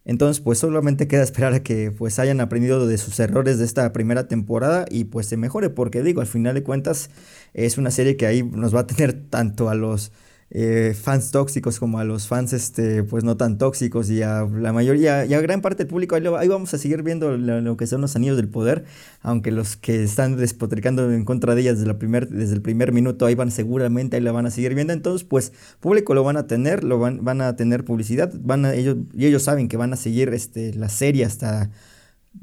Entonces 0.06 0.39
pues 0.41 0.60
solamente 0.60 1.08
queda 1.08 1.24
esperar 1.24 1.54
a 1.54 1.64
que 1.64 1.91
pues 1.91 2.20
hayan 2.20 2.39
aprendido 2.39 2.86
de 2.88 2.98
sus 3.00 3.20
errores 3.20 3.58
de 3.58 3.66
esta 3.66 3.91
primera 3.91 4.28
temporada 4.28 4.86
y 4.89 5.06
pues 5.06 5.26
se 5.28 5.36
mejore 5.38 5.72
porque 5.72 6.04
digo 6.04 6.22
al 6.22 6.28
final 6.28 6.54
de 6.54 6.64
cuentas 6.64 7.10
es 7.54 7.80
una 7.80 7.89
serie 7.89 8.16
que 8.16 8.28
ahí 8.28 8.43
nos 8.43 8.76
va 8.76 8.82
a 8.82 8.88
tener 8.88 9.14
tanto 9.14 9.68
a 9.70 9.76
los 9.76 10.12
eh, 10.58 10.95
fans 10.99 11.32
tóxicos 11.32 11.80
como 11.80 11.99
a 11.99 12.06
los 12.06 12.28
fans 12.28 12.53
este 12.53 13.03
pues 13.03 13.26
no 13.26 13.36
tan 13.36 13.58
tóxicos 13.58 14.10
y 14.10 14.22
a 14.22 14.45
la 14.45 14.72
mayoría 14.72 15.26
y 15.26 15.34
a 15.34 15.41
gran 15.41 15.62
parte 15.62 15.84
del 15.84 15.88
público 15.88 16.16
ahí, 16.16 16.47
vamos 16.47 16.74
a 16.74 16.78
seguir 16.78 17.03
viendo 17.03 17.36
lo, 17.38 17.60
lo 17.60 17.76
que 17.76 17.88
son 17.88 17.99
los 17.99 18.16
anillos 18.16 18.38
del 18.38 18.47
poder 18.47 18.86
aunque 19.22 19.51
los 19.51 19.76
que 19.76 20.03
están 20.03 20.38
despotricando 20.38 21.12
en 21.12 21.26
contra 21.26 21.56
de 21.56 21.62
ellas 21.62 21.76
desde, 21.76 21.88
la 21.88 21.99
primer, 21.99 22.30
desde 22.30 22.53
el 22.56 22.62
primer 22.62 22.93
minuto 22.93 23.26
ahí 23.26 23.36
van 23.36 23.51
seguramente 23.51 24.16
ahí 24.16 24.24
la 24.24 24.32
van 24.32 24.45
a 24.45 24.51
seguir 24.51 24.76
viendo 24.76 24.93
entonces 24.93 25.28
pues 25.28 25.51
público 25.82 26.14
lo 26.14 26.24
van 26.24 26.38
a 26.38 26.47
tener 26.47 26.86
lo 26.86 26.99
van, 26.99 27.26
van 27.26 27.41
a 27.41 27.58
tener 27.58 27.84
publicidad 27.84 28.32
van 28.39 28.64
a, 28.64 28.74
ellos 28.74 28.95
y 29.14 29.26
ellos 29.26 29.43
saben 29.43 29.68
que 29.68 29.76
van 29.76 29.91
a 29.91 29.97
seguir 29.97 30.30
este 30.30 30.74
la 30.74 30.88
serie 30.88 31.26
hasta 31.26 31.70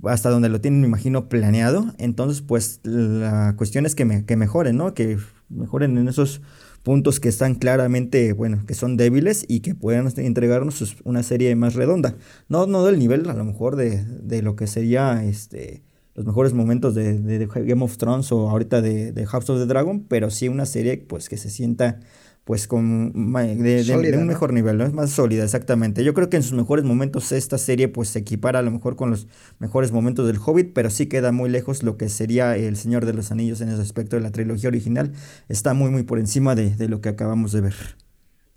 hasta 0.04 0.30
donde 0.30 0.48
lo 0.48 0.60
tienen, 0.60 0.80
me 0.80 0.86
imagino, 0.86 1.28
planeado. 1.28 1.92
Entonces, 1.98 2.40
pues 2.42 2.80
la 2.82 3.54
cuestión 3.56 3.86
es 3.86 3.94
que, 3.94 4.04
me- 4.04 4.24
que 4.24 4.36
mejoren, 4.36 4.76
¿no? 4.76 4.94
Que 4.94 5.18
mejoren 5.48 5.98
en 5.98 6.08
esos 6.08 6.40
puntos 6.82 7.20
que 7.20 7.28
están 7.28 7.54
claramente, 7.54 8.32
bueno, 8.32 8.64
que 8.66 8.74
son 8.74 8.96
débiles 8.96 9.44
y 9.48 9.60
que 9.60 9.74
puedan 9.74 10.08
entregarnos 10.16 10.96
una 11.04 11.22
serie 11.22 11.54
más 11.56 11.74
redonda. 11.74 12.16
No, 12.48 12.66
no 12.66 12.84
del 12.84 12.98
nivel, 12.98 13.28
a 13.28 13.34
lo 13.34 13.44
mejor, 13.44 13.76
de, 13.76 14.04
de 14.04 14.42
lo 14.42 14.56
que 14.56 14.66
sería 14.66 15.24
este 15.24 15.82
los 16.14 16.26
mejores 16.26 16.52
momentos 16.52 16.94
de 16.94 17.48
Game 17.64 17.82
of 17.82 17.96
Thrones 17.96 18.32
o 18.32 18.50
ahorita 18.50 18.82
de, 18.82 19.12
de 19.12 19.26
House 19.26 19.48
of 19.48 19.58
the 19.58 19.66
Dragon, 19.66 20.04
pero 20.04 20.30
sí 20.30 20.48
una 20.48 20.66
serie 20.66 20.98
pues 20.98 21.28
que 21.28 21.38
se 21.38 21.48
sienta 21.48 22.00
pues 22.44 22.66
con 22.66 23.12
de, 23.32 23.84
de- 23.84 24.16
un 24.18 24.26
¿no? 24.26 24.26
mejor 24.26 24.52
nivel, 24.52 24.78
¿no? 24.78 24.84
Es 24.84 24.92
más 24.92 25.10
sólida, 25.10 25.44
exactamente. 25.44 26.04
Yo 26.04 26.14
creo 26.14 26.28
que 26.30 26.36
en 26.36 26.42
sus 26.42 26.54
mejores 26.54 26.84
momentos 26.84 27.30
esta 27.32 27.58
serie 27.58 27.88
pues 27.88 28.08
se 28.10 28.20
equipara 28.20 28.58
a 28.60 28.62
lo 28.62 28.70
mejor 28.70 28.96
con 28.96 29.10
los 29.10 29.28
mejores 29.58 29.92
momentos 29.92 30.26
del 30.26 30.38
Hobbit, 30.44 30.72
pero 30.74 30.90
sí 30.90 31.06
queda 31.06 31.32
muy 31.32 31.50
lejos 31.50 31.82
lo 31.82 31.96
que 31.96 32.08
sería 32.08 32.56
El 32.56 32.76
Señor 32.76 33.06
de 33.06 33.12
los 33.14 33.30
Anillos 33.32 33.60
en 33.60 33.68
ese 33.68 33.82
aspecto 33.82 34.16
de 34.16 34.22
la 34.22 34.32
trilogía 34.32 34.68
original. 34.68 35.12
Está 35.48 35.74
muy 35.74 35.90
muy 35.90 36.02
por 36.02 36.18
encima 36.18 36.54
de, 36.54 36.70
de 36.74 36.88
lo 36.88 37.00
que 37.00 37.10
acabamos 37.10 37.52
de 37.52 37.60
ver. 37.62 37.74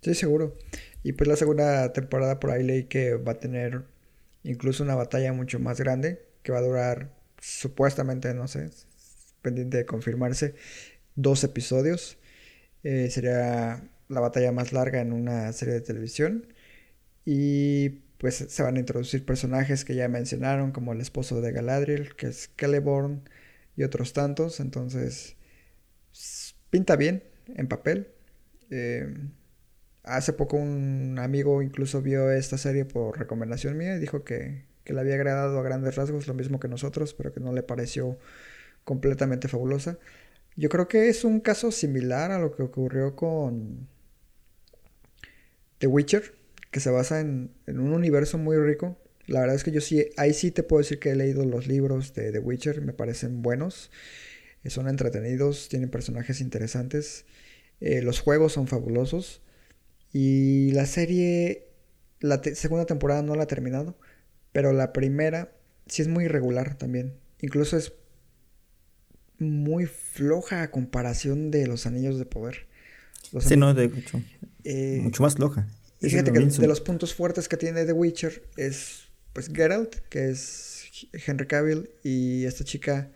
Sí, 0.01 0.13
seguro. 0.15 0.55
Y 1.03 1.13
pues 1.13 1.27
la 1.27 1.35
segunda 1.35 1.91
temporada 1.93 2.39
por 2.39 2.51
ahí 2.51 2.63
leí 2.63 2.85
que 2.85 3.15
va 3.15 3.33
a 3.33 3.39
tener 3.39 3.83
incluso 4.43 4.83
una 4.83 4.95
batalla 4.95 5.33
mucho 5.33 5.59
más 5.59 5.79
grande, 5.79 6.25
que 6.43 6.51
va 6.51 6.59
a 6.59 6.61
durar 6.61 7.11
supuestamente, 7.41 8.33
no 8.33 8.47
sé, 8.47 8.69
pendiente 9.41 9.77
de 9.77 9.85
confirmarse, 9.85 10.55
dos 11.15 11.43
episodios. 11.43 12.17
Eh, 12.85 13.09
sería 13.11 13.83
la 14.09 14.21
batalla 14.21 14.53
más 14.53 14.73
larga 14.73 15.01
en 15.01 15.13
una 15.13 15.51
serie 15.53 15.75
de 15.75 15.81
televisión. 15.81 16.47
Y 17.25 17.89
pues 18.19 18.35
se 18.49 18.63
van 18.63 18.77
a 18.77 18.79
introducir 18.79 19.25
personajes 19.25 19.85
que 19.85 19.95
ya 19.95 20.07
mencionaron, 20.09 20.71
como 20.71 20.93
el 20.93 21.01
esposo 21.01 21.41
de 21.41 21.51
Galadriel, 21.51 22.15
que 22.15 22.27
es 22.27 22.51
Celeborn, 22.57 23.29
y 23.77 23.83
otros 23.83 24.13
tantos. 24.13 24.59
Entonces, 24.59 25.37
pinta 26.69 26.95
bien 26.95 27.23
en 27.55 27.67
papel. 27.67 28.07
Eh, 28.71 29.13
hace 30.03 30.33
poco 30.33 30.57
un 30.57 31.17
amigo 31.19 31.61
incluso 31.61 32.01
vio 32.01 32.31
esta 32.31 32.57
serie 32.57 32.85
por 32.85 33.17
recomendación 33.17 33.77
mía 33.77 33.95
y 33.95 33.99
dijo 33.99 34.23
que, 34.23 34.65
que 34.83 34.93
le 34.93 35.01
había 35.01 35.15
agradado 35.15 35.59
a 35.59 35.63
grandes 35.63 35.95
rasgos, 35.95 36.27
lo 36.27 36.33
mismo 36.33 36.59
que 36.59 36.67
nosotros, 36.67 37.13
pero 37.13 37.33
que 37.33 37.39
no 37.39 37.53
le 37.53 37.63
pareció 37.63 38.17
completamente 38.83 39.47
fabulosa. 39.47 39.99
Yo 40.55 40.69
creo 40.69 40.87
que 40.87 41.09
es 41.09 41.23
un 41.23 41.39
caso 41.39 41.71
similar 41.71 42.31
a 42.31 42.39
lo 42.39 42.55
que 42.55 42.63
ocurrió 42.63 43.15
con 43.15 43.87
The 45.79 45.87
Witcher, 45.87 46.35
que 46.71 46.79
se 46.79 46.89
basa 46.89 47.19
en, 47.19 47.51
en 47.67 47.79
un 47.79 47.91
universo 47.93 48.37
muy 48.37 48.57
rico. 48.57 48.97
La 49.27 49.41
verdad 49.41 49.55
es 49.55 49.63
que 49.63 49.71
yo 49.71 49.81
sí, 49.81 50.05
ahí 50.17 50.33
sí 50.33 50.51
te 50.51 50.63
puedo 50.63 50.81
decir 50.81 50.99
que 50.99 51.11
he 51.11 51.15
leído 51.15 51.45
los 51.45 51.67
libros 51.67 52.13
de 52.13 52.31
The 52.31 52.39
Witcher, 52.39 52.81
me 52.81 52.93
parecen 52.93 53.41
buenos, 53.41 53.91
eh, 54.63 54.69
son 54.69 54.87
entretenidos, 54.87 55.69
tienen 55.69 55.89
personajes 55.89 56.41
interesantes. 56.41 57.25
Eh, 57.81 58.01
los 58.01 58.19
juegos 58.19 58.53
son 58.53 58.67
fabulosos. 58.67 59.41
Y 60.13 60.71
la 60.71 60.85
serie, 60.85 61.67
la 62.19 62.41
segunda 62.43 62.85
temporada 62.85 63.21
no 63.21 63.35
la 63.35 63.43
ha 63.43 63.47
terminado, 63.47 63.97
pero 64.53 64.73
la 64.73 64.93
primera 64.93 65.51
sí 65.87 66.01
es 66.01 66.07
muy 66.07 66.25
irregular 66.25 66.77
también. 66.77 67.15
Incluso 67.41 67.77
es 67.77 67.93
muy 69.39 69.85
floja 69.85 70.61
a 70.61 70.71
comparación 70.71 71.51
de 71.51 71.67
los 71.67 71.85
Anillos 71.85 72.17
de 72.17 72.25
Poder. 72.25 72.67
sí, 73.39 73.57
no, 73.57 73.73
de 73.73 73.85
hecho. 73.85 74.21
Eh, 74.63 74.99
mucho 75.01 75.23
más 75.23 75.35
floja. 75.35 75.67
Y 76.01 76.09
fíjate 76.09 76.31
que 76.31 76.39
de 76.39 76.67
los 76.67 76.81
puntos 76.81 77.13
fuertes 77.13 77.47
que 77.47 77.57
tiene 77.57 77.85
The 77.85 77.93
Witcher 77.93 78.43
es 78.57 79.05
pues 79.33 79.49
Geralt, 79.53 79.95
que 80.09 80.29
es 80.29 80.85
Henry 81.11 81.47
Cavill, 81.47 81.89
y 82.03 82.45
esta 82.45 82.63
chica 82.63 83.11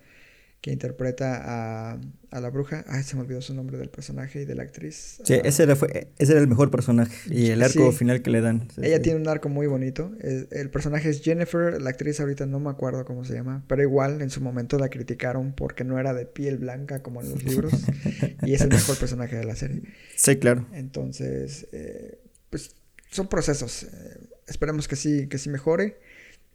que 0.60 0.72
interpreta 0.72 1.40
a, 1.42 2.00
a, 2.30 2.40
la 2.40 2.50
bruja. 2.50 2.84
Ay, 2.86 3.02
se 3.02 3.16
me 3.16 3.22
olvidó 3.22 3.40
su 3.40 3.54
nombre 3.54 3.78
del 3.78 3.88
personaje 3.88 4.42
y 4.42 4.44
de 4.44 4.54
la 4.54 4.62
actriz. 4.62 5.20
Sí, 5.24 5.34
ese, 5.42 5.62
era, 5.62 5.74
fue, 5.74 6.08
ese 6.18 6.32
era 6.32 6.40
el 6.40 6.48
mejor 6.48 6.70
personaje 6.70 7.14
y 7.34 7.48
el 7.50 7.62
arco 7.62 7.90
final 7.92 8.20
que 8.20 8.30
le 8.30 8.42
dan. 8.42 8.68
Ella 8.80 9.00
tiene 9.00 9.18
un 9.18 9.28
arco 9.28 9.48
muy 9.48 9.66
bonito. 9.66 10.12
El, 10.20 10.70
personaje 10.70 11.08
es 11.08 11.22
Jennifer, 11.22 11.80
la 11.80 11.90
actriz 11.90 12.20
ahorita 12.20 12.44
no 12.44 12.60
me 12.60 12.70
acuerdo 12.70 13.04
cómo 13.06 13.24
se 13.24 13.34
llama, 13.34 13.64
pero 13.68 13.82
igual 13.82 14.20
en 14.20 14.28
su 14.28 14.42
momento 14.42 14.78
la 14.78 14.90
criticaron 14.90 15.52
porque 15.54 15.84
no 15.84 15.98
era 15.98 16.12
de 16.12 16.26
piel 16.26 16.58
blanca 16.58 17.02
como 17.02 17.22
en 17.22 17.30
los 17.30 17.42
libros 17.42 17.72
y 18.42 18.52
es 18.52 18.60
el 18.60 18.68
mejor 18.68 18.98
personaje 18.98 19.36
de 19.36 19.44
la 19.44 19.56
serie. 19.56 19.82
Sí, 20.14 20.36
claro. 20.36 20.66
Entonces, 20.72 21.68
eh, 21.72 22.18
pues 22.50 22.76
son 23.10 23.28
procesos. 23.28 23.84
Eh, 23.84 23.88
esperemos 24.46 24.88
que 24.88 24.96
sí, 24.96 25.26
que 25.26 25.38
sí 25.38 25.48
mejore. 25.48 25.98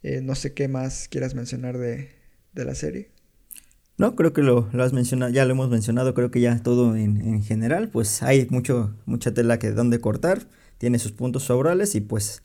Eh, 0.03 0.22
no 0.22 0.36
sé 0.36 0.53
qué 0.53 0.68
más 0.68 1.08
quieras 1.08 1.34
mencionar 1.34 1.80
de, 1.80 2.10
de 2.53 2.66
la 2.66 2.76
serie. 2.76 3.14
No, 3.97 4.15
creo 4.15 4.33
que 4.33 4.41
lo, 4.41 4.69
has 4.79 4.91
mencionado, 4.91 5.31
ya 5.31 5.45
lo 5.45 5.51
hemos 5.51 5.69
mencionado, 5.69 6.13
creo 6.13 6.29
que 6.29 6.41
ya 6.41 6.61
todo 6.61 6.95
en, 6.97 7.21
en, 7.21 7.43
general, 7.43 7.89
pues 7.89 8.23
hay 8.23 8.45
mucho, 8.49 8.93
mucha 9.05 9.33
tela 9.33 9.57
que 9.57 9.71
donde 9.71 10.01
cortar, 10.01 10.47
tiene 10.77 10.99
sus 10.99 11.13
puntos 11.13 11.47
favorables 11.47 11.95
y 11.95 12.01
pues 12.01 12.43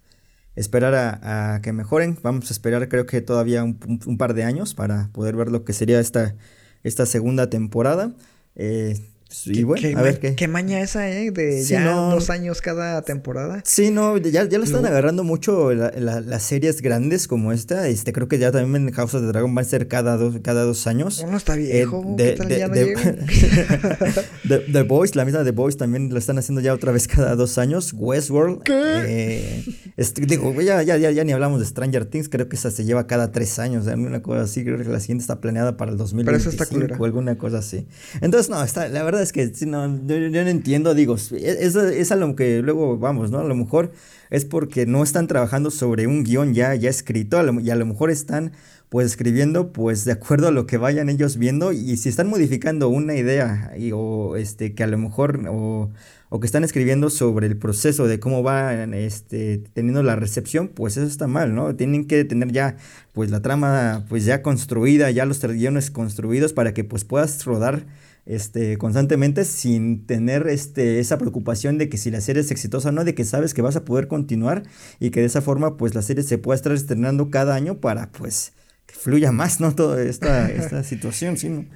esperar 0.55 0.95
a, 0.95 1.55
a 1.55 1.63
que 1.63 1.73
mejoren. 1.73 2.19
Vamos 2.23 2.51
a 2.51 2.53
esperar 2.53 2.89
creo 2.89 3.07
que 3.07 3.21
todavía 3.21 3.65
un, 3.65 3.79
un, 4.07 4.19
par 4.19 4.35
de 4.35 4.45
años 4.45 4.75
para 4.75 5.09
poder 5.13 5.35
ver 5.37 5.51
lo 5.51 5.65
que 5.65 5.73
sería 5.73 5.99
esta, 6.01 6.37
esta 6.85 7.07
segunda 7.07 7.51
temporada. 7.51 8.13
Eh, 8.55 9.01
y 9.47 9.63
bueno, 9.63 9.99
a 9.99 10.03
ver 10.03 10.19
qué. 10.19 10.35
Qué 10.35 10.49
maña 10.49 10.81
esa, 10.81 11.09
¿eh? 11.09 11.31
De 11.31 11.65
ya 11.65 12.11
dos 12.11 12.31
años 12.31 12.61
cada 12.61 13.03
temporada. 13.03 13.63
Sí, 13.65 13.91
no, 13.91 14.17
ya, 14.19 14.49
ya 14.49 14.59
lo 14.59 14.65
están 14.65 14.85
agarrando 14.87 15.25
mucho 15.25 15.73
las 15.73 16.43
series 16.43 16.83
grandes 16.83 17.29
como 17.29 17.53
esta. 17.53 17.89
Este, 17.89 18.13
creo 18.13 18.29
que 18.29 18.39
ya 18.39 18.51
también 18.51 18.89
en 18.89 18.95
House 18.95 19.15
of 19.15 19.23
the 19.23 19.29
Dragon 19.29 19.57
va 19.57 19.61
a 19.61 19.65
ser 19.65 19.89
cada 19.89 20.17
dos, 20.17 20.37
cada 20.43 20.65
dos 20.65 20.87
años. 20.87 21.23
Uno 21.27 21.37
está 21.37 21.55
viejo. 21.55 22.17
Eh, 22.19 22.37
The 24.73 24.83
Boys, 24.83 25.17
la 25.17 25.25
misma 25.25 25.45
The 25.45 25.53
Boys 25.53 25.77
también 25.77 26.11
lo 26.11 26.19
están 26.19 26.39
haciendo 26.39 26.61
ya 26.61 26.75
otra 26.75 26.93
vez 26.93 27.09
cada 27.09 27.37
dos 27.37 27.59
años. 27.59 27.93
Westworld. 27.95 28.63
¿Qué? 28.63 28.73
Eh, 28.75 29.65
este, 29.97 30.23
digo, 30.23 30.53
ya, 30.61 30.83
ya, 30.83 30.97
ya, 30.97 31.11
ya 31.11 31.25
ni 31.25 31.33
hablamos 31.33 31.61
de 31.61 31.67
Stranger 31.67 32.07
Things. 32.07 32.29
Creo 32.29 32.49
que 32.49 32.57
esa 32.57 32.71
se 32.71 32.85
lleva 32.85 33.07
cada 33.07 33.33
tres 33.33 33.59
años. 33.59 33.87
Alguna 33.87 34.23
cosa 34.23 34.43
así. 34.43 34.65
Creo 34.65 34.79
que 34.79 34.85
la 34.85 35.01
siguiente 35.01 35.23
está 35.23 35.41
planeada 35.41 35.77
para 35.77 35.93
el 35.93 35.99
2025 35.99 36.97
o 36.99 37.05
alguna 37.05 37.39
cosa 37.39 37.59
así. 37.59 37.87
Entonces, 38.21 38.51
no, 38.51 38.63
está, 38.63 38.89
la 38.89 39.03
verdad 39.03 39.20
es 39.21 39.33
que 39.33 39.51
no, 39.67 39.87
yo, 40.07 40.19
no 40.31 40.49
entiendo, 40.49 40.95
digo, 40.95 41.15
es, 41.17 41.33
es 41.33 42.13
a 42.13 42.17
lo 42.17 42.37
que 42.37 42.63
luego 42.63 42.99
vamos, 42.99 43.31
¿no? 43.31 43.39
A 43.39 43.45
lo 43.45 43.55
mejor 43.55 43.93
es 44.31 44.45
porque 44.45 44.87
no 44.87 45.03
están 45.03 45.27
trabajando 45.27 45.71
sobre 45.71 46.07
un 46.07 46.25
guion 46.25 46.55
ya, 46.55 46.75
ya 46.75 46.89
escrito 46.89 47.39
y 47.61 47.71
a 47.71 47.77
lo 47.77 47.87
mejor 47.87 48.11
están 48.11 48.53
pues 48.89 49.07
escribiendo 49.07 49.73
pues 49.73 50.05
de 50.05 50.13
acuerdo 50.13 50.49
a 50.49 50.51
lo 50.51 50.67
que 50.67 50.77
vayan 50.77 51.09
ellos 51.09 51.37
viendo 51.37 51.73
y 51.73 51.97
si 51.97 52.09
están 52.09 52.29
modificando 52.29 52.89
una 52.89 53.15
idea 53.15 53.73
y, 53.79 53.93
o 53.93 54.37
este 54.37 54.75
que 54.75 54.83
a 54.83 54.89
lo 54.89 54.99
mejor 54.99 55.47
o, 55.49 55.91
o, 56.29 56.41
que 56.41 56.47
están 56.47 56.65
escribiendo 56.65 57.09
sobre 57.09 57.47
el 57.47 57.57
proceso 57.57 58.09
de 58.09 58.19
cómo 58.19 58.43
va 58.43 58.85
este 58.95 59.63
teniendo 59.75 60.03
la 60.03 60.17
recepción 60.17 60.69
pues 60.69 60.97
eso 60.97 61.07
está 61.07 61.29
mal 61.29 61.55
no 61.55 61.77
tienen 61.77 62.07
que 62.07 62.25
tener 62.25 62.51
ya 62.51 62.77
pues 63.13 63.31
la 63.31 63.41
trama 63.41 64.05
pues 64.09 64.25
ya 64.25 64.43
construida 64.43 65.09
ya 65.13 65.25
los 65.25 65.41
guiones 65.41 65.93
construidos 65.93 66.53
para 66.53 66.75
que 66.75 66.83
pues 66.83 67.05
puedas 67.05 67.45
rodar 67.45 67.85
este, 68.31 68.79
constantemente 68.79 69.45
sin 69.45 70.07
tener 70.07 70.47
este, 70.47 71.01
esa 71.01 71.19
preocupación 71.19 71.79
de 71.79 71.89
que 71.89 71.99
si 71.99 72.13
la 72.13 72.21
serie 72.21 72.43
es 72.43 72.53
exitosa 72.53 72.91
o 72.91 72.93
no, 72.93 73.05
de 73.05 73.17
que 73.17 73.25
sabes 73.25 73.55
que 73.55 73.61
vas 73.61 73.75
a 73.75 73.85
poder 73.85 74.07
continuar 74.07 74.63
y 75.01 75.11
que 75.11 75.19
de 75.19 75.27
esa 75.27 75.43
forma 75.43 75.77
pues 75.77 75.97
la 75.97 76.03
serie 76.03 76.23
se 76.23 76.39
pueda 76.39 76.55
estar 76.55 76.71
estrenando 76.71 77.29
cada 77.29 77.57
año 77.57 77.81
para 77.81 78.13
pues 78.13 78.53
que 78.87 78.95
fluya 78.95 79.33
más, 79.33 79.61
¿no? 79.61 79.75
Toda 79.75 80.01
esta, 80.01 80.49
esta 80.49 80.85
situación, 80.85 81.37
¿sí? 81.37 81.49
¿no? 81.49 81.67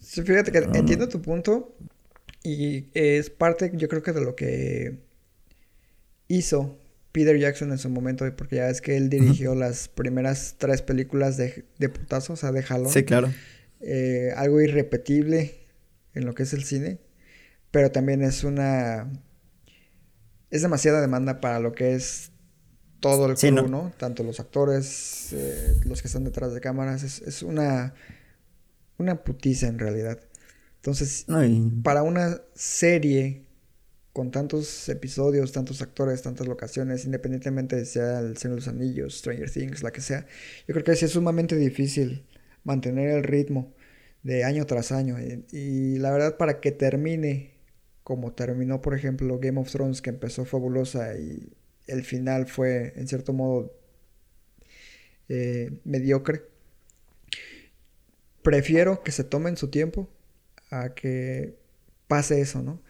Sí, 0.00 0.22
fíjate 0.22 0.50
que 0.52 0.58
entiendo 0.58 1.06
tu 1.06 1.20
punto 1.20 1.76
y 2.42 2.86
es 2.94 3.28
parte 3.28 3.70
yo 3.74 3.88
creo 3.88 4.02
que 4.02 4.12
de 4.12 4.20
lo 4.22 4.34
que 4.34 5.00
hizo 6.28 6.78
Peter 7.12 7.38
Jackson 7.38 7.72
en 7.72 7.78
su 7.78 7.90
momento, 7.90 8.24
porque 8.36 8.56
ya 8.56 8.70
es 8.70 8.80
que 8.80 8.96
él 8.96 9.10
dirigió 9.10 9.54
las 9.54 9.88
primeras 9.88 10.54
tres 10.56 10.80
películas 10.80 11.36
de, 11.36 11.66
de 11.78 11.88
putazo, 11.90 12.32
o 12.32 12.36
sea, 12.36 12.52
de 12.52 12.62
jalón. 12.62 12.90
Sí, 12.90 13.02
claro. 13.02 13.30
Eh, 13.80 14.32
algo 14.36 14.60
irrepetible, 14.62 15.59
en 16.14 16.26
lo 16.26 16.34
que 16.34 16.44
es 16.44 16.52
el 16.52 16.64
cine, 16.64 17.00
pero 17.70 17.90
también 17.90 18.22
es 18.22 18.44
una... 18.44 19.10
Es 20.50 20.62
demasiada 20.62 21.00
demanda 21.00 21.40
para 21.40 21.60
lo 21.60 21.72
que 21.72 21.94
es 21.94 22.32
todo 22.98 23.26
el 23.30 23.36
crew, 23.36 23.68
¿no? 23.68 23.92
Tanto 23.98 24.22
los 24.24 24.40
actores, 24.40 25.32
eh, 25.32 25.80
los 25.84 26.02
que 26.02 26.08
están 26.08 26.24
detrás 26.24 26.52
de 26.52 26.60
cámaras, 26.60 27.02
es, 27.02 27.42
una... 27.42 27.94
Una 28.98 29.22
putiza 29.24 29.68
en 29.68 29.78
realidad. 29.78 30.20
Entonces, 30.76 31.26
para 31.82 32.02
una 32.02 32.42
serie 32.54 33.46
con 34.12 34.30
tantos 34.30 34.88
episodios, 34.88 35.52
tantos 35.52 35.80
actores, 35.82 36.20
tantas 36.20 36.46
locaciones, 36.46 37.04
independientemente 37.04 37.76
de 37.76 37.84
sea 37.86 38.20
el 38.20 38.36
Señor 38.36 38.56
de 38.56 38.60
los 38.60 38.68
Anillos, 38.68 39.18
Stranger 39.18 39.50
Things, 39.50 39.82
la 39.82 39.92
que 39.92 40.00
sea, 40.00 40.26
yo 40.66 40.74
creo 40.74 40.84
que 40.84 40.92
es 40.92 41.10
sumamente 41.10 41.56
difícil 41.56 42.26
mantener 42.64 43.10
el 43.10 43.22
ritmo 43.22 43.72
de 44.22 44.44
año 44.44 44.66
tras 44.66 44.92
año. 44.92 45.16
Y, 45.52 45.98
la 45.98 46.10
verdad, 46.10 46.36
para 46.36 46.60
que 46.60 46.72
termine 46.72 47.54
como 48.02 48.32
terminó, 48.32 48.80
por 48.80 48.94
ejemplo, 48.94 49.38
Game 49.38 49.60
of 49.60 49.70
Thrones, 49.70 50.02
que 50.02 50.10
empezó 50.10 50.44
fabulosa 50.44 51.16
y 51.16 51.52
el 51.86 52.02
final 52.04 52.46
fue, 52.46 52.92
en 52.96 53.06
cierto 53.06 53.32
modo, 53.32 53.72
eh, 55.28 55.70
mediocre. 55.84 56.42
Prefiero 58.42 59.02
que 59.02 59.12
se 59.12 59.22
tomen 59.22 59.56
su 59.56 59.68
tiempo 59.68 60.08
a 60.70 60.94
que 60.94 61.56
pase 62.08 62.40
eso, 62.40 62.62
¿no? 62.62 62.82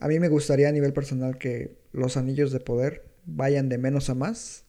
A 0.00 0.08
mí 0.08 0.18
me 0.18 0.28
gustaría 0.28 0.68
a 0.68 0.72
nivel 0.72 0.92
personal 0.92 1.38
que 1.38 1.76
los 1.92 2.16
anillos 2.16 2.52
de 2.52 2.60
poder 2.60 3.04
vayan 3.26 3.68
de 3.68 3.78
menos 3.78 4.10
a 4.10 4.14
más, 4.14 4.64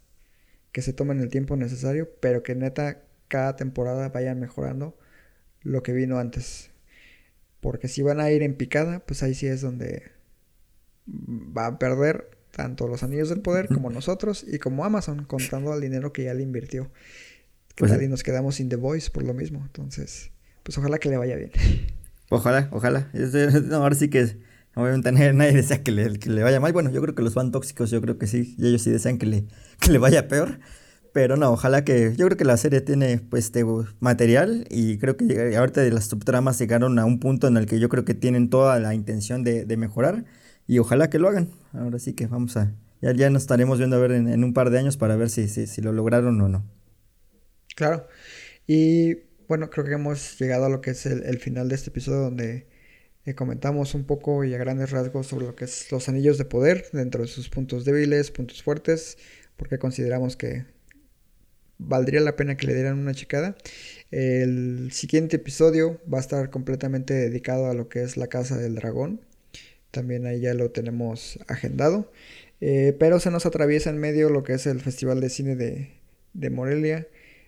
que 0.72 0.82
se 0.82 0.94
tomen 0.94 1.20
el 1.20 1.30
tiempo 1.30 1.56
necesario, 1.56 2.10
pero 2.20 2.44
que 2.44 2.56
neta 2.56 3.02
cada 3.28 3.56
temporada 3.56 4.10
vayan 4.10 4.40
mejorando 4.40 4.98
lo 5.62 5.84
que 5.84 5.94
vino 5.94 6.20
antes. 6.20 6.72
Porque 7.60 7.88
si 7.88 8.02
van 8.02 8.20
a 8.20 8.32
ir 8.32 8.44
en 8.44 8.56
picada, 8.56 9.00
pues 9.06 9.24
ahí 9.24 9.34
sí 9.34 9.48
es 9.48 9.62
donde 9.62 10.12
va 11.08 11.68
a 11.68 11.80
perder 11.80 12.30
tanto 12.52 12.88
los 12.88 13.04
anillos 13.04 13.30
del 13.30 13.42
poder 13.42 13.68
como 13.68 13.90
nosotros 13.90 14.46
y 14.48 14.60
como 14.60 14.86
Amazon, 14.86 15.26
contando 15.26 15.74
el 15.74 15.82
dinero 15.82 16.14
que 16.14 16.24
ya 16.24 16.34
le 16.34 16.44
invirtió. 16.44 16.92
Pues, 17.76 18.02
y 18.02 18.08
nos 18.08 18.24
quedamos 18.24 18.56
sin 18.56 18.68
The 18.68 18.76
Voice 18.76 19.10
por 19.10 19.24
lo 19.24 19.34
mismo. 19.34 19.62
Entonces, 19.66 20.32
pues 20.64 20.78
ojalá 20.78 20.98
que 20.98 21.10
le 21.10 21.18
vaya 21.18 21.36
bien. 21.36 21.52
Ojalá, 22.30 22.70
ojalá. 22.72 23.10
ahora 23.72 23.96
sí 23.96 24.10
que 24.10 24.38
obviamente 24.76 25.12
nadie 25.12 25.54
desea 25.54 25.82
que 25.82 25.92
le, 25.92 26.20
que 26.20 26.30
le 26.30 26.44
vaya 26.44 26.60
mal. 26.60 26.74
Bueno, 26.74 26.92
yo 26.92 27.02
creo 27.02 27.16
que 27.16 27.24
los 27.24 27.34
fan 27.34 27.52
tóxicos, 27.52 27.90
yo 27.90 28.02
creo 28.02 28.18
que 28.18 28.28
sí. 28.28 28.56
Y 28.58 28.68
ellos 28.68 28.84
sí 28.84 28.92
desean 28.92 29.18
que 29.18 29.26
le, 29.26 29.46
que 29.80 29.92
le 29.92 29.98
vaya 29.98 30.28
peor. 30.28 30.60
Pero 31.14 31.38
no, 31.38 31.52
ojalá 31.52 31.84
que. 31.84 32.14
Yo 32.16 32.26
creo 32.26 32.38
que 32.38 32.46
la 32.46 32.58
serie 32.58 32.82
tiene 32.82 33.20
pues 33.20 33.46
este 33.46 33.66
material 34.00 34.66
y 34.70 34.98
creo 34.98 35.18
que 35.18 35.56
ahorita 35.56 35.82
de 35.82 35.92
las 35.92 36.06
subtramas 36.06 36.60
llegaron 36.60 37.00
a 37.00 37.06
un 37.06 37.20
punto 37.20 37.48
en 37.48 37.58
el 37.58 37.66
que 37.66 37.80
yo 37.80 37.90
creo 37.90 38.06
que 38.06 38.14
tienen 38.14 38.50
toda 38.50 38.80
la 38.80 38.94
intención 38.94 39.44
de, 39.44 39.66
mejorar 39.78 40.26
y 40.68 40.80
ojalá 40.80 41.10
que 41.10 41.20
lo 41.20 41.28
hagan. 41.28 41.50
Ahora 41.74 42.00
sí 42.00 42.14
que 42.14 42.28
vamos 42.28 42.58
a. 42.58 42.74
Ya, 43.02 43.14
ya 43.14 43.30
nos 43.30 43.44
estaremos 43.44 43.78
viendo 43.78 43.96
a 43.96 44.00
ver 44.00 44.12
en, 44.12 44.44
un 44.44 44.54
par 44.54 44.70
de 44.70 44.80
años 44.80 44.98
para 44.98 45.16
ver 45.16 45.30
si, 45.30 45.48
si, 45.48 45.82
lo 45.82 45.94
lograron 45.94 46.40
o 46.42 46.50
no. 46.50 46.66
Claro. 47.76 48.08
Y 48.68 49.16
bueno, 49.48 49.70
creo 49.70 49.86
que 49.86 49.94
hemos 49.94 50.38
llegado 50.38 50.66
a 50.66 50.70
lo 50.70 50.82
que 50.82 50.92
es 50.92 51.06
el, 51.06 51.40
final 51.40 51.70
de 51.70 51.76
este 51.76 51.90
episodio 51.90 52.20
donde 52.20 52.68
eh, 53.26 53.34
comentamos 53.36 53.96
un 53.96 54.04
poco 54.04 54.44
y 54.44 54.54
a 54.54 54.58
grandes 54.58 54.92
rasgos 54.92 55.28
sobre 55.28 55.48
lo 55.48 55.56
que 55.56 55.66
es 55.66 55.92
los 55.92 56.10
anillos 56.10 56.38
de 56.38 56.46
poder 56.46 56.86
dentro 56.92 57.22
de 57.22 57.30
sus 57.30 57.50
puntos 57.50 57.86
débiles, 57.86 58.32
puntos 58.32 58.62
fuertes, 58.62 59.18
porque 59.56 59.80
consideramos 59.80 60.36
que 60.36 60.66
valdría 61.80 62.22
la 62.22 62.36
pena 62.36 62.56
que 62.56 62.68
le 62.68 62.76
dieran 62.76 63.00
una 63.00 63.16
checada. 63.16 63.56
El 64.12 64.92
siguiente 64.92 65.38
episodio 65.38 66.00
va 66.12 66.20
a 66.20 66.22
estar 66.22 66.50
completamente 66.52 67.14
dedicado 67.14 67.68
a 67.68 67.74
lo 67.74 67.90
que 67.90 68.04
es 68.04 68.18
la 68.18 68.28
Casa 68.28 68.58
del 68.58 68.76
Dragón. 68.76 69.22
También 69.90 70.28
ahí 70.28 70.42
ya 70.42 70.54
lo 70.54 70.70
tenemos 70.70 71.40
agendado. 71.48 72.12
Eh, 72.62 72.96
pero 73.00 73.20
se 73.20 73.32
nos 73.32 73.46
atraviesa 73.46 73.90
en 73.90 73.98
medio 73.98 74.30
lo 74.30 74.44
que 74.44 74.54
es 74.54 74.68
el 74.68 74.82
Festival 74.82 75.22
de 75.22 75.30
Cine 75.30 75.56
de, 75.56 76.50
Morelia, 76.50 77.08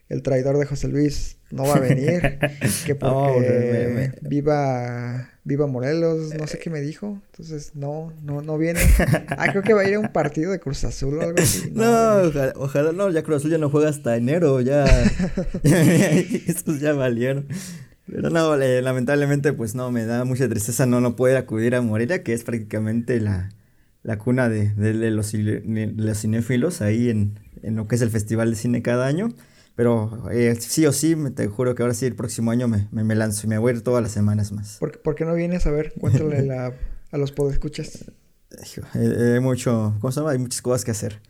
el 0.09 0.21
traidor 0.23 0.57
de 0.57 0.65
José 0.65 0.88
Luis 0.88 1.38
no 1.51 1.63
va 1.63 1.75
a 1.75 1.79
venir, 1.79 2.39
que 2.86 2.95
porque 2.95 4.11
viva 4.21 5.30
viva 5.43 5.65
Morelos, 5.65 6.33
no 6.35 6.45
sé 6.45 6.59
qué 6.59 6.69
me 6.69 6.81
dijo, 6.81 7.19
entonces 7.31 7.71
no, 7.75 8.13
no, 8.23 8.41
no 8.41 8.57
viene. 8.57 8.79
Ah, 9.29 9.47
creo 9.49 9.63
que 9.63 9.73
va 9.73 9.81
a 9.81 9.87
ir 9.87 9.95
a 9.95 9.99
un 9.99 10.11
partido 10.11 10.51
de 10.51 10.59
Cruz 10.59 10.83
Azul 10.83 11.17
o 11.17 11.21
algo 11.21 11.39
así. 11.39 11.71
No, 11.75 12.31
ojalá, 12.55 12.91
no, 12.91 13.09
ya 13.09 13.23
Cruz 13.23 13.37
Azul 13.37 13.51
ya 13.51 13.57
no 13.57 13.69
juega 13.69 13.89
hasta 13.89 14.15
enero, 14.15 14.61
ya, 14.61 14.85
estos 15.63 16.79
ya 16.79 16.93
valieron. 16.93 17.47
Pero 18.07 18.29
no, 18.29 18.55
lamentablemente 18.57 19.53
pues 19.53 19.73
no, 19.73 19.91
me 19.91 20.05
da 20.05 20.25
mucha 20.25 20.47
tristeza 20.49 20.85
no, 20.85 20.99
no 21.01 21.15
poder 21.15 21.37
acudir 21.37 21.75
a 21.75 21.81
Morelia, 21.81 22.23
que 22.23 22.33
es 22.33 22.43
prácticamente 22.43 23.19
la, 23.21 23.49
la 24.03 24.17
cuna 24.17 24.49
de, 24.49 24.69
de, 24.73 25.11
los, 25.11 25.31
de 25.31 25.93
los 25.95 26.19
cinéfilos 26.19 26.81
ahí 26.81 27.09
en, 27.09 27.39
en 27.63 27.75
lo 27.75 27.87
que 27.87 27.95
es 27.95 28.01
el 28.01 28.09
Festival 28.09 28.51
de 28.51 28.57
Cine 28.57 28.81
cada 28.81 29.07
año. 29.07 29.29
Pero 29.76 30.30
eh, 30.32 30.55
sí 30.59 30.86
o 30.86 30.91
sí, 30.91 31.15
te 31.36 31.47
juro 31.47 31.76
que 31.76 31.84
ahora 31.84 31.93
sí 31.93 32.05
el 32.05 32.15
próximo 32.15 32.51
año 32.51 32.67
me, 32.67 32.88
me, 32.91 33.15
lanzo 33.15 33.47
y 33.47 33.49
me 33.49 33.57
voy 33.57 33.72
a 33.72 33.76
ir 33.76 33.82
todas 33.82 34.03
las 34.03 34.11
semanas 34.11 34.51
más. 34.51 34.78
¿Por, 34.80 35.01
¿por 35.01 35.15
qué 35.15 35.26
no 35.26 35.34
vienes 35.34 35.65
a 35.65 35.72
ver? 35.72 35.93
Cuéntale 35.99 36.43
la, 36.43 36.74
a 37.11 37.17
los 37.17 37.32
podescuchas. 37.32 38.05
Hay, 38.93 39.39
mucho, 39.39 39.95
¿cómo 40.01 40.11
se 40.11 40.19
llama? 40.19 40.32
Hay 40.32 40.38
muchas 40.38 40.61
cosas 40.61 40.84
que 40.84 40.91
hacer. 40.91 41.22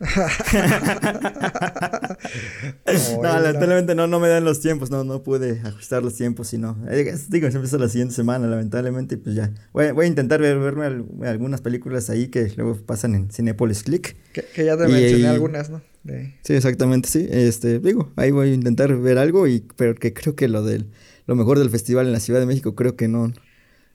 no, 3.22 3.22
lamentablemente 3.22 3.94
no, 3.94 4.08
no 4.08 4.18
me 4.18 4.28
dan 4.28 4.44
los 4.44 4.60
tiempos, 4.60 4.90
no, 4.90 5.04
no 5.04 5.22
pude 5.22 5.60
ajustar 5.64 6.02
los 6.02 6.14
tiempos, 6.14 6.48
sino, 6.48 6.76
eh, 6.90 7.16
digo, 7.28 7.48
se 7.50 7.56
empieza 7.56 7.78
la 7.78 7.88
siguiente 7.88 8.14
semana, 8.14 8.46
lamentablemente, 8.48 9.16
pues 9.18 9.36
ya. 9.36 9.52
Voy, 9.72 9.92
voy 9.92 10.06
a 10.06 10.08
intentar 10.08 10.40
ver, 10.40 10.58
verme 10.58 11.04
algunas 11.26 11.60
películas 11.60 12.10
ahí 12.10 12.26
que 12.28 12.52
luego 12.56 12.74
pasan 12.84 13.14
en 13.14 13.30
Cinepolis 13.30 13.84
Click. 13.84 14.16
Que, 14.32 14.64
ya 14.64 14.76
te 14.76 14.88
mencioné 14.88 15.28
algunas, 15.28 15.70
¿no? 15.70 15.80
Sí, 16.04 16.54
exactamente, 16.54 17.08
sí. 17.08 17.26
Este, 17.30 17.78
digo, 17.78 18.12
ahí 18.16 18.30
voy 18.30 18.50
a 18.50 18.54
intentar 18.54 18.96
ver 18.96 19.18
algo, 19.18 19.46
y, 19.46 19.64
pero 19.76 19.94
que 19.94 20.12
creo 20.12 20.34
que 20.34 20.48
lo 20.48 20.64
del, 20.64 20.90
lo 21.26 21.36
mejor 21.36 21.58
del 21.58 21.70
festival 21.70 22.06
en 22.06 22.12
la 22.12 22.20
Ciudad 22.20 22.40
de 22.40 22.46
México, 22.46 22.74
creo 22.74 22.96
que 22.96 23.08
no, 23.08 23.32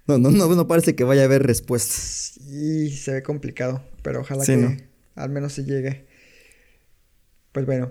no, 0.08 0.18
no, 0.18 0.32
no, 0.32 0.48
no 0.48 0.68
parece 0.68 0.96
que 0.96 1.04
vaya 1.04 1.24
a 1.24 1.26
haber 1.26 1.44
respuestas. 1.44 2.38
Y 2.48 2.90
se 2.92 3.14
ve 3.14 3.24
complicado, 3.24 3.84
pero 4.04 4.22
ojalá 4.22 4.46
que 4.46 4.88
al 5.16 5.30
menos 5.30 5.54
se 5.54 5.66
llegue. 5.66 6.06
Pues 7.52 7.66
bueno, 7.66 7.90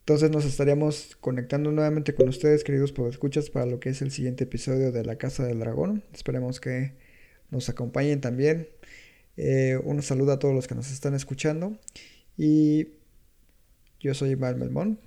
entonces 0.00 0.30
nos 0.30 0.44
estaríamos 0.44 1.16
conectando 1.20 1.70
nuevamente 1.70 2.14
con 2.14 2.28
ustedes, 2.28 2.64
queridos 2.64 2.94
escuchas, 3.10 3.50
para 3.50 3.66
lo 3.66 3.78
que 3.78 3.90
es 3.90 4.00
el 4.02 4.10
siguiente 4.10 4.44
episodio 4.44 4.90
de 4.90 5.04
La 5.04 5.16
Casa 5.16 5.44
del 5.44 5.58
Dragón. 5.58 6.04
Esperemos 6.12 6.60
que 6.60 6.94
nos 7.50 7.68
acompañen 7.68 8.20
también. 8.20 8.68
Eh, 9.36 9.78
un 9.84 10.02
saludo 10.02 10.32
a 10.32 10.38
todos 10.38 10.54
los 10.54 10.66
que 10.66 10.74
nos 10.74 10.90
están 10.90 11.14
escuchando. 11.14 11.78
Y 12.36 12.99
yo 14.00 14.14
soy 14.14 14.30
Iván 14.30 14.58
Melmón. 14.58 14.98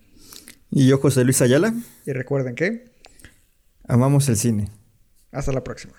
Y 0.70 0.88
yo, 0.88 0.98
José 1.00 1.24
Luis 1.24 1.42
Ayala. 1.42 1.74
Y 2.06 2.14
recuerden 2.14 2.56
que... 2.56 2.92
Amamos 3.86 4.30
el 4.30 4.38
cine. 4.38 4.70
Hasta 5.32 5.52
la 5.52 5.64
próxima. 5.64 5.94